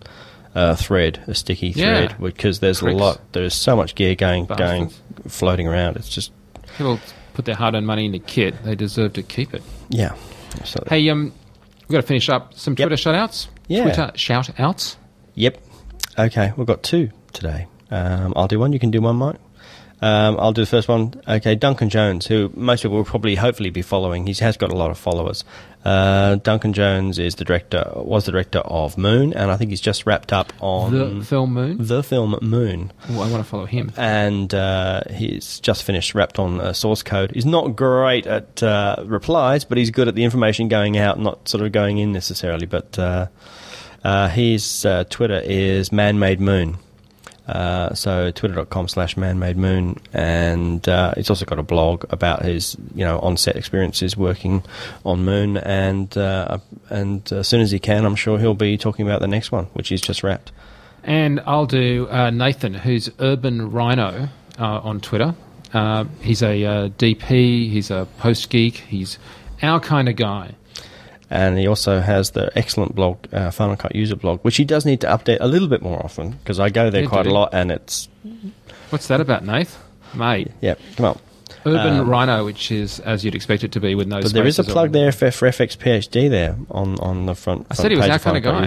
[0.56, 2.08] uh, thread, a sticky Yeah.
[2.08, 3.00] thread, because there's Pricks.
[3.00, 3.22] a lot.
[3.32, 4.92] There's so much gear going, going,
[5.28, 5.96] floating around.
[5.98, 6.32] It's just,
[6.78, 7.00] People
[7.38, 9.64] put their hard-earned money into kit; they deserve to keep it.
[9.90, 10.14] yeah.
[10.66, 11.32] So, Hey, um,
[11.82, 12.88] we've got to finish up some Yep.
[12.88, 13.48] Twitter shout-outs.
[13.68, 13.84] Yeah.
[13.84, 14.98] Twitter shout-outs.
[15.36, 15.62] Yep.
[16.18, 17.68] Okay, we've got two today.
[17.92, 18.74] Um, I'll do one.
[18.74, 19.36] You can do one, Mike.
[20.02, 21.14] Um, I'll do the first one.
[21.28, 24.28] Okay, Duncan Jones, who most people will probably, hopefully, be following.
[24.28, 25.44] He has got a lot of followers.
[25.84, 29.82] Uh, Duncan Jones is the director, was the director of Moon, and I think he's
[29.82, 31.78] just wrapped up on the film Moon.
[31.80, 32.92] the film Moon.
[33.10, 33.92] I want to follow him.
[33.96, 37.32] And uh, he's just finished wrapped on uh, source code.
[37.32, 41.48] He's not great at uh, replies, but he's good at the information going out, not
[41.48, 42.66] sort of going in necessarily.
[42.66, 43.28] But uh,
[44.04, 46.78] uh, his uh, Twitter is manmade moon.
[47.48, 52.76] Uh, so twitter.com slash manmade moon and uh, he's also got a blog about his
[52.94, 54.62] you know on-set experiences working
[55.06, 56.58] on moon and uh,
[56.90, 59.66] and as soon as he can I'm sure he'll be talking about the next one
[59.74, 60.52] which he's just wrapped
[61.04, 64.28] And I'll do uh, Nathan, who's Urban Rhino
[64.60, 65.34] uh, on Twitter.
[66.22, 69.18] He's a DP, he's a post geek, he's
[69.62, 70.56] our kind of guy.
[71.30, 74.86] And he also has the excellent blog, uh, Final Cut user blog, which he does
[74.86, 77.34] need to update a little bit more often because I go there Yeah, quite a
[77.34, 78.08] lot, and it's
[78.90, 79.78] What's that about, Nath?
[80.14, 80.52] Mate.
[80.62, 81.20] yeah, come on.
[81.66, 84.48] Urban Um, Rhino, which is as you'd expect it to be with no But there
[84.48, 87.68] is a plug there for, for FXPHD there on, on the front.
[87.70, 88.66] I front said he was our kind of guy.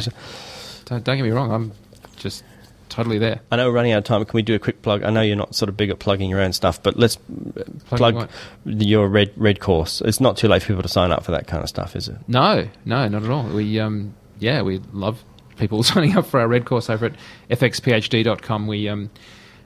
[0.84, 1.72] Don't, don't get me wrong, I'm
[2.18, 2.44] just
[2.90, 3.40] totally there.
[3.50, 4.24] I know we're running out of time.
[4.24, 5.02] Can we do a quick plug?
[5.02, 7.62] I know you're not sort of big at plugging your own stuff, but let's uh,
[7.96, 8.30] plug what?
[8.64, 10.02] your red red course.
[10.02, 12.08] It's not too late for people to sign up for that kind of stuff, is
[12.08, 12.16] it?
[12.28, 13.44] No, no, not at all.
[13.44, 15.24] We, um, yeah, we love
[15.56, 17.14] people signing up for our red course over at
[17.50, 18.66] fxphd.com.
[18.66, 19.10] We, um,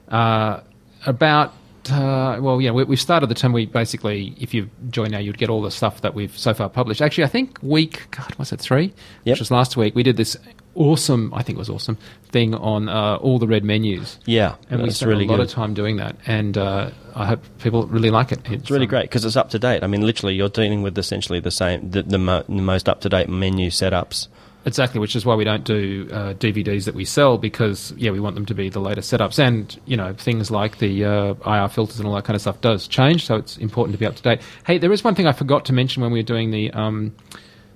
[0.07, 0.61] uh,
[1.05, 1.53] about,
[1.91, 3.53] uh, well, yeah, we, we've started the term.
[3.53, 6.69] We basically, if you join now, you'd get all the stuff that we've so far
[6.69, 7.01] published.
[7.01, 8.93] Actually, I think week, God, was it three?
[9.23, 9.33] Yep.
[9.33, 9.95] Which was last week.
[9.95, 10.37] We did this
[10.75, 11.97] awesome, I think it was awesome,
[12.29, 14.19] thing on uh, all the red menus.
[14.25, 15.47] Yeah, And we spent really a lot good.
[15.47, 16.15] of time doing that.
[16.25, 18.39] And uh, I hope people really like it.
[18.45, 19.83] It's really um, great because it's up to date.
[19.83, 23.01] I mean, literally, you're dealing with essentially the same, the, the, mo- the most up
[23.01, 24.27] to date menu setups.
[24.67, 28.19] Exactly, which is why we don't do uh, DVDs that we sell because yeah, we
[28.19, 31.67] want them to be the latest setups and you know things like the uh, IR
[31.69, 34.15] filters and all that kind of stuff does change, so it's important to be up
[34.15, 34.41] to date.
[34.65, 37.15] Hey, there is one thing I forgot to mention when we were doing the um,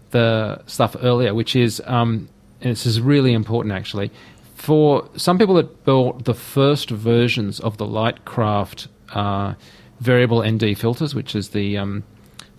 [0.10, 2.28] the stuff earlier, which is um,
[2.62, 4.12] and this is really important actually
[4.60, 9.54] for some people that bought the first versions of the Lightcraft uh,
[10.02, 12.04] variable ND filters, which is the um,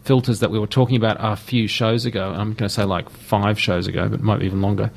[0.03, 2.31] filters that we were talking about a few shows ago.
[2.31, 4.91] I'm going to say like five shows ago, but it might be even longer.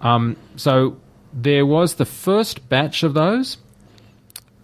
[0.00, 0.96] Um, so
[1.32, 3.58] there was the first batch of those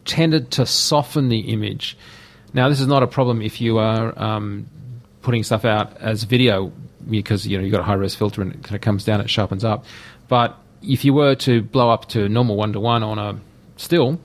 [0.04, 1.96] tended to soften the image.
[2.52, 4.66] Now, this is not a problem if you are um,
[5.22, 6.72] putting stuff out as video
[7.08, 9.20] because you know you've got a high res filter and it kind of comes down,
[9.20, 9.84] it sharpens up.
[10.28, 13.38] But if you were to blow up to normal one to one on a
[13.76, 14.20] still,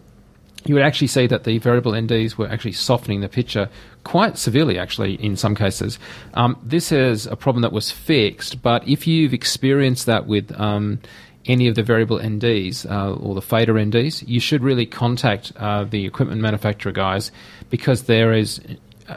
[0.66, 3.70] you would actually see that the variable NDs were actually softening the picture
[4.04, 6.00] quite severely, actually, in some cases.
[6.34, 11.00] Um, this is a problem that was fixed, but if you've experienced that with um,
[11.46, 15.86] any of the variable NDs uh, or the fader NDs, you should really contact uh,
[15.86, 17.32] the equipment manufacturer guys
[17.70, 18.62] because there is.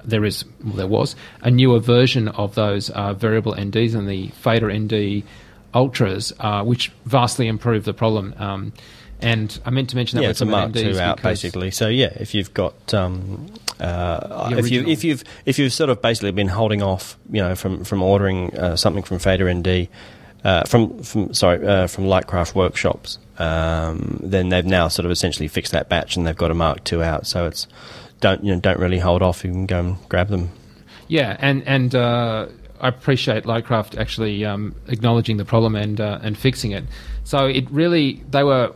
[0.04, 4.28] There is, well, there was a newer version of those uh, variable NDs and the
[4.28, 5.24] fader ND
[5.74, 8.34] ultras, uh, which vastly improved the problem.
[8.38, 8.72] Um,
[9.20, 11.70] and I meant to mention that yeah, it's a Mark NDs II out basically.
[11.70, 13.46] So yeah, if you've got um,
[13.78, 17.54] uh, if you if you've if you've sort of basically been holding off, you know,
[17.54, 19.88] from from ordering uh, something from Fader ND,
[20.44, 25.46] uh, from from sorry uh, from Lightcraft Workshops, um, then they've now sort of essentially
[25.46, 27.26] fixed that batch and they've got a Mark II out.
[27.26, 27.68] So it's
[28.22, 29.44] don't you know don't really hold off.
[29.44, 30.48] You can go and grab them.
[31.08, 32.46] Yeah, and and uh,
[32.80, 36.84] I appreciate Lightcraft actually um, acknowledging the problem and uh, and fixing it.
[37.24, 38.74] So it really they were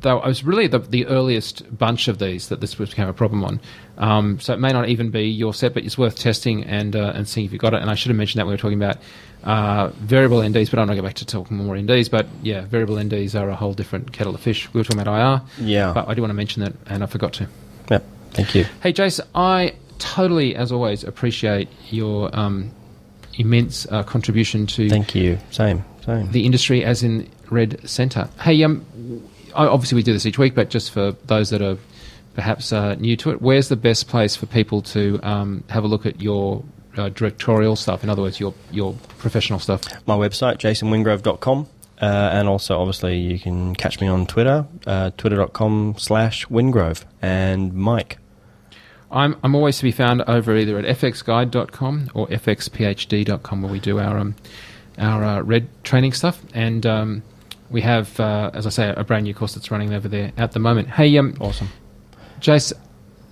[0.00, 3.44] though I was really the, the earliest bunch of these that this became a problem
[3.44, 3.60] on.
[3.98, 7.12] Um, so it may not even be your set, but it's worth testing and uh,
[7.14, 7.80] and seeing if you got it.
[7.80, 8.98] And I should have mentioned that when we were talking about
[9.42, 12.10] uh, variable NDs, but I'm not going to go back to talking more NDs.
[12.10, 14.72] But yeah, variable NDs are a whole different kettle of fish.
[14.74, 15.92] We were talking about IR, Yeah.
[15.94, 17.48] but I do want to mention that, and I forgot to.
[17.90, 18.04] Yep.
[18.32, 18.64] Thank you.
[18.82, 22.70] Hey, Jace, I totally, as always, appreciate your um,
[23.38, 25.38] immense uh, contribution to Thank you.
[25.50, 25.84] Same.
[26.04, 26.30] Same.
[26.32, 28.28] the industry, as in Red Centre.
[28.40, 28.84] Hey, um,
[29.54, 31.78] I- obviously we do this each week, but just for those that are
[32.34, 35.86] perhaps uh, new to it, where's the best place for people to um, have a
[35.88, 36.62] look at your
[36.96, 38.04] uh, directorial stuff?
[38.04, 39.82] In other words, your your professional stuff.
[40.06, 41.66] my website, jasonwingrove.com.
[42.00, 47.04] Uh, and also, obviously, you can catch me on Twitter, uh, twitter.com slash wingrove.
[47.22, 48.18] And Mike.
[49.10, 53.98] I'm I'm always to be found over either at fxguide.com or fxphd.com where we do
[54.00, 54.34] our um,
[54.98, 57.22] our uh, red training stuff and um,
[57.70, 60.52] we have uh, as I say a brand new course that's running over there at
[60.52, 60.88] the moment.
[60.88, 61.68] Hey, um, Awesome.
[62.40, 62.72] Jace,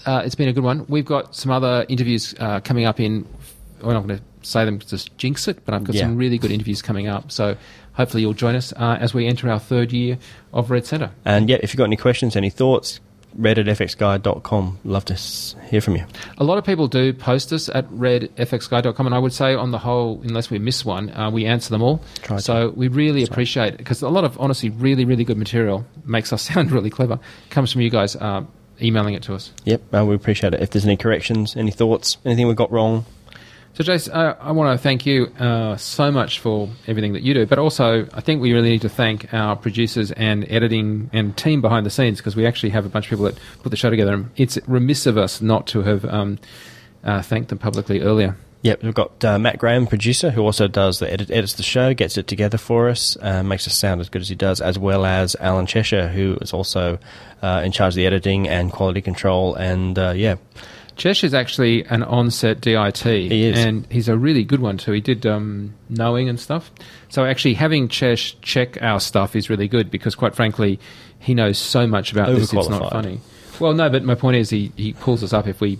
[0.06, 0.86] uh, it's been a good one.
[0.88, 3.26] We've got some other interviews uh, coming up in.
[3.82, 6.02] We're not going to say them to just jinx it, but I've got Yeah.
[6.02, 7.30] some really good interviews coming up.
[7.32, 7.56] So
[7.94, 10.18] hopefully you'll join us uh, as we enter our third year
[10.52, 11.10] of Red Centre.
[11.24, 13.00] And yeah, if you've got any questions, any thoughts,
[13.36, 14.78] red at fxguide.com.
[14.84, 15.14] Love to
[15.68, 16.04] hear from you.
[16.38, 19.78] A lot of people do post us at redfxguy.com, and I would say, on the
[19.78, 22.02] whole, unless we miss one, uh, we answer them all.
[22.22, 22.42] Try to.
[22.42, 26.32] so we really appreciate it because a lot of, honestly, really, really good material makes
[26.32, 27.18] us sound really clever.
[27.50, 28.44] Comes from you guys uh,
[28.80, 29.52] emailing it to us.
[29.64, 30.62] Yep, uh, we appreciate it.
[30.62, 33.04] If there's any corrections, any thoughts, anything we got wrong,
[33.74, 37.44] So, Jace, I want to thank you uh, so much for everything that you do,
[37.44, 41.60] but also I think we really need to thank our producers and editing and team
[41.60, 43.90] behind the scenes because we actually have a bunch of people that put the show
[43.90, 44.14] together.
[44.14, 46.38] And it's remiss of us not to have um,
[47.02, 48.36] uh, thanked them publicly earlier.
[48.62, 51.94] Yep, we've got uh, Matt Graham, producer, who also does the edit, edits the show,
[51.94, 54.78] gets it together for us, uh, makes us sound as good as he does, as
[54.78, 57.00] well as Alan Cheshire, who is also
[57.42, 59.56] uh, in charge of the editing and quality control.
[59.56, 60.36] And yeah,
[60.96, 62.98] Chesh is actually an on-set DIT.
[62.98, 63.58] He is.
[63.58, 64.92] and he's a really good one too.
[64.92, 66.70] He did um, knowing and stuff.
[67.08, 70.78] So actually, having Chesh check our stuff is really good because, quite frankly,
[71.18, 72.52] he knows so much about this.
[72.52, 73.20] It's not funny.
[73.60, 75.78] Well, no, but my point is, he he pulls us up if we,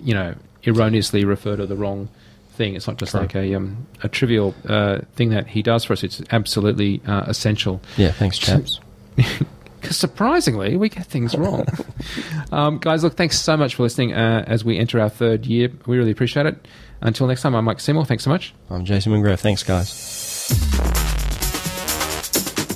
[0.00, 0.34] you know,
[0.64, 2.08] erroneously refer to the wrong
[2.52, 2.74] thing.
[2.74, 3.34] It's not just Correct.
[3.34, 6.04] like a um, a trivial uh, thing that he does for us.
[6.04, 7.80] It's absolutely uh, essential.
[7.96, 8.80] yeah, thanks, chaps.
[9.82, 11.66] Because surprisingly, we get things wrong.
[12.52, 15.70] um, guys, look, thanks so much for listening uh, as we enter our third year.
[15.86, 16.68] We really appreciate it.
[17.00, 18.04] Until next time, I'm Mike Seymour.
[18.04, 18.54] Thanks so much.
[18.70, 19.40] I'm Jason Wingrove.
[19.40, 20.48] Thanks, guys.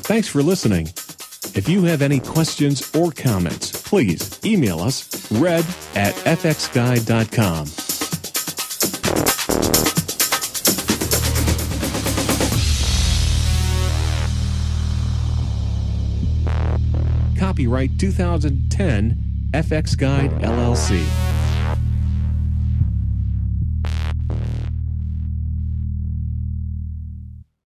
[0.02, 0.88] Thanks for listening.
[1.54, 5.64] If you have any questions or comments, please email us red
[5.94, 7.85] at fxguide.com.
[17.38, 21.25] Copyright 2010 FX Guide LLC.